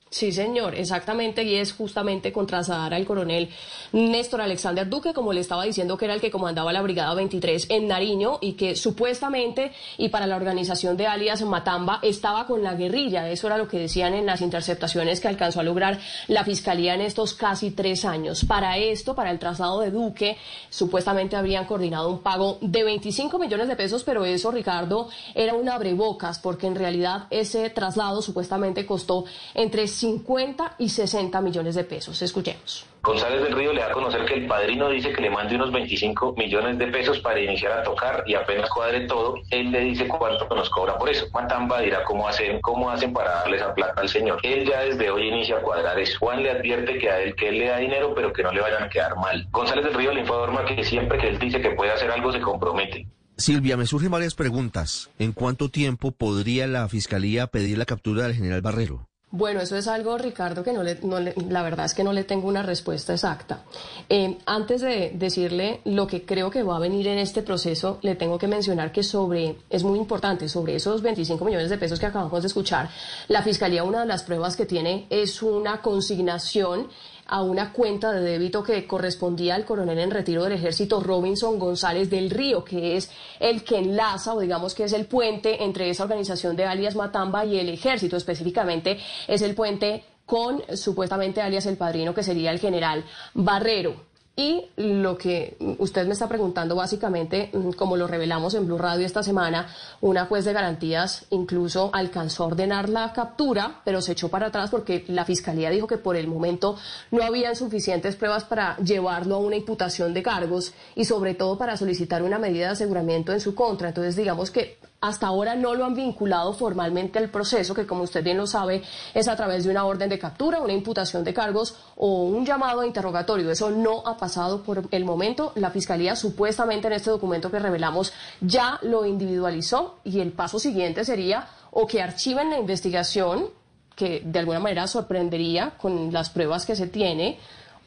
Sí, 0.09 0.31
señor, 0.31 0.77
exactamente, 0.77 1.42
y 1.42 1.57
es 1.57 1.73
justamente 1.73 2.33
contra 2.33 2.61
al 2.61 3.05
coronel 3.05 3.51
Néstor 3.92 4.40
Alexander 4.40 4.88
Duque, 4.88 5.12
como 5.12 5.33
le 5.33 5.40
estaba 5.40 5.64
diciendo 5.64 5.99
que 5.99 6.05
era 6.05 6.14
el 6.14 6.21
que 6.21 6.31
comandaba 6.31 6.73
la 6.73 6.81
Brigada 6.81 7.12
23 7.14 7.66
en 7.71 7.88
Nariño 7.88 8.38
y 8.40 8.53
que 8.53 8.77
supuestamente, 8.77 9.73
y 9.99 10.09
para 10.09 10.29
la 10.29 10.37
organización 10.37 10.97
de 10.97 11.09
alias 11.09 11.42
Matamba, 11.42 11.99
estaba 12.03 12.47
con 12.47 12.62
la 12.62 12.75
guerrilla. 12.75 13.29
Eso 13.29 13.49
era 13.49 13.59
lo 13.59 13.66
que 13.66 13.81
decían 13.81 14.14
en 14.14 14.27
las 14.27 14.42
interceptaciones 14.42 15.19
que 15.19 15.27
alcanzó 15.27 15.59
a 15.59 15.64
lograr 15.64 15.99
la 16.29 16.45
Fiscalía 16.45 16.95
en 16.95 17.01
estos 17.01 17.35
casi 17.35 17.73
tres 17.73 18.05
años. 18.05 18.45
Para 18.45 18.79
esto, 18.79 19.16
para 19.16 19.33
el 19.33 19.40
traslado 19.40 19.81
de 19.81 19.90
Duque, 19.90 20.37
supuestamente 20.71 21.35
habrían 21.35 21.66
coordinado 21.66 22.11
un 22.11 22.21
pago 22.21 22.59
de 22.61 22.85
25 22.85 23.40
millones 23.40 23.66
de 23.66 23.75
pesos, 23.75 24.05
pero 24.05 24.25
eso, 24.25 24.53
Ricardo, 24.53 25.09
era 25.35 25.55
un 25.55 25.69
abrebocas, 25.69 26.38
porque 26.38 26.69
en 26.69 26.77
realidad 26.77 27.27
ese 27.31 27.69
traslado 27.71 28.23
supuestamente 28.23 28.87
costó 28.87 29.25
entre 29.53 29.88
50 29.97 30.77
y 30.79 30.89
60 30.91 31.41
millones 31.41 31.75
de 31.75 31.85
pesos. 31.85 32.21
Escuchemos. 32.21 32.87
González 33.03 33.43
del 33.43 33.57
Río 33.57 33.73
le 33.73 33.81
da 33.81 33.87
a 33.87 33.93
conocer 33.93 34.25
que 34.27 34.35
el 34.35 34.47
padrino 34.47 34.91
dice 34.91 35.13
que 35.13 35.23
le 35.23 35.31
mande 35.31 35.55
unos 35.55 35.73
25 35.73 36.35
millones 36.37 36.77
de 36.79 36.89
pesos 36.89 37.21
para 37.21 37.41
iniciar 37.41 37.73
a 37.73 37.83
tocar 37.83 38.25
y 38.27 38.35
apenas 38.35 38.69
cuadre 38.69 39.07
todo, 39.07 39.37
él 39.51 39.71
le 39.71 39.81
dice 39.81 40.09
cuánto 40.09 40.47
nos 40.55 40.69
cobra 40.71 40.99
por 40.99 41.09
eso. 41.09 41.27
Matamba 41.33 41.81
dirá 41.81 42.05
cómo 42.05 42.29
hacen, 42.29 42.61
cómo 42.61 42.91
hacen 42.91 43.13
para 43.13 43.31
darle 43.31 43.57
esa 43.57 43.73
plata 43.75 44.01
al 44.01 44.09
señor. 44.09 44.39
Él 44.43 44.69
ya 44.69 44.81
desde 44.81 45.09
hoy 45.09 45.29
inicia 45.29 45.59
a 45.59 45.63
cuadrar 45.63 45.99
eso. 45.99 46.19
Juan 46.19 46.43
le 46.43 46.51
advierte 46.51 46.99
que 46.99 47.09
a 47.09 47.21
él 47.21 47.35
que 47.35 47.49
él 47.49 47.59
le 47.59 47.69
da 47.69 47.79
dinero, 47.79 48.13
pero 48.15 48.33
que 48.33 48.43
no 48.43 48.53
le 48.53 48.61
vayan 48.61 48.83
a 48.83 48.89
quedar 48.89 49.17
mal. 49.17 49.47
González 49.51 49.85
del 49.85 49.95
Río 49.95 50.13
le 50.13 50.21
informa 50.21 50.65
que 50.65 50.85
siempre 50.85 51.19
que 51.19 51.29
él 51.29 51.39
dice 51.39 51.61
que 51.61 51.71
puede 51.71 51.93
hacer 51.93 52.11
algo 52.11 52.33
se 52.33 52.41
compromete. 52.41 53.07
Silvia, 53.39 53.77
me 53.77 53.87
surgen 53.87 54.11
varias 54.11 54.35
preguntas. 54.35 55.11
¿En 55.19 55.33
cuánto 55.33 55.69
tiempo 55.69 56.11
podría 56.11 56.67
la 56.67 56.89
Fiscalía 56.89 57.47
pedir 57.47 57.79
la 57.79 57.85
captura 57.85 58.25
del 58.25 58.35
general 58.35 58.63
Barrero? 58.63 59.07
Bueno, 59.33 59.61
eso 59.61 59.77
es 59.77 59.89
algo, 59.89 60.17
Ricardo, 60.17 60.62
que 60.62 60.73
no 60.73 60.85
le, 60.85 61.35
la 61.49 61.62
verdad 61.62 61.87
es 61.87 61.95
que 61.95 62.05
no 62.05 62.12
le 62.12 62.23
tengo 62.23 62.47
una 62.47 62.62
respuesta 62.62 63.12
exacta. 63.12 63.65
Eh, 64.09 64.39
antes 64.47 64.83
de 64.83 65.11
decirle 65.15 65.81
lo 65.85 66.07
que 66.07 66.25
creo 66.25 66.49
que 66.49 66.62
va 66.62 66.77
a 66.77 66.79
venir 66.79 67.09
en 67.09 67.19
este 67.19 67.43
proceso, 67.43 67.99
le 68.03 68.15
tengo 68.15 68.39
que 68.39 68.47
mencionar 68.47 68.93
que 68.93 69.03
sobre, 69.03 69.57
es 69.69 69.83
muy 69.83 69.99
importante, 69.99 70.49
sobre 70.49 70.77
esos 70.77 71.03
25 71.03 71.45
millones 71.45 71.71
de 71.71 71.77
pesos 71.77 71.99
que 71.99 72.07
acabamos 72.07 72.41
de 72.41 72.47
escuchar, 72.47 72.89
la 73.27 73.43
Fiscalía 73.43 73.83
una 73.83 74.03
de 74.03 74.07
las 74.07 74.23
pruebas 74.23 74.57
que 74.57 74.65
tiene 74.65 75.09
es 75.11 75.43
una 75.43 75.83
consignación 75.83 76.87
a 77.29 77.43
una 77.43 77.73
cuenta 77.73 78.12
de 78.12 78.21
débito 78.21 78.62
que 78.62 78.87
correspondía 78.87 79.55
al 79.55 79.65
coronel 79.65 79.99
en 79.99 80.11
retiro 80.11 80.45
del 80.45 80.53
ejército 80.53 81.01
Robinson 81.01 81.59
González 81.59 82.09
del 82.11 82.31
Río, 82.31 82.65
que 82.65 82.97
es 82.97 83.11
el 83.41 83.65
que 83.65 83.79
enlaza 83.79 84.35
o 84.35 84.41
digamos 84.41 84.75
que 84.75 84.85
es 84.85 84.93
el 84.93 85.07
puente 85.07 85.65
entre 85.65 85.91
esa 85.91 86.05
organización 86.05 86.57
de 86.57 86.65
alias 86.65 86.97
Matamba 86.97 87.45
y 87.45 87.59
el 87.59 87.69
ejército, 87.69 88.17
específicamente 88.17 88.99
es 89.27 89.43
el 89.43 89.55
puente 89.55 90.05
con 90.25 90.62
supuestamente 90.77 91.41
alias 91.41 91.67
el 91.67 91.77
padrino 91.77 92.15
que 92.15 92.23
sería 92.23 92.50
el 92.50 92.59
general 92.59 93.05
Barrero. 93.35 94.06
Y 94.39 94.67
lo 94.77 95.17
que 95.17 95.57
usted 95.79 96.07
me 96.07 96.13
está 96.13 96.29
preguntando 96.29 96.77
básicamente, 96.77 97.49
mm, 97.55 97.71
como 97.71 97.97
lo 97.97 98.07
revelamos 98.07 98.53
en 98.53 98.67
Blue 98.67 98.77
Radio 98.77 99.07
esta 99.07 99.23
semana, 99.23 99.67
una 100.03 100.27
juez 100.27 100.45
de 100.45 100.53
garantías 100.53 101.25
incluso 101.31 101.89
alcanzó 101.95 102.45
a 102.45 102.49
ordenar 102.49 102.91
la 102.91 103.15
captura, 103.15 103.81
pero 103.83 104.03
se 104.03 104.13
echó 104.13 104.29
para 104.29 104.49
atrás 104.49 104.69
porque 104.69 105.07
la 105.09 105.25
fiscalía 105.25 105.71
dijo 105.71 105.87
que 105.87 105.97
por 105.97 106.17
el 106.17 106.29
momento 106.29 106.77
no 107.11 107.23
habían 107.23 107.57
suficientes 107.57 108.15
pruebas 108.17 108.45
para 108.45 108.77
llevarlo 108.77 109.37
a 109.37 109.39
una 109.39 109.57
imputación 109.57 110.13
de 110.13 110.23
cargos 110.23 110.75
y 110.95 111.07
sobre 111.07 111.35
todo 111.35 111.57
para 111.57 111.79
solicitar 111.79 112.23
una 112.23 112.39
medida 112.39 112.67
de 112.67 112.73
aseguramiento 112.73 113.33
en 113.33 113.41
su 113.41 113.55
contra. 113.55 113.89
Entonces, 113.89 114.17
digamos 114.17 114.51
que 114.51 114.77
hasta 115.01 115.27
ahora 115.27 115.55
no 115.55 115.75
lo 115.75 115.85
han 115.85 115.94
vinculado 115.94 116.53
formalmente 116.53 117.19
al 117.19 117.29
proceso, 117.29 117.75
que 117.75 117.87
como 117.87 118.03
usted 118.03 118.25
bien 118.25 118.37
lo 118.37 118.47
sabe, 118.47 118.83
es 119.15 119.29
a 119.29 119.37
través 119.37 119.65
de 119.65 119.71
una 119.71 119.85
orden 119.85 120.09
de 120.09 120.19
captura, 120.19 120.61
una 120.61 120.73
imputación 120.73 121.23
de 121.23 121.35
cargos 121.35 121.77
o 121.97 122.25
un 122.25 122.44
llamado 122.47 122.81
a 122.81 122.87
interrogatorio. 122.87 123.51
Eso 123.51 123.71
no 123.71 124.07
ha 124.07 124.17
pasado 124.17 124.63
por 124.63 124.88
el 124.90 125.05
momento. 125.05 125.53
La 125.55 125.71
Fiscalía 125.71 126.17
supuestamente 126.17 126.87
en 126.87 126.94
este 126.94 127.11
documento 127.11 127.51
que 127.51 127.59
revelamos 127.59 128.13
ya 128.40 128.79
lo 128.83 129.05
individualizó 129.05 129.99
y 130.05 130.21
el 130.21 130.33
paso 130.33 130.59
siguiente 130.59 131.05
sería 131.05 131.49
o 131.71 131.87
que 131.87 132.03
archiven 132.03 132.51
la 132.51 132.59
investigación, 132.59 133.47
que 133.94 134.23
de 134.25 134.38
alguna 134.38 134.61
manera 134.61 134.87
sorprendería 134.87 135.75
con 135.77 136.13
las 136.13 136.31
pruebas 136.31 136.65
que 136.65 136.75
se 136.75 136.87
tiene, 136.87 137.38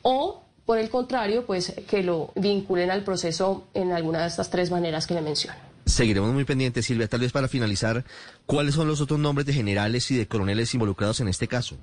o 0.03 0.41
por 0.66 0.78
el 0.78 0.89
contrario, 0.91 1.47
pues 1.47 1.74
que 1.88 2.03
lo 2.03 2.30
vinculen 2.36 2.91
al 2.91 3.03
proceso 3.03 3.64
en 3.74 3.91
alguna 3.91 4.22
de 4.22 4.28
estas 4.28 4.51
tres 4.51 4.70
maneras 4.70 5.07
que 5.07 5.16
le 5.16 5.22
menciono. 5.22 5.68
Seguiremos 5.89 6.31
muy 6.33 6.45
pendientes, 6.45 6.85
Silvia. 6.85 7.07
Tal 7.07 7.21
vez 7.21 7.31
para 7.31 7.47
finalizar, 7.47 8.05
¿cuáles 8.45 8.75
son 8.75 8.87
los 8.87 9.01
otros 9.01 9.19
nombres 9.19 9.47
de 9.47 9.53
generales 9.53 10.09
y 10.11 10.17
de 10.17 10.27
coroneles 10.27 10.73
involucrados 10.73 11.19
en 11.19 11.27
este 11.27 11.47
caso? 11.47 11.77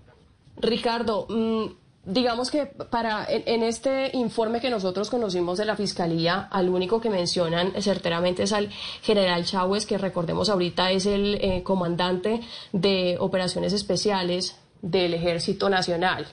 Ricardo, 0.58 1.26
mm, 1.28 2.12
digamos 2.12 2.50
que 2.50 2.66
para 2.66 3.26
en, 3.28 3.62
este 3.64 4.16
informe 4.16 4.60
que 4.60 4.70
nosotros 4.70 5.10
conocimos 5.10 5.58
de 5.58 5.64
la 5.64 5.76
Fiscalía, 5.76 6.48
al 6.50 6.68
único 6.68 7.00
que 7.00 7.10
mencionan 7.10 7.72
certeramente 7.82 8.44
es 8.44 8.52
al 8.52 8.70
general 9.02 9.44
Chávez, 9.44 9.86
que 9.86 9.98
recordemos 9.98 10.48
ahorita 10.48 10.92
es 10.92 11.06
el 11.06 11.34
eh, 11.40 11.62
comandante 11.64 12.40
de 12.72 13.16
operaciones 13.18 13.72
especiales 13.72 14.56
del 14.82 15.14
Ejército 15.14 15.68
Nacional. 15.68 16.26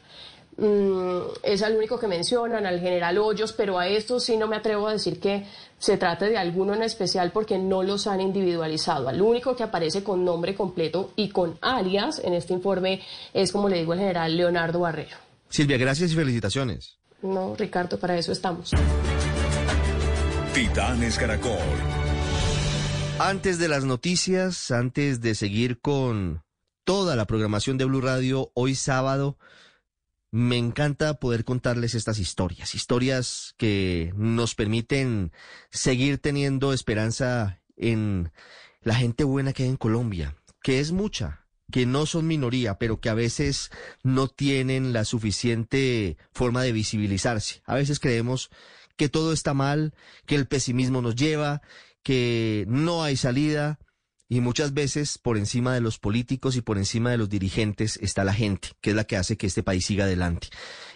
Mm, 0.57 1.19
es 1.41 1.61
el 1.61 1.75
único 1.75 1.99
que 1.99 2.07
mencionan, 2.07 2.65
al 2.65 2.79
general 2.79 3.17
Hoyos, 3.17 3.53
pero 3.53 3.79
a 3.79 3.87
estos 3.87 4.23
sí 4.23 4.37
no 4.37 4.47
me 4.47 4.55
atrevo 4.55 4.87
a 4.87 4.93
decir 4.93 5.19
que 5.19 5.45
se 5.79 5.97
trate 5.97 6.29
de 6.29 6.37
alguno 6.37 6.73
en 6.75 6.83
especial 6.83 7.31
porque 7.31 7.57
no 7.57 7.81
los 7.81 8.05
han 8.07 8.21
individualizado. 8.21 9.09
Al 9.09 9.21
único 9.21 9.55
que 9.55 9.63
aparece 9.63 10.03
con 10.03 10.23
nombre 10.23 10.53
completo 10.55 11.11
y 11.15 11.29
con 11.29 11.57
alias 11.61 12.21
en 12.23 12.33
este 12.33 12.53
informe 12.53 13.01
es, 13.33 13.51
como 13.51 13.67
le 13.67 13.79
digo, 13.79 13.93
el 13.93 13.99
general 13.99 14.37
Leonardo 14.37 14.79
Barrero. 14.79 15.17
Silvia, 15.49 15.77
gracias 15.77 16.11
y 16.11 16.15
felicitaciones. 16.15 16.97
No, 17.21 17.55
Ricardo, 17.55 17.97
para 17.97 18.17
eso 18.17 18.31
estamos. 18.31 18.71
Titanes 20.53 21.17
Caracol. 21.17 21.57
Antes 23.19 23.57
de 23.57 23.67
las 23.69 23.85
noticias, 23.85 24.71
antes 24.71 25.21
de 25.21 25.33
seguir 25.33 25.79
con 25.79 26.43
toda 26.83 27.15
la 27.15 27.25
programación 27.25 27.77
de 27.77 27.85
Blue 27.85 28.01
Radio, 28.01 28.51
hoy 28.53 28.75
sábado 28.75 29.37
me 30.33 30.57
encanta 30.57 31.19
poder 31.19 31.45
contarles 31.45 31.93
estas 31.93 32.17
historias, 32.17 32.73
historias 32.73 33.53
que 33.55 34.11
nos 34.15 34.55
permiten 34.55 35.31
seguir 35.69 36.17
teniendo 36.17 36.73
esperanza 36.73 37.61
en 37.77 38.31
la 38.81 38.95
gente 38.95 39.25
buena 39.25 39.53
que 39.53 39.61
hay 39.61 39.69
en 39.69 39.77
Colombia, 39.77 40.35
que 40.63 40.79
es 40.79 40.91
mucha, 40.91 41.45
que 41.71 41.85
no 41.85 42.07
son 42.07 42.25
minoría, 42.25 42.79
pero 42.79 42.99
que 42.99 43.09
a 43.09 43.13
veces 43.13 43.69
no 44.01 44.27
tienen 44.27 44.91
la 44.91 45.05
suficiente 45.05 46.17
forma 46.31 46.63
de 46.63 46.71
visibilizarse. 46.71 47.61
A 47.67 47.75
veces 47.75 47.99
creemos 47.99 48.49
que 48.97 49.09
todo 49.09 49.33
está 49.33 49.53
mal, 49.53 49.93
que 50.25 50.33
el 50.33 50.47
pesimismo 50.47 51.03
nos 51.03 51.15
lleva, 51.15 51.61
que 52.01 52.65
no 52.67 53.03
hay 53.03 53.17
salida, 53.17 53.77
y 54.33 54.41
muchas 54.41 54.73
veces 54.73 55.19
por 55.19 55.37
encima 55.37 55.75
de 55.75 55.79
los 55.79 55.99
políticos 55.99 56.55
y 56.55 56.61
por 56.61 56.79
encima 56.79 57.11
de 57.11 57.17
los 57.17 57.29
dirigentes 57.29 57.99
está 58.01 58.23
la 58.23 58.33
gente, 58.33 58.69
que 58.81 58.89
es 58.89 58.95
la 58.95 59.03
que 59.03 59.15
hace 59.15 59.37
que 59.37 59.45
este 59.45 59.61
país 59.61 59.85
siga 59.85 60.05
adelante. 60.05 60.47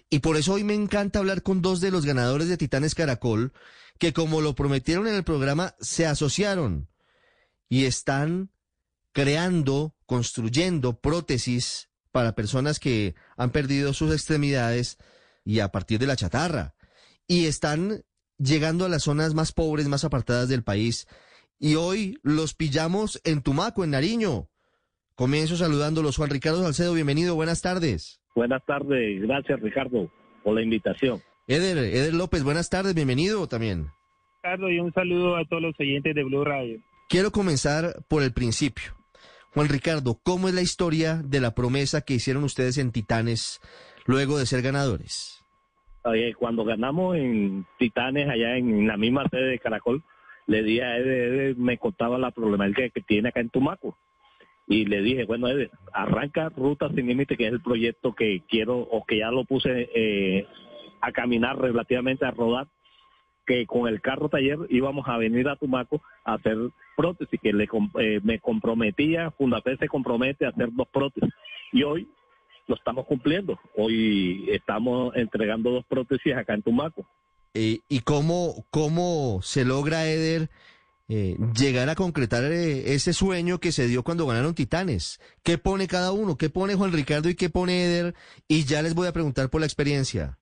Y 0.10 0.20
por 0.20 0.38
eso 0.38 0.54
hoy 0.54 0.64
me 0.64 0.74
encanta 0.74 1.20
hablar 1.20 1.44
con 1.44 1.62
dos 1.62 1.80
de 1.80 1.92
los 1.92 2.04
ganadores 2.04 2.48
de 2.48 2.58
Titanes 2.58 2.96
Caracol, 2.96 3.54
que 4.00 4.12
como 4.12 4.42
lo 4.42 4.56
prometieron 4.56 5.08
en 5.08 5.14
el 5.14 5.24
programa, 5.24 5.76
se 5.80 6.08
asociaron 6.08 6.90
y 7.70 7.86
están 7.86 8.50
creando, 9.12 9.94
construyendo 10.08 11.00
prótesis 11.00 11.90
para 12.12 12.34
personas 12.34 12.80
que 12.80 13.14
han 13.38 13.52
perdido 13.52 13.94
sus 13.94 14.12
extremidades 14.14 14.98
y 15.46 15.60
a 15.60 15.72
partir 15.72 16.00
de 16.00 16.08
la 16.08 16.16
chatarra. 16.16 16.74
Y 17.28 17.46
están 17.46 18.04
llegando 18.40 18.86
a 18.86 18.90
las 18.90 19.04
zonas 19.04 19.36
más 19.36 19.52
pobres, 19.52 19.88
más 19.88 20.04
apartadas 20.06 20.50
del 20.50 20.64
país 20.64 21.06
y 21.60 21.76
hoy 21.76 22.20
los 22.24 22.54
pillamos 22.54 23.22
en 23.24 23.42
Tumaco, 23.42 23.84
en 23.84 23.92
Nariño. 23.92 24.48
Comienzo 25.16 25.56
saludándolos. 25.56 26.18
Juan 26.18 26.30
Ricardo 26.30 26.64
Salcedo, 26.64 26.94
bienvenido, 26.94 27.36
buenas 27.36 27.62
tardes. 27.62 28.22
Buenas 28.36 28.64
tardes, 28.66 29.22
gracias 29.22 29.60
Ricardo 29.62 30.12
por 30.44 30.54
la 30.54 30.62
invitación. 30.62 31.22
Eder, 31.48 31.78
Eder 31.78 32.14
López, 32.14 32.44
buenas 32.44 32.70
tardes, 32.70 32.94
bienvenido 32.94 33.48
también. 33.48 33.88
Ricardo, 34.44 34.70
y 34.70 34.80
un 34.80 34.94
saludo 34.94 35.38
a 35.38 35.46
todos 35.46 35.64
los 35.64 35.80
oyentes 35.80 36.14
de 36.14 36.24
Blue 36.24 36.44
Radio. 36.44 36.80
Quiero 37.10 37.32
comenzar 37.32 37.96
por 38.08 38.22
el 38.22 38.34
principio. 38.34 38.94
Juan 39.54 39.70
Ricardo, 39.70 40.20
¿cómo 40.22 40.50
es 40.50 40.54
la 40.54 40.62
historia 40.62 41.22
de 41.24 41.42
la 41.42 41.56
promesa 41.56 42.02
que 42.02 42.14
hicieron 42.14 42.44
ustedes 42.44 42.78
en 42.78 42.92
Titanes 42.92 43.60
luego 44.06 44.38
de 44.38 44.46
ser 44.46 44.62
ganadores? 44.62 45.38
cuando 46.38 46.64
ganamos 46.64 47.18
en 47.18 47.66
Titanes, 47.78 48.30
allá 48.30 48.56
en 48.56 48.88
la 48.88 48.98
misma 48.98 49.28
sede 49.30 49.50
de 49.50 49.60
Caracol, 49.60 50.04
le 50.48 50.64
dije 50.64 50.84
a 50.84 50.98
Eder, 50.98 51.56
me 51.58 51.78
contaba 51.78 52.18
la 52.18 52.32
problemática 52.32 52.90
que 52.90 53.02
tiene 53.02 53.30
acá 53.30 53.42
en 53.42 53.50
Tumaco. 53.50 53.98
Y 54.68 54.86
le 54.86 55.02
dije, 55.02 55.26
bueno, 55.26 55.48
Eder, 55.48 55.70
arranca 55.94 56.50
Ruta 56.50 56.90
Sin 56.90 57.08
Límite, 57.08 57.38
que 57.38 57.48
es 57.48 57.54
el 57.54 57.62
proyecto 57.62 58.14
que 58.14 58.42
quiero, 58.50 58.80
o 58.80 59.06
que 59.06 59.20
ya 59.20 59.30
lo 59.30 59.46
puse 59.46 59.90
eh, 59.94 60.48
a 61.02 61.12
caminar 61.12 61.58
relativamente, 61.58 62.26
a 62.26 62.32
rodar, 62.32 62.68
que 63.46 63.66
con 63.66 63.88
el 63.88 64.02
carro 64.02 64.28
taller 64.30 64.58
íbamos 64.70 65.08
a 65.08 65.18
venir 65.18 65.48
a 65.48 65.56
Tumaco 65.56 66.02
a 66.26 66.34
hacer 66.34 66.58
prótesis, 66.98 67.40
que 67.42 67.54
le, 67.54 67.70
eh, 68.00 68.20
me 68.24 68.40
comprometía, 68.40 69.32
Fundafe 69.32 69.78
se 69.78 69.88
compromete 69.88 70.46
a 70.46 70.50
hacer 70.50 70.70
dos 70.72 70.88
prótesis. 70.90 71.34
Y 71.72 71.84
hoy 71.84 72.08
lo 72.68 72.76
estamos 72.76 73.06
cumpliendo. 73.06 73.58
Hoy 73.76 74.46
estamos 74.50 75.16
entregando 75.16 75.72
dos 75.72 75.86
prótesis 75.86 76.36
acá 76.36 76.54
en 76.54 76.62
Tumaco. 76.62 77.06
Eh, 77.54 77.80
¿Y 77.90 78.02
cómo, 78.02 78.66
cómo 78.70 79.40
se 79.42 79.66
logra, 79.66 80.06
Eder, 80.06 80.50
eh, 81.10 81.38
llegar 81.58 81.90
a 81.90 81.96
concretar 81.96 82.44
eh, 82.44 82.94
ese 82.94 83.14
sueño 83.14 83.60
que 83.60 83.72
se 83.72 83.88
dio 83.88 84.04
cuando 84.04 84.28
ganaron 84.28 84.56
Titanes? 84.56 85.20
¿Qué 85.44 85.58
pone 85.58 85.88
cada 85.88 86.12
uno? 86.12 86.38
¿Qué 86.38 86.50
pone 86.50 86.76
Juan 86.76 86.92
Ricardo 86.92 87.30
y 87.30 87.36
qué 87.36 87.50
pone 87.50 87.86
Eder? 87.86 88.16
Y 88.48 88.66
ya 88.66 88.82
les 88.82 88.96
voy 88.96 89.08
a 89.08 89.14
preguntar 89.14 89.50
por 89.50 89.62
la 89.62 89.68
experiencia. 89.68 90.38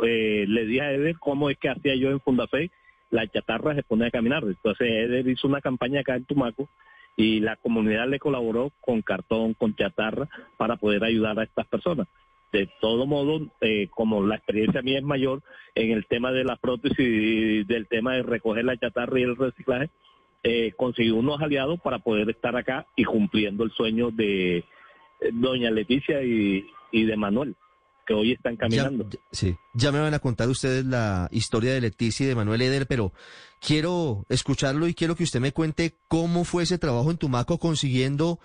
le 0.00 0.66
dije 0.66 0.80
a 0.80 0.92
Eder 0.92 1.16
cómo 1.18 1.50
es 1.50 1.58
que 1.58 1.68
hacía 1.68 1.96
yo 1.96 2.10
en 2.10 2.20
Fundafe, 2.20 2.70
la 3.10 3.26
chatarra 3.28 3.74
se 3.74 3.82
pone 3.82 4.06
a 4.06 4.10
caminar. 4.10 4.42
Entonces 4.44 4.88
Eder 4.88 5.28
hizo 5.28 5.48
una 5.48 5.60
campaña 5.60 6.00
acá 6.00 6.16
en 6.16 6.24
Tumaco 6.24 6.68
y 7.16 7.40
la 7.40 7.56
comunidad 7.56 8.08
le 8.08 8.18
colaboró 8.18 8.72
con 8.80 9.02
cartón, 9.02 9.54
con 9.54 9.74
chatarra, 9.76 10.28
para 10.56 10.76
poder 10.76 11.04
ayudar 11.04 11.38
a 11.38 11.44
estas 11.44 11.66
personas 11.66 12.08
de 12.54 12.70
todo 12.80 13.04
modo, 13.04 13.40
eh, 13.60 13.88
como 13.90 14.24
la 14.24 14.36
experiencia 14.36 14.80
mía 14.80 14.98
es 14.98 15.04
mayor 15.04 15.42
en 15.74 15.90
el 15.90 16.06
tema 16.06 16.30
de 16.30 16.44
la 16.44 16.54
prótesis 16.54 16.96
y 17.00 17.64
del 17.64 17.88
tema 17.88 18.14
de 18.14 18.22
recoger 18.22 18.64
la 18.64 18.76
chatarra 18.76 19.18
y 19.18 19.24
el 19.24 19.36
reciclaje, 19.36 19.90
eh, 20.44 20.72
conseguí 20.76 21.10
unos 21.10 21.40
aliados 21.42 21.80
para 21.80 21.98
poder 21.98 22.30
estar 22.30 22.54
acá 22.54 22.86
y 22.94 23.02
cumpliendo 23.02 23.64
el 23.64 23.72
sueño 23.72 24.12
de 24.12 24.58
eh, 24.58 24.64
doña 25.32 25.72
Leticia 25.72 26.22
y, 26.22 26.64
de 26.92 27.16
Manuel, 27.16 27.56
que 28.06 28.14
hoy 28.14 28.30
están 28.30 28.54
caminando. 28.54 29.08
sí, 29.32 29.56
ya 29.74 29.90
me 29.90 29.98
van 29.98 30.14
a 30.14 30.20
contar 30.20 30.48
ustedes 30.48 30.84
la 30.84 31.28
historia 31.32 31.72
de 31.72 31.80
Leticia 31.80 32.22
y 32.22 32.28
de 32.28 32.36
Manuel 32.36 32.62
Eder, 32.62 32.86
pero 32.86 33.12
quiero 33.60 34.26
escucharlo 34.28 34.86
y 34.86 34.94
quiero 34.94 35.16
que 35.16 35.24
usted 35.24 35.40
me 35.40 35.50
cuente 35.50 35.94
cómo 36.06 36.44
fue 36.44 36.62
ese 36.62 36.78
trabajo 36.78 37.10
en 37.10 37.16
Tumaco 37.16 37.58
consiguiendo 37.58 38.38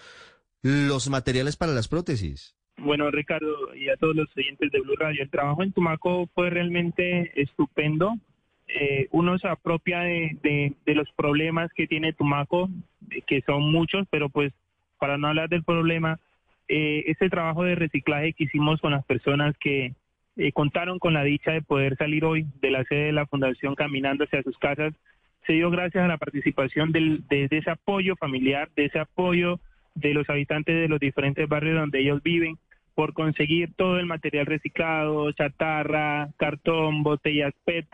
los 0.64 1.10
materiales 1.10 1.58
para 1.58 1.74
las 1.74 1.88
prótesis. 1.88 2.56
Bueno, 2.82 3.12
Ricardo, 3.12 3.76
y 3.76 3.90
a 3.90 3.98
todos 3.98 4.16
los 4.16 4.28
oyentes 4.38 4.72
de 4.72 4.80
Blue 4.80 4.96
Radio, 4.98 5.24
el 5.24 5.30
trabajo 5.30 5.64
en 5.64 5.74
Tumaco 5.74 6.28
fue 6.34 6.50
realmente 6.50 7.32
estupendo. 7.42 8.16
Eh, 8.68 9.08
uno 9.12 9.38
se 9.38 9.48
apropia 9.48 10.02
de, 10.02 10.76
los 10.86 11.10
problemas 11.14 11.72
que 11.74 11.88
tiene 11.88 12.14
Tumaco, 12.14 12.70
que 13.28 13.42
son 13.42 13.72
muchos, 13.72 14.08
pero 14.10 14.30
pues 14.30 14.54
para 14.98 15.18
no 15.18 15.28
hablar 15.28 15.50
del 15.50 15.64
problema, 15.64 16.20
eh, 16.68 17.04
ese 17.08 17.30
trabajo 17.30 17.64
de 17.64 17.76
reciclaje 17.76 18.34
que 18.34 18.46
hicimos 18.46 18.80
con 18.80 18.92
las 18.92 19.06
personas 19.06 19.58
que 19.58 19.94
eh, 20.38 20.52
contaron 20.52 21.00
con 21.00 21.14
la 21.14 21.24
dicha 21.24 21.52
de 21.52 21.62
poder 21.62 21.98
salir 21.98 22.24
hoy 22.24 22.46
de 22.62 22.72
la 22.72 22.84
sede 22.86 23.06
de 23.06 23.12
la 23.12 23.26
Fundación 23.26 23.76
caminando 23.76 24.24
hacia 24.24 24.44
sus 24.44 24.58
casas, 24.58 24.94
se 25.48 25.54
dio 25.54 25.70
gracias 25.72 26.04
a 26.04 26.08
la 26.08 26.18
participación 26.18 26.92
de 26.92 27.48
ese 27.50 27.72
apoyo 27.72 28.16
familiar, 28.16 28.70
de 28.76 28.86
ese 28.86 29.00
apoyo 29.00 29.60
de 29.96 30.14
los 30.14 30.30
habitantes 30.30 30.76
de 30.76 30.88
los 30.88 31.00
diferentes 31.00 31.48
barrios 31.48 31.80
donde 31.80 32.00
ellos 32.00 32.22
viven, 32.22 32.58
por 32.96 33.14
conseguir 33.14 33.74
todo 33.76 34.00
el 34.00 34.06
material 34.06 34.46
reciclado, 34.46 35.32
chatarra, 35.32 36.30
cartón, 36.38 37.04
botellas 37.04 37.54
PET. 37.66 37.88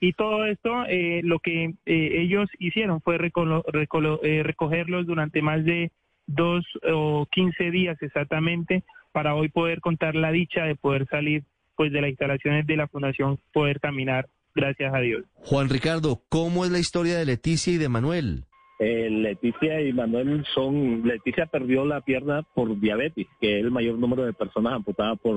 Y 0.00 0.14
todo 0.14 0.44
esto, 0.46 0.84
eh, 0.88 1.20
lo 1.22 1.38
que 1.38 1.74
eh, 1.86 2.20
ellos 2.20 2.48
hicieron 2.58 3.00
fue 3.00 3.16
eh, 3.16 4.42
recogerlos 4.42 5.06
durante 5.06 5.42
más 5.42 5.64
de 5.64 5.92
dos 6.26 6.64
o 6.92 7.26
quince 7.30 7.70
días 7.70 7.96
exactamente 8.02 8.84
para 9.12 9.34
hoy 9.34 9.48
poder 9.48 9.80
contar 9.80 10.14
la 10.14 10.32
dicha 10.32 10.64
de 10.64 10.74
poder 10.74 11.06
salir 11.08 11.44
pues 11.76 11.92
de 11.92 12.00
las 12.00 12.10
instalaciones 12.10 12.66
de 12.66 12.76
la 12.76 12.88
fundación, 12.88 13.38
poder 13.52 13.80
caminar, 13.80 14.28
gracias 14.54 14.92
a 14.94 14.98
Dios. 14.98 15.24
Juan 15.34 15.68
Ricardo, 15.68 16.22
¿cómo 16.28 16.64
es 16.64 16.70
la 16.70 16.78
historia 16.78 17.16
de 17.16 17.24
Leticia 17.24 17.72
y 17.72 17.78
de 17.78 17.88
Manuel? 17.88 18.44
Eh, 18.84 19.08
Leticia 19.08 19.80
y 19.80 19.92
Manuel 19.92 20.44
son, 20.52 21.06
Leticia 21.06 21.46
perdió 21.46 21.84
la 21.84 22.00
pierna 22.00 22.42
por 22.42 22.80
diabetes, 22.80 23.28
que 23.40 23.60
es 23.60 23.64
el 23.64 23.70
mayor 23.70 23.96
número 23.96 24.24
de 24.24 24.32
personas 24.32 24.72
amputadas 24.72 25.20
por, 25.20 25.36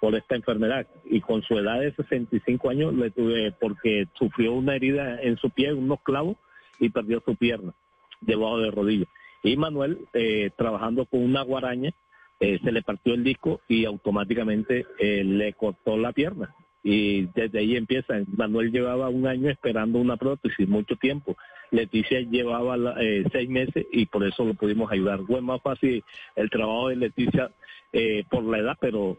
por 0.00 0.14
esta 0.14 0.36
enfermedad. 0.36 0.86
Y 1.04 1.20
con 1.20 1.42
su 1.42 1.58
edad 1.58 1.80
de 1.80 1.92
65 1.96 2.70
años 2.70 2.94
le 2.94 3.10
tuve, 3.10 3.50
porque 3.60 4.06
sufrió 4.14 4.52
una 4.52 4.76
herida 4.76 5.20
en 5.20 5.36
su 5.38 5.50
pie, 5.50 5.72
unos 5.72 6.00
clavos, 6.02 6.36
y 6.78 6.90
perdió 6.90 7.20
su 7.24 7.34
pierna 7.34 7.74
debajo 8.20 8.60
de 8.60 8.70
rodilla. 8.70 9.06
Y 9.42 9.56
Manuel, 9.56 10.06
eh, 10.12 10.50
trabajando 10.56 11.06
con 11.06 11.24
una 11.24 11.42
guaraña, 11.42 11.90
eh, 12.38 12.60
se 12.62 12.70
le 12.70 12.82
partió 12.82 13.14
el 13.14 13.24
disco 13.24 13.62
y 13.66 13.84
automáticamente 13.84 14.86
le 15.00 15.54
cortó 15.54 15.96
la 15.96 16.12
pierna 16.12 16.54
y 16.84 17.22
desde 17.34 17.60
ahí 17.60 17.76
empieza. 17.76 18.14
Manuel 18.36 18.70
llevaba 18.70 19.08
un 19.08 19.26
año 19.26 19.50
esperando 19.50 19.98
una 19.98 20.18
prótesis, 20.18 20.68
mucho 20.68 20.94
tiempo. 20.96 21.34
Leticia 21.74 22.20
llevaba 22.20 22.76
eh, 23.00 23.24
seis 23.32 23.48
meses 23.48 23.86
y 23.92 24.06
por 24.06 24.24
eso 24.24 24.44
lo 24.44 24.54
pudimos 24.54 24.90
ayudar. 24.90 25.20
Fue 25.26 25.40
más 25.40 25.60
fácil 25.62 26.02
el 26.36 26.50
trabajo 26.50 26.88
de 26.88 26.96
Leticia 26.96 27.50
eh, 27.92 28.24
por 28.30 28.44
la 28.44 28.58
edad, 28.58 28.76
pero 28.80 29.18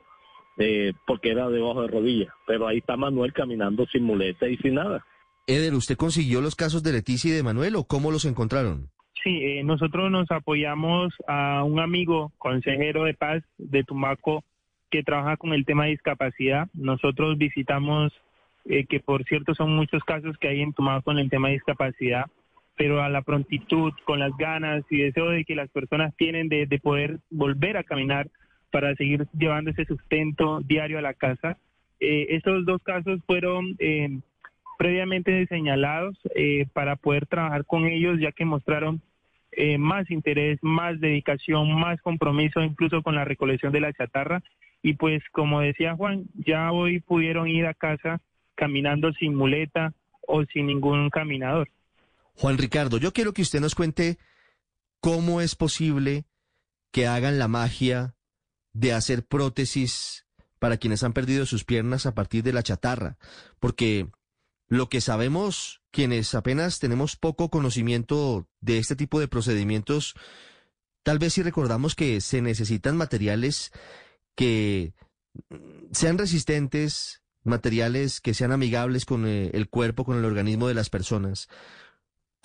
eh, 0.57 0.93
porque 1.05 1.31
era 1.31 1.49
debajo 1.49 1.81
de 1.81 1.87
rodillas. 1.87 2.33
Pero 2.47 2.67
ahí 2.67 2.77
está 2.77 2.97
Manuel 2.97 3.33
caminando 3.33 3.85
sin 3.87 4.03
muleta 4.03 4.47
y 4.47 4.57
sin 4.57 4.75
nada. 4.75 5.05
Eder, 5.47 5.73
¿usted 5.73 5.95
consiguió 5.95 6.41
los 6.41 6.55
casos 6.55 6.81
de 6.81 6.91
Leticia 6.91 7.31
y 7.31 7.35
de 7.35 7.43
Manuel 7.43 7.75
o 7.75 7.83
cómo 7.83 8.11
los 8.11 8.25
encontraron? 8.25 8.89
Sí, 9.23 9.63
nosotros 9.63 10.11
nos 10.11 10.29
apoyamos 10.29 11.13
a 11.27 11.63
un 11.63 11.79
amigo 11.79 12.31
consejero 12.37 13.05
de 13.05 13.15
paz 13.15 13.43
de 13.57 13.83
Tumaco 13.83 14.43
que 14.91 15.03
trabaja 15.03 15.35
con 15.37 15.53
el 15.53 15.65
tema 15.65 15.85
de 15.85 15.91
discapacidad. 15.91 16.67
Nosotros 16.73 17.37
visitamos, 17.37 18.13
eh, 18.65 18.85
que 18.85 18.99
por 18.99 19.23
cierto 19.25 19.55
son 19.55 19.75
muchos 19.75 20.03
casos 20.03 20.37
que 20.37 20.47
hay 20.47 20.61
en 20.61 20.73
Tumaco 20.73 21.03
con 21.03 21.17
el 21.17 21.29
tema 21.29 21.47
de 21.47 21.55
discapacidad, 21.55 22.25
pero 22.75 23.01
a 23.01 23.09
la 23.09 23.21
prontitud, 23.21 23.93
con 24.05 24.19
las 24.19 24.35
ganas 24.37 24.83
y 24.89 24.97
deseo 24.97 25.29
de 25.29 25.45
que 25.45 25.55
las 25.55 25.69
personas 25.69 26.15
tienen 26.17 26.49
de, 26.49 26.67
poder 26.81 27.19
volver 27.29 27.77
a 27.77 27.83
caminar 27.83 28.29
para 28.71 28.93
seguir 28.95 29.27
llevando 29.37 29.71
ese 29.71 29.85
sustento 29.85 30.59
diario 30.61 30.97
a 30.97 31.01
la 31.01 31.13
casa. 31.13 31.57
Eh, 31.99 32.27
estos 32.31 32.65
dos 32.65 32.81
casos 32.83 33.21
fueron 33.25 33.75
eh, 33.79 34.19
previamente 34.77 35.47
señalados 35.47 36.17
para 36.73 36.97
poder 36.97 37.25
trabajar 37.27 37.65
con 37.65 37.85
ellos, 37.85 38.19
ya 38.19 38.31
que 38.31 38.45
mostraron 38.45 39.01
más 39.79 40.11
interés, 40.11 40.59
más 40.61 40.99
dedicación, 40.99 41.79
más 41.79 42.01
compromiso, 42.01 42.61
incluso 42.61 43.01
con 43.01 43.15
la 43.15 43.23
recolección 43.23 43.71
de 43.71 43.79
la 43.79 43.93
chatarra 43.93 44.43
y 44.85 44.93
pues 44.93 45.23
como 45.31 45.61
decía 45.61 45.95
Juan, 45.95 46.25
ya 46.35 46.71
hoy 46.71 46.99
pudieron 46.99 47.47
ir 47.47 47.65
a 47.65 47.73
casa 47.73 48.21
caminando 48.53 49.11
sin 49.13 49.33
muleta 49.33 49.93
o 50.27 50.45
sin 50.45 50.67
ningún 50.67 51.09
caminador. 51.09 51.69
Juan 52.35 52.57
Ricardo, 52.57 52.97
yo 52.97 53.13
quiero 53.13 53.33
que 53.33 53.41
usted 53.41 53.61
nos 53.61 53.75
cuente 53.75 54.17
cómo 54.99 55.41
es 55.41 55.55
posible 55.55 56.25
que 56.91 57.07
hagan 57.07 57.39
la 57.39 57.47
magia 57.47 58.15
de 58.73 58.93
hacer 58.93 59.25
prótesis 59.25 60.25
para 60.59 60.77
quienes 60.77 61.03
han 61.03 61.13
perdido 61.13 61.45
sus 61.45 61.63
piernas 61.63 62.05
a 62.05 62.15
partir 62.15 62.43
de 62.43 62.53
la 62.53 62.63
chatarra, 62.63 63.17
porque 63.59 64.09
lo 64.67 64.89
que 64.89 65.01
sabemos 65.01 65.81
quienes 65.91 66.33
apenas 66.35 66.79
tenemos 66.79 67.15
poco 67.15 67.49
conocimiento 67.49 68.49
de 68.61 68.79
este 68.79 68.95
tipo 68.95 69.19
de 69.19 69.27
procedimientos, 69.27 70.15
tal 71.03 71.19
vez 71.19 71.33
si 71.33 71.43
recordamos 71.43 71.95
que 71.95 72.19
se 72.19 72.41
necesitan 72.41 72.97
materiales 72.97 73.71
que 74.35 74.93
sean 75.91 76.17
resistentes, 76.17 77.21
materiales 77.43 78.19
que 78.19 78.33
sean 78.33 78.51
amigables 78.51 79.05
con 79.05 79.27
eh, 79.27 79.51
el 79.53 79.69
cuerpo, 79.69 80.03
con 80.03 80.17
el 80.17 80.25
organismo 80.25 80.67
de 80.67 80.73
las 80.73 80.89
personas. 80.89 81.47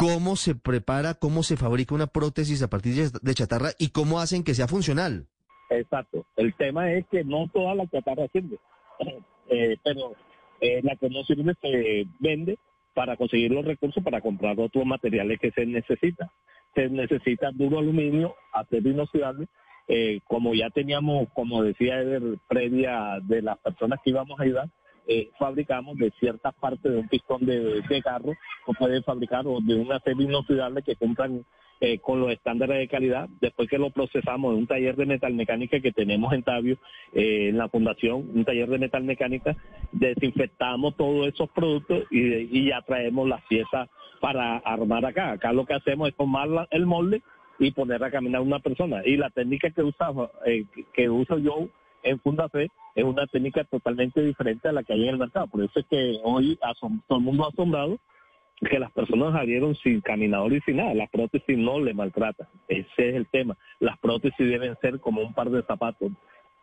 ¿Cómo 0.01 0.36
se 0.36 0.55
prepara, 0.55 1.14
cómo 1.14 1.42
se 1.42 1.57
fabrica 1.57 1.94
una 1.94 2.07
prótesis 2.07 2.62
a 2.62 2.70
partir 2.70 2.94
de 2.94 3.34
chatarra 3.34 3.70
y 3.78 3.90
cómo 3.90 4.18
hacen 4.18 4.42
que 4.42 4.55
sea 4.55 4.66
funcional? 4.66 5.26
Exacto. 5.68 6.24
El 6.36 6.55
tema 6.55 6.90
es 6.92 7.07
que 7.09 7.22
no 7.22 7.48
toda 7.53 7.74
la 7.74 7.86
chatarra 7.86 8.26
sirve, 8.32 8.59
eh, 9.51 9.76
pero 9.84 10.14
eh, 10.61 10.80
la 10.82 10.96
que 10.96 11.11
no 11.11 11.22
sirve 11.24 11.55
se 11.61 12.07
vende 12.18 12.59
para 12.94 13.16
conseguir 13.16 13.53
los 13.53 13.64
recursos 13.64 14.03
para 14.03 14.22
comprar 14.22 14.59
otros 14.59 14.86
materiales 14.86 15.38
que 15.38 15.51
se 15.51 15.66
necesitan. 15.66 16.28
Se 16.74 16.88
necesita 16.88 17.51
duro 17.53 17.78
aluminio, 17.78 18.34
acero 18.53 18.88
inoxidable 18.88 19.48
eh, 19.92 20.20
como 20.28 20.55
ya 20.55 20.70
teníamos, 20.70 21.28
como 21.34 21.64
decía 21.64 22.01
Eder, 22.01 22.22
previa 22.48 23.18
de 23.24 23.42
las 23.42 23.59
personas 23.59 23.98
que 24.05 24.11
íbamos 24.11 24.38
a 24.38 24.44
ayudar, 24.44 24.68
eh, 25.13 25.29
fabricamos 25.41 25.97
de 25.99 26.13
ciertas 26.21 26.55
partes 26.55 26.93
de 26.93 26.97
un 26.97 27.09
pistón 27.09 27.45
de, 27.45 27.83
carro, 28.05 28.33
o 28.65 28.73
pueden 28.75 29.03
fabricar 29.03 29.45
o 29.45 29.59
de 29.61 29.75
un 29.75 29.91
acero 29.91 30.23
inoxidable 30.23 30.83
que 30.83 30.95
cumplan 30.95 31.45
eh, 31.81 31.99
con 31.99 32.21
los 32.21 32.31
estándares 32.31 32.79
de 32.79 32.87
calidad. 32.87 33.29
Después 33.41 33.69
que 33.69 33.77
lo 33.77 33.91
procesamos 33.91 34.53
en 34.53 34.59
un 34.61 34.67
taller 34.69 34.95
de 34.95 35.07
metalmecánica 35.07 35.81
que 35.81 35.91
tenemos 35.91 36.33
en 36.33 36.45
Tabio, 36.45 36.79
en 37.13 37.59
la 37.59 37.69
fundación, 37.69 38.31
un 38.33 38.45
taller 38.45 38.69
de 38.69 38.79
metalmecánica, 38.79 39.57
desinfectamos 39.91 40.97
todos 40.97 41.27
esos 41.27 41.51
productos 41.51 42.05
y, 42.09 42.21
y 42.57 42.69
ya 42.69 42.81
traemos 42.83 43.29
las 43.29 43.43
piezas 43.47 43.89
para 44.21 44.59
armar 44.59 45.05
acá. 45.05 45.33
Acá 45.33 45.53
lo 45.53 45.67
que 45.67 45.75
hacemos 45.75 46.09
es 46.09 46.17
tomar 46.17 46.69
el 46.71 46.87
molde 46.87 47.21
y 47.59 47.73
poner 47.73 48.05
a 48.05 48.13
caminar 48.13 48.43
una 48.43 48.61
persona. 48.61 49.03
Y 49.05 49.17
la 49.17 49.31
técnica 49.31 49.71
que 49.71 49.83
usaba, 49.83 50.31
eh, 50.47 50.67
que 50.93 51.11
uso 51.11 51.37
yo 51.39 51.69
en 52.03 52.18
Funda 52.20 52.48
Fe 52.48 52.68
es 52.94 53.05
una 53.05 53.26
técnica 53.26 53.64
totalmente 53.64 54.22
diferente 54.22 54.68
a 54.68 54.72
la 54.72 54.82
que 54.82 54.92
hay 54.92 55.05
en 55.05 55.11
el 55.11 55.18
mercado. 55.18 55.46
Por 55.46 55.62
eso 55.62 55.80
es 55.80 55.86
que 55.86 56.18
hoy 56.22 56.59
todo 57.07 57.18
el 57.18 57.24
mundo 57.24 57.44
ha 57.44 57.48
asombrado 57.48 57.98
que 58.68 58.78
las 58.78 58.90
personas 58.92 59.32
salieron 59.32 59.74
sin 59.76 60.01
caminador 60.01 60.53
y 60.53 60.61
sin 60.61 60.76
nada. 60.76 60.94
Las 60.94 61.11
prótesis 61.11 61.57
no 61.57 61.80
le 61.80 61.94
maltratan. 61.94 62.46
Ese 62.68 63.09
es 63.09 63.14
el 63.14 63.26
tema. 63.26 63.57
Las 63.78 63.98
prótesis 63.98 64.38
deben 64.38 64.76
ser 64.80 65.01
como 65.01 65.22
un 65.22 65.32
par 65.32 65.51
de 65.51 65.62
zapatos. 65.62 66.12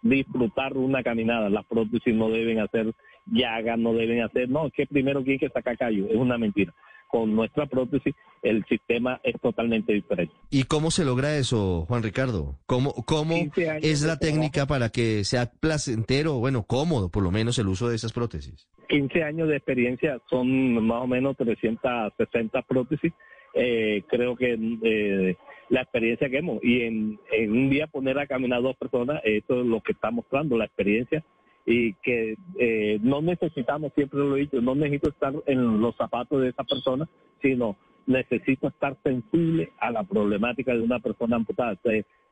Disfrutar 0.01 0.77
una 0.77 1.01
caminada. 1.01 1.49
Las 1.49 1.65
prótesis 1.65 2.13
no 2.13 2.29
deben 2.29 2.59
hacer 2.59 2.93
llagas, 3.25 3.79
no 3.79 3.93
deben 3.93 4.21
hacer, 4.21 4.47
no, 4.47 4.69
que 4.69 4.85
primero 4.85 5.23
tiene 5.23 5.39
que 5.39 5.49
sacar 5.49 5.77
callo. 5.77 6.07
Es 6.07 6.15
una 6.15 6.38
mentira 6.38 6.73
con 7.08 7.36
nuestra 7.36 7.66
prótesis 7.66 8.16
el 8.43 8.66
sistema 8.66 9.20
es 9.24 9.39
totalmente 9.41 9.93
diferente. 9.93 10.34
¿Y 10.49 10.64
cómo 10.64 10.91
se 10.91 11.05
logra 11.05 11.38
eso, 11.38 11.86
Juan 11.88 12.03
Ricardo? 12.03 12.55
¿Cómo, 12.66 12.93
cómo 13.05 13.36
es 13.82 14.01
la 14.03 14.18
técnica 14.18 14.66
para 14.66 14.89
que 14.89 15.24
sea 15.24 15.51
placentero, 15.60 16.36
bueno, 16.36 16.64
cómodo 16.64 17.10
por 17.10 17.24
lo 17.24 17.32
menos 17.32 17.58
el 17.60 17.68
uso 17.68 17.89
de 17.89 17.95
esas 17.95 18.14
prótesis? 18.14 18.68
15 18.89 19.24
años 19.24 19.49
de 19.49 19.58
experiencia 19.58 20.20
son 20.30 20.86
más 20.86 21.03
o 21.03 21.08
menos 21.08 21.36
360 21.38 22.62
prótesis. 22.64 23.14
Eh, 23.53 24.03
creo 24.08 24.36
que 24.36 24.58
eh, 24.84 25.36
la 25.70 25.82
experiencia 25.82 26.30
que 26.30 26.38
hemos 26.38 26.64
y 26.64 26.82
en, 26.84 27.20
en 27.32 27.51
un 27.51 27.70
día 27.70 27.88
poner 27.88 28.20
a 28.20 28.28
caminar 28.28 28.62
dos 28.62 28.78
personas, 28.78 29.22
esto 29.24 29.62
es 29.62 29.66
lo 29.66 29.82
que 29.82 29.93
está 29.93 30.12
mostrando 30.12 30.58
la 30.58 30.66
experiencia 30.66 31.24
y 31.70 31.93
que 31.95 32.38
eh, 32.57 32.97
no 33.03 33.22
necesitamos, 33.22 33.91
siempre 33.93 34.20
lo 34.20 34.38
he 34.38 34.41
dicho, 34.41 34.61
no 34.61 34.74
necesito 34.74 35.09
estar 35.09 35.34
en 35.47 35.82
los 35.82 35.95
zapatos 35.97 36.41
de 36.41 36.49
esa 36.49 36.63
persona, 36.63 37.07
sino 37.41 37.76
necesito 38.05 38.70
estar 38.70 38.95
sensible 39.03 39.74
a 39.80 39.91
la 39.91 40.03
problemática 40.03 40.74
de 40.74 40.82
una 40.82 40.99
persona 40.99 41.36
amputada. 41.36 41.78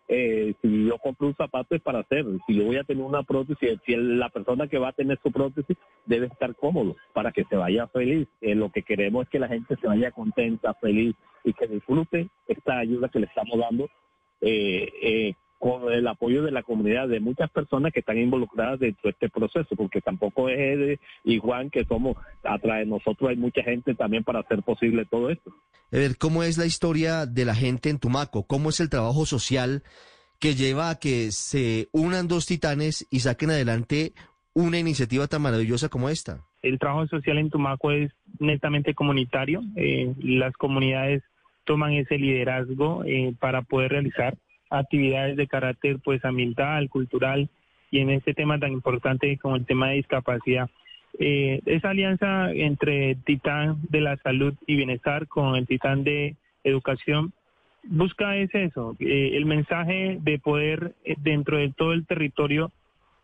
Eh, 0.07 0.53
si 0.61 0.85
yo 0.85 0.97
compro 0.99 1.27
un 1.27 1.35
zapato 1.35 1.75
es 1.75 1.81
para 1.81 1.99
hacer, 1.99 2.25
si 2.47 2.55
yo 2.55 2.63
voy 2.63 2.77
a 2.77 2.85
tener 2.85 3.03
una 3.03 3.23
prótesis, 3.23 3.77
si 3.85 3.95
la 3.97 4.29
persona 4.29 4.67
que 4.67 4.77
va 4.77 4.89
a 4.89 4.93
tener 4.93 5.19
su 5.21 5.31
prótesis 5.33 5.75
debe 6.05 6.27
estar 6.27 6.55
cómodo 6.55 6.95
para 7.13 7.33
que 7.33 7.43
se 7.43 7.57
vaya 7.57 7.87
feliz. 7.87 8.29
Eh, 8.39 8.55
lo 8.55 8.71
que 8.71 8.83
queremos 8.83 9.23
es 9.23 9.29
que 9.29 9.39
la 9.39 9.49
gente 9.49 9.75
se 9.75 9.87
vaya 9.87 10.11
contenta, 10.11 10.75
feliz 10.75 11.13
y 11.43 11.51
que 11.51 11.67
disfrute 11.67 12.29
esta 12.47 12.79
ayuda 12.79 13.09
que 13.09 13.19
le 13.19 13.25
estamos 13.25 13.59
dando 13.59 13.89
eh, 14.41 14.89
eh, 15.01 15.33
con 15.59 15.91
el 15.91 16.07
apoyo 16.07 16.43
de 16.43 16.51
la 16.51 16.63
comunidad, 16.63 17.07
de 17.07 17.19
muchas 17.19 17.49
personas 17.49 17.93
que 17.93 18.01
están 18.01 18.17
involucradas 18.17 18.79
dentro 18.79 19.01
de 19.03 19.09
este 19.11 19.29
proceso, 19.29 19.75
porque 19.75 20.01
tampoco 20.01 20.49
es 20.49 20.59
Ede 20.59 20.99
y 21.23 21.39
Juan 21.39 21.69
que 21.69 21.85
somos, 21.85 22.17
atrás 22.43 22.79
de 22.79 22.85
nosotros 22.85 23.29
hay 23.29 23.37
mucha 23.37 23.63
gente 23.63 23.95
también 23.95 24.23
para 24.23 24.39
hacer 24.39 24.61
posible 24.63 25.05
todo 25.05 25.29
esto. 25.29 25.51
A 25.91 25.97
ver, 25.97 26.17
¿cómo 26.17 26.43
es 26.43 26.57
la 26.57 26.65
historia 26.65 27.25
de 27.25 27.45
la 27.45 27.55
gente 27.55 27.89
en 27.89 27.99
Tumaco? 27.99 28.45
¿Cómo 28.45 28.69
es 28.69 28.79
el 28.79 28.89
trabajo 28.89 29.25
social 29.25 29.83
que 30.39 30.55
lleva 30.55 30.89
a 30.89 30.99
que 30.99 31.31
se 31.31 31.87
unan 31.91 32.27
dos 32.27 32.45
titanes 32.45 33.07
y 33.09 33.21
saquen 33.21 33.51
adelante 33.51 34.13
una 34.53 34.79
iniciativa 34.79 35.27
tan 35.27 35.41
maravillosa 35.41 35.89
como 35.89 36.09
esta? 36.09 36.41
El 36.61 36.79
trabajo 36.79 37.07
social 37.07 37.37
en 37.37 37.49
Tumaco 37.49 37.91
es 37.91 38.11
netamente 38.39 38.93
comunitario. 38.93 39.61
Eh, 39.75 40.13
las 40.19 40.53
comunidades 40.53 41.23
toman 41.65 41.93
ese 41.93 42.17
liderazgo 42.17 43.03
eh, 43.05 43.33
para 43.39 43.61
poder 43.61 43.91
realizar 43.91 44.37
actividades 44.69 45.37
de 45.37 45.47
carácter 45.47 45.99
pues 46.03 46.23
ambiental, 46.25 46.89
cultural 46.89 47.49
y 47.91 47.99
en 47.99 48.09
este 48.09 48.33
tema 48.33 48.59
tan 48.59 48.71
importante 48.71 49.37
como 49.37 49.55
el 49.55 49.65
tema 49.65 49.89
de 49.89 49.95
discapacidad. 49.95 50.69
Eh, 51.17 51.61
esa 51.65 51.91
alianza 51.91 52.51
entre 52.51 53.15
Titán 53.15 53.77
de 53.89 54.01
la 54.01 54.17
Salud 54.17 54.53
y 54.67 54.75
Bienestar 54.75 55.27
con 55.27 55.55
el 55.55 55.65
Titán 55.65 56.03
de 56.03 56.35
Educación 56.63 57.33
busca 57.87 58.35
es 58.37 58.53
eso, 58.53 58.95
eh, 58.99 59.31
el 59.33 59.45
mensaje 59.45 60.17
de 60.21 60.39
poder 60.39 60.93
eh, 61.03 61.15
dentro 61.19 61.57
de 61.57 61.71
todo 61.71 61.93
el 61.93 62.05
territorio, 62.05 62.71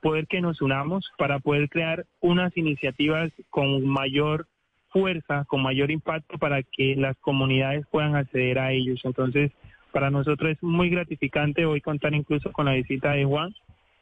poder 0.01 0.27
que 0.27 0.41
nos 0.41 0.61
unamos 0.61 1.11
para 1.17 1.39
poder 1.39 1.69
crear 1.69 2.05
unas 2.19 2.55
iniciativas 2.57 3.31
con 3.49 3.85
mayor 3.85 4.47
fuerza, 4.89 5.45
con 5.45 5.61
mayor 5.61 5.91
impacto 5.91 6.37
para 6.37 6.63
que 6.63 6.95
las 6.95 7.17
comunidades 7.17 7.85
puedan 7.89 8.15
acceder 8.15 8.59
a 8.59 8.71
ellos. 8.71 8.99
Entonces, 9.03 9.51
para 9.91 10.09
nosotros 10.09 10.51
es 10.51 10.63
muy 10.63 10.89
gratificante 10.89 11.65
hoy 11.65 11.81
contar 11.81 12.13
incluso 12.13 12.51
con 12.51 12.65
la 12.65 12.73
visita 12.73 13.11
de 13.11 13.25
Juan 13.25 13.53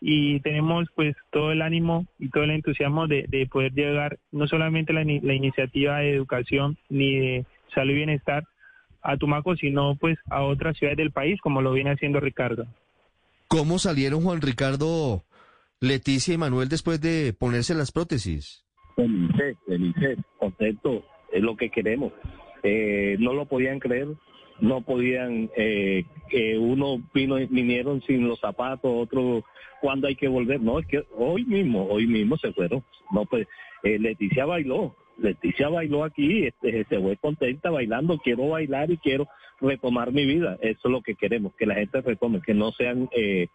y 0.02 0.40
tenemos 0.40 0.88
pues 0.96 1.16
todo 1.32 1.52
el 1.52 1.62
ánimo 1.62 2.06
y 2.20 2.30
todo 2.30 2.44
el 2.44 2.52
entusiasmo 2.52 3.08
de, 3.08 3.48
poder 3.52 3.74
llegar 3.74 4.18
no 4.32 4.48
solamente 4.48 4.94
la, 4.94 5.04
la 5.04 5.34
iniciativa 5.34 5.98
de 5.98 6.14
educación 6.14 6.78
ni 6.90 7.18
de 7.18 7.46
salud 7.74 7.92
y 7.92 7.96
bienestar, 7.96 8.44
a 9.02 9.18
Tumaco, 9.18 9.56
sino 9.56 9.96
pues 9.96 10.18
a 10.30 10.44
otras 10.44 10.78
ciudades 10.78 10.98
del 10.98 11.12
país, 11.12 11.40
como 11.42 11.62
lo 11.62 11.74
viene 11.74 11.92
haciendo 11.92 12.20
Ricardo. 12.20 12.66
¿Cómo 13.48 13.80
salieron 13.80 14.22
Juan 14.22 14.42
Ricardo, 14.42 15.24
Leticia 15.80 16.34
y 16.34 16.38
Manuel 16.38 16.70
después 16.70 17.02
de 17.02 17.34
ponerse 17.34 17.74
las 17.74 17.92
prótesis? 17.92 18.66
Felices, 18.96 19.58
felices, 19.66 20.18
contento, 20.38 21.06
es 21.32 21.42
lo 21.42 21.56
que 21.56 21.70
queremos. 21.70 22.12
Eh, 22.64 23.16
no 23.20 23.34
lo 23.34 23.46
podían 23.46 23.80
creer, 23.80 24.08
no 24.62 24.82
podían, 24.82 25.50
eh, 25.56 26.06
que 26.30 26.58
uno 26.58 27.02
vino, 27.14 27.36
vinieron 27.50 28.02
sin 28.04 28.28
los 28.28 28.40
zapatos, 28.40 28.92
otro 28.94 29.44
cuando 29.82 30.08
hay 30.08 30.16
que 30.16 30.28
volver, 30.28 30.60
no, 30.62 30.80
es 30.80 30.86
que 30.88 31.04
hoy 31.18 31.46
mismo, 31.46 31.88
hoy 31.90 32.06
mismo 32.06 32.38
se 32.38 32.52
fueron, 32.52 32.84
no 33.12 33.26
pues, 33.26 33.48
eh, 33.84 33.98
Leticia 33.98 34.46
bailó, 34.46 34.96
Leticia 35.18 35.70
bailó 35.70 36.04
aquí, 36.04 36.46
este, 36.46 36.84
se 36.86 37.00
fue 37.00 37.18
contenta 37.18 37.70
bailando, 37.70 38.18
quiero 38.20 38.50
bailar 38.50 38.92
y 38.92 38.98
quiero 38.98 39.28
retomar 39.62 40.12
mi 40.12 40.26
vida. 40.26 40.58
Eso 40.62 40.80
es 40.86 40.92
lo 40.92 41.02
que 41.02 41.16
queremos, 41.16 41.54
que 41.56 41.66
la 41.66 41.76
gente 41.76 42.02
retome, 42.02 42.42
que 42.42 42.54
no 42.54 42.72
sean, 42.72 43.10
eh, 43.12 43.48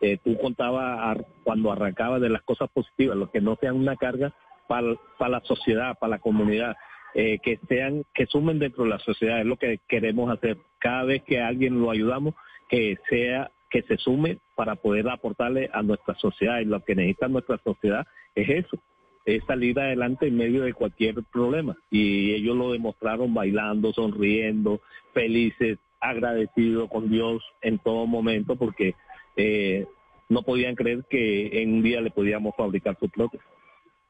eh, 0.00 0.18
tú 0.24 0.36
contabas 0.38 1.18
cuando 1.42 1.72
arrancaba 1.72 2.18
de 2.18 2.30
las 2.30 2.42
cosas 2.42 2.70
positivas, 2.70 3.16
lo 3.16 3.30
que 3.30 3.40
no 3.40 3.56
sean 3.60 3.76
una 3.76 3.96
carga 3.96 4.32
para, 4.66 4.96
la 5.28 5.40
sociedad, 5.40 5.98
para 5.98 6.12
la 6.12 6.18
comunidad, 6.18 6.76
eh, 7.14 7.38
que 7.42 7.58
sean, 7.68 8.04
que 8.12 8.26
sumen 8.26 8.58
dentro 8.58 8.84
de 8.84 8.90
la 8.90 8.98
sociedad, 8.98 9.40
es 9.40 9.46
lo 9.46 9.56
que 9.56 9.80
queremos 9.88 10.30
hacer. 10.30 10.58
Cada 10.78 11.04
vez 11.04 11.22
que 11.22 11.40
alguien 11.40 11.80
lo 11.80 11.90
ayudamos, 11.90 12.34
que 12.68 12.98
sea, 13.08 13.50
que 13.70 13.82
se 13.82 13.96
sume 13.96 14.38
para 14.54 14.76
poder 14.76 15.08
aportarle 15.08 15.70
a 15.72 15.82
nuestra 15.82 16.14
sociedad 16.16 16.60
y 16.60 16.64
lo 16.64 16.84
que 16.84 16.94
necesita 16.94 17.28
nuestra 17.28 17.58
sociedad 17.58 18.06
es 18.34 18.48
eso, 18.48 18.78
es 19.24 19.44
salir 19.44 19.78
adelante 19.78 20.26
en 20.26 20.36
medio 20.36 20.62
de 20.62 20.74
cualquier 20.74 21.22
problema. 21.32 21.76
Y 21.90 22.32
ellos 22.34 22.56
lo 22.56 22.72
demostraron 22.72 23.32
bailando, 23.32 23.92
sonriendo, 23.92 24.80
felices, 25.12 25.78
agradecidos 26.00 26.90
con 26.90 27.10
Dios 27.10 27.42
en 27.62 27.78
todo 27.78 28.06
momento 28.06 28.56
porque 28.56 28.94
eh, 29.36 29.86
no 30.28 30.42
podían 30.42 30.74
creer 30.74 31.04
que 31.08 31.62
en 31.62 31.74
un 31.74 31.82
día 31.82 32.00
le 32.00 32.10
podíamos 32.10 32.54
fabricar 32.56 32.96
su 32.98 33.08
prótesis. 33.08 33.46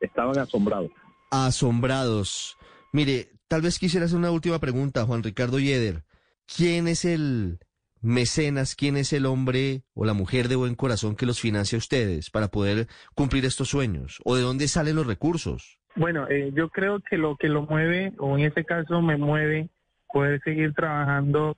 Estaban 0.00 0.38
asombrados. 0.38 0.90
Asombrados. 1.30 2.59
Mire, 2.95 3.26
tal 3.49 3.61
vez 3.61 3.80
quisiera 3.80 4.07
hacer 4.07 4.16
una 4.16 4.30
última 4.30 4.61
pregunta, 4.61 5.05
Juan 5.05 5.24
Ricardo 5.24 5.59
Yeder. 5.59 6.05
¿Quién 6.47 6.86
es 6.86 7.05
el 7.05 7.59
mecenas, 8.01 8.76
quién 8.76 8.97
es 8.97 9.12
el 9.12 9.26
hombre 9.26 9.82
o 9.95 10.05
la 10.05 10.12
mujer 10.12 10.47
de 10.47 10.55
buen 10.55 10.76
corazón 10.76 11.16
que 11.16 11.26
los 11.26 11.40
financia 11.40 11.74
a 11.74 11.80
ustedes 11.80 12.30
para 12.30 12.53
poder 12.53 12.86
cumplir 13.16 13.47
estos 13.47 13.70
sueños? 13.70 14.20
¿O 14.24 14.36
de 14.36 14.42
dónde 14.42 14.68
salen 14.68 14.95
los 14.95 15.09
recursos? 15.09 15.80
Bueno, 15.97 16.28
eh, 16.28 16.53
yo 16.55 16.68
creo 16.68 17.01
que 17.01 17.18
lo 17.18 17.34
que 17.34 17.49
lo 17.49 17.62
mueve, 17.62 18.12
o 18.18 18.38
en 18.38 18.45
este 18.45 18.64
caso 18.64 19.03
me 19.03 19.16
mueve, 19.16 19.70
poder 20.12 20.40
seguir 20.45 20.72
trabajando 20.72 21.57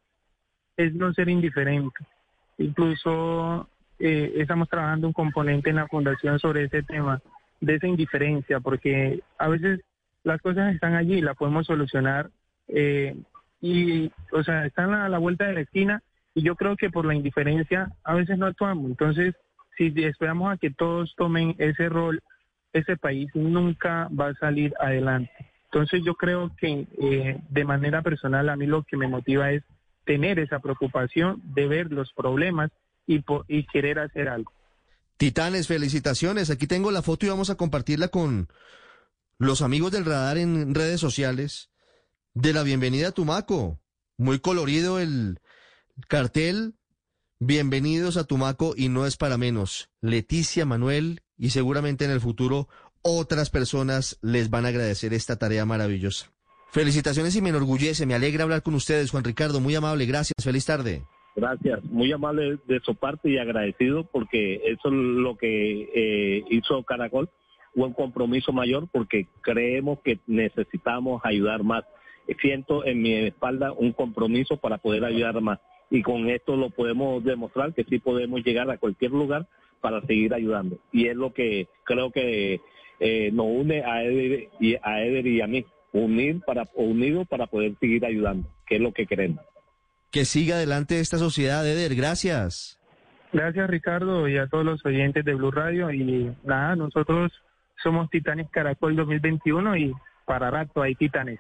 es 0.79 0.95
no 0.95 1.13
ser 1.13 1.29
indiferente. 1.29 1.99
Incluso 2.57 3.69
eh, 3.99 4.33
estamos 4.37 4.71
trabajando 4.71 5.07
un 5.07 5.13
componente 5.13 5.69
en 5.69 5.77
la 5.77 5.87
fundación 5.87 6.39
sobre 6.39 6.65
ese 6.65 6.83
tema, 6.83 7.21
de 7.61 7.75
esa 7.75 7.89
indiferencia, 7.89 8.59
porque 8.59 9.23
a 9.37 9.49
veces 9.49 9.81
las 10.27 10.43
cosas 10.43 10.75
están 10.75 10.97
allí, 10.97 11.21
las 11.21 11.37
podemos 11.37 11.67
solucionar 11.67 12.31
eh, 12.67 13.17
y, 13.61 14.11
o 14.33 14.43
sea, 14.43 14.67
están 14.67 14.93
a 14.93 15.09
la 15.09 15.19
vuelta 15.19 15.47
de 15.47 15.55
la 15.55 15.61
esquina 15.61 16.03
y 16.35 16.43
yo 16.43 16.57
creo 16.57 16.77
que 16.77 16.91
por 16.91 17.07
la 17.07 17.15
indiferencia 17.15 17.93
a 18.03 18.15
veces 18.15 18.37
no 18.37 18.47
actuamos. 18.47 18.91
Entonces, 18.91 19.37
si 19.79 19.95
esperamos 20.05 20.53
a 20.53 20.57
que 20.57 20.71
todos 20.71 21.15
tomen 21.17 21.55
ese 21.59 21.89
rol, 21.89 22.23
ese 22.73 22.97
país 22.97 23.31
nunca 23.35 24.09
va 24.09 24.29
a 24.31 24.35
salir 24.35 24.75
adelante. 24.81 25.31
Entonces 25.67 26.03
yo 26.05 26.17
creo 26.17 26.51
que 26.57 26.89
eh, 27.01 27.41
de 27.49 27.65
manera 27.65 28.03
personal 28.03 28.49
a 28.49 28.57
mí 28.57 28.67
lo 28.67 28.83
que 28.83 28.97
me 28.97 29.07
motiva 29.07 29.53
es 29.53 29.63
tener 30.05 30.41
esa 30.41 30.59
preocupación 30.59 31.41
de 31.55 31.69
ver 31.69 31.93
los 31.93 32.13
problemas 32.13 32.73
y, 33.07 33.23
y 33.47 33.65
querer 33.67 34.01
hacer 34.01 34.29
algo. 34.29 34.51
Titanes, 35.19 35.69
felicitaciones. 35.69 36.51
Aquí 36.51 36.67
tengo 36.67 36.91
la 36.91 37.03
foto 37.03 37.27
y 37.27 37.29
vamos 37.29 37.49
a 37.49 37.57
compartirla 37.57 38.09
con 38.09 38.49
los 39.39 39.63
amigos 39.63 39.93
del 39.93 40.05
radar 40.05 40.39
en 40.39 40.75
redes 40.75 41.01
sociales 41.01 41.71
de 42.35 42.53
la 42.53 42.63
bienvenida 42.63 43.09
a 43.09 43.13
Tumaco. 43.13 43.79
Muy 44.17 44.39
colorido 44.39 44.99
el, 44.99 45.41
Cartel, 46.09 46.75
bienvenidos 47.39 48.17
a 48.17 48.25
Tumaco 48.25 48.75
y 48.77 48.89
no 48.89 49.05
es 49.07 49.17
para 49.17 49.37
menos. 49.37 49.91
Leticia, 50.01 50.65
Manuel 50.65 51.21
y 51.37 51.51
seguramente 51.51 52.05
en 52.05 52.11
el 52.11 52.21
futuro 52.21 52.69
otras 53.03 53.51
personas 53.51 54.19
les 54.23 54.51
van 54.51 54.65
a 54.65 54.69
agradecer 54.69 55.13
esta 55.13 55.39
tarea 55.39 55.67
maravillosa. 55.67 56.33
Felicitaciones 56.73 57.37
y 57.37 57.43
me 57.43 57.51
enorgullece, 57.51 58.07
me 58.07 58.15
alegra 58.15 58.45
hablar 58.45 58.63
con 58.63 58.75
ustedes, 58.75 59.11
Juan 59.11 59.25
Ricardo, 59.25 59.61
muy 59.61 59.75
amable, 59.75 60.07
gracias, 60.07 60.35
feliz 60.43 60.67
tarde. 60.67 61.03
Gracias, 61.37 61.85
muy 61.85 62.11
amable 62.11 62.59
de 62.67 62.81
su 62.81 62.95
parte 62.95 63.31
y 63.31 63.39
agradecido 63.39 64.05
porque 64.05 64.57
eso 64.65 64.89
es 64.89 64.95
lo 64.95 65.37
que 65.37 65.89
eh, 65.95 66.45
hizo 66.51 66.83
Caracol, 66.85 67.29
un 67.85 67.93
compromiso 67.93 68.53
mayor 68.53 68.89
porque 68.91 69.29
creemos 69.43 70.01
que 70.01 70.19
necesitamos 70.27 71.21
ayudar 71.25 71.63
más. 71.63 71.85
Siento 72.41 72.85
en 72.85 73.03
mi 73.03 73.13
espalda 73.15 73.73
un 73.73 73.93
compromiso 73.93 74.57
para 74.57 74.79
poder 74.79 75.05
ayudar 75.05 75.41
más 75.41 75.61
y 75.91 76.03
con 76.03 76.29
esto 76.29 76.57
lo 76.57 76.71
podemos 76.71 77.23
demostrar 77.23 77.73
que 77.73 77.85
sí 77.85 77.99
podemos 77.99 78.43
llegar 78.43 78.71
a 78.71 78.79
cualquier 78.79 79.13
lugar 79.13 79.47
para 79.81 80.01
seguir 80.03 80.35
ayudando. 80.35 80.79
Y 80.93 81.07
es 81.07 81.17
lo 81.17 81.33
que 81.33 81.69
creo 81.85 82.11
que 82.11 82.61
eh, 82.99 83.31
nos 83.33 83.47
une 83.47 83.85
a 83.85 84.03
Eder, 84.03 84.49
y 84.59 84.75
a 84.83 85.03
Eder 85.03 85.27
y 85.27 85.41
a 85.41 85.47
mí, 85.47 85.65
unir 85.93 86.41
para, 86.45 86.65
unidos 86.75 87.27
para 87.29 87.47
poder 87.47 87.75
seguir 87.79 88.05
ayudando, 88.05 88.49
que 88.67 88.77
es 88.77 88.81
lo 88.81 88.93
que 88.93 89.07
queremos. 89.07 89.45
Que 90.11 90.25
siga 90.25 90.57
adelante 90.57 90.99
esta 90.99 91.19
sociedad, 91.19 91.67
Eder, 91.67 91.95
gracias. 91.95 92.81
Gracias 93.33 93.69
Ricardo 93.69 94.29
y 94.29 94.39
a 94.39 94.47
todos 94.47 94.65
los 94.65 94.85
oyentes 94.87 95.25
de 95.25 95.35
Blue 95.35 95.51
Radio 95.51 95.93
y 95.93 96.33
nada, 96.45 96.75
nosotros 96.75 97.33
somos 97.83 98.09
Titanes 98.11 98.49
Caracol 98.51 98.97
2021 98.97 99.77
y 99.77 99.95
para 100.27 100.51
rato 100.51 100.83
hay 100.83 100.95
titanes. 100.95 101.39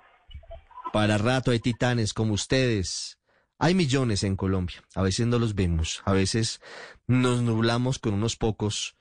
Para 0.92 1.18
rato 1.18 1.50
hay 1.50 1.58
titanes 1.58 2.14
como 2.14 2.34
ustedes. 2.34 3.18
Hay 3.58 3.74
millones 3.74 4.22
en 4.22 4.36
Colombia, 4.36 4.82
a 4.94 5.02
veces 5.02 5.26
no 5.26 5.38
los 5.38 5.54
vemos, 5.54 6.02
a 6.04 6.12
veces 6.12 6.60
nos 7.06 7.40
nublamos 7.40 7.98
con 7.98 8.12
unos 8.12 8.36
pocos 8.36 8.96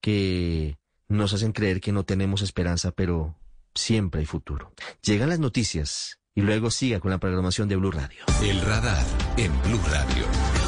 que 0.00 0.78
nos 1.06 1.34
hacen 1.34 1.52
creer 1.52 1.82
que 1.82 1.92
no 1.92 2.04
tenemos 2.04 2.40
esperanza, 2.40 2.92
pero 2.92 3.36
siempre 3.74 4.20
hay 4.20 4.26
futuro. 4.26 4.72
Llegan 5.02 5.28
las 5.28 5.38
noticias 5.38 6.18
y 6.34 6.40
luego 6.40 6.70
siga 6.70 7.00
con 7.00 7.10
la 7.10 7.18
programación 7.18 7.68
de 7.68 7.76
Blue 7.76 7.90
Radio. 7.90 8.24
El 8.42 8.60
radar 8.62 9.04
en 9.36 9.52
Blue 9.62 9.80
Radio. 9.90 10.59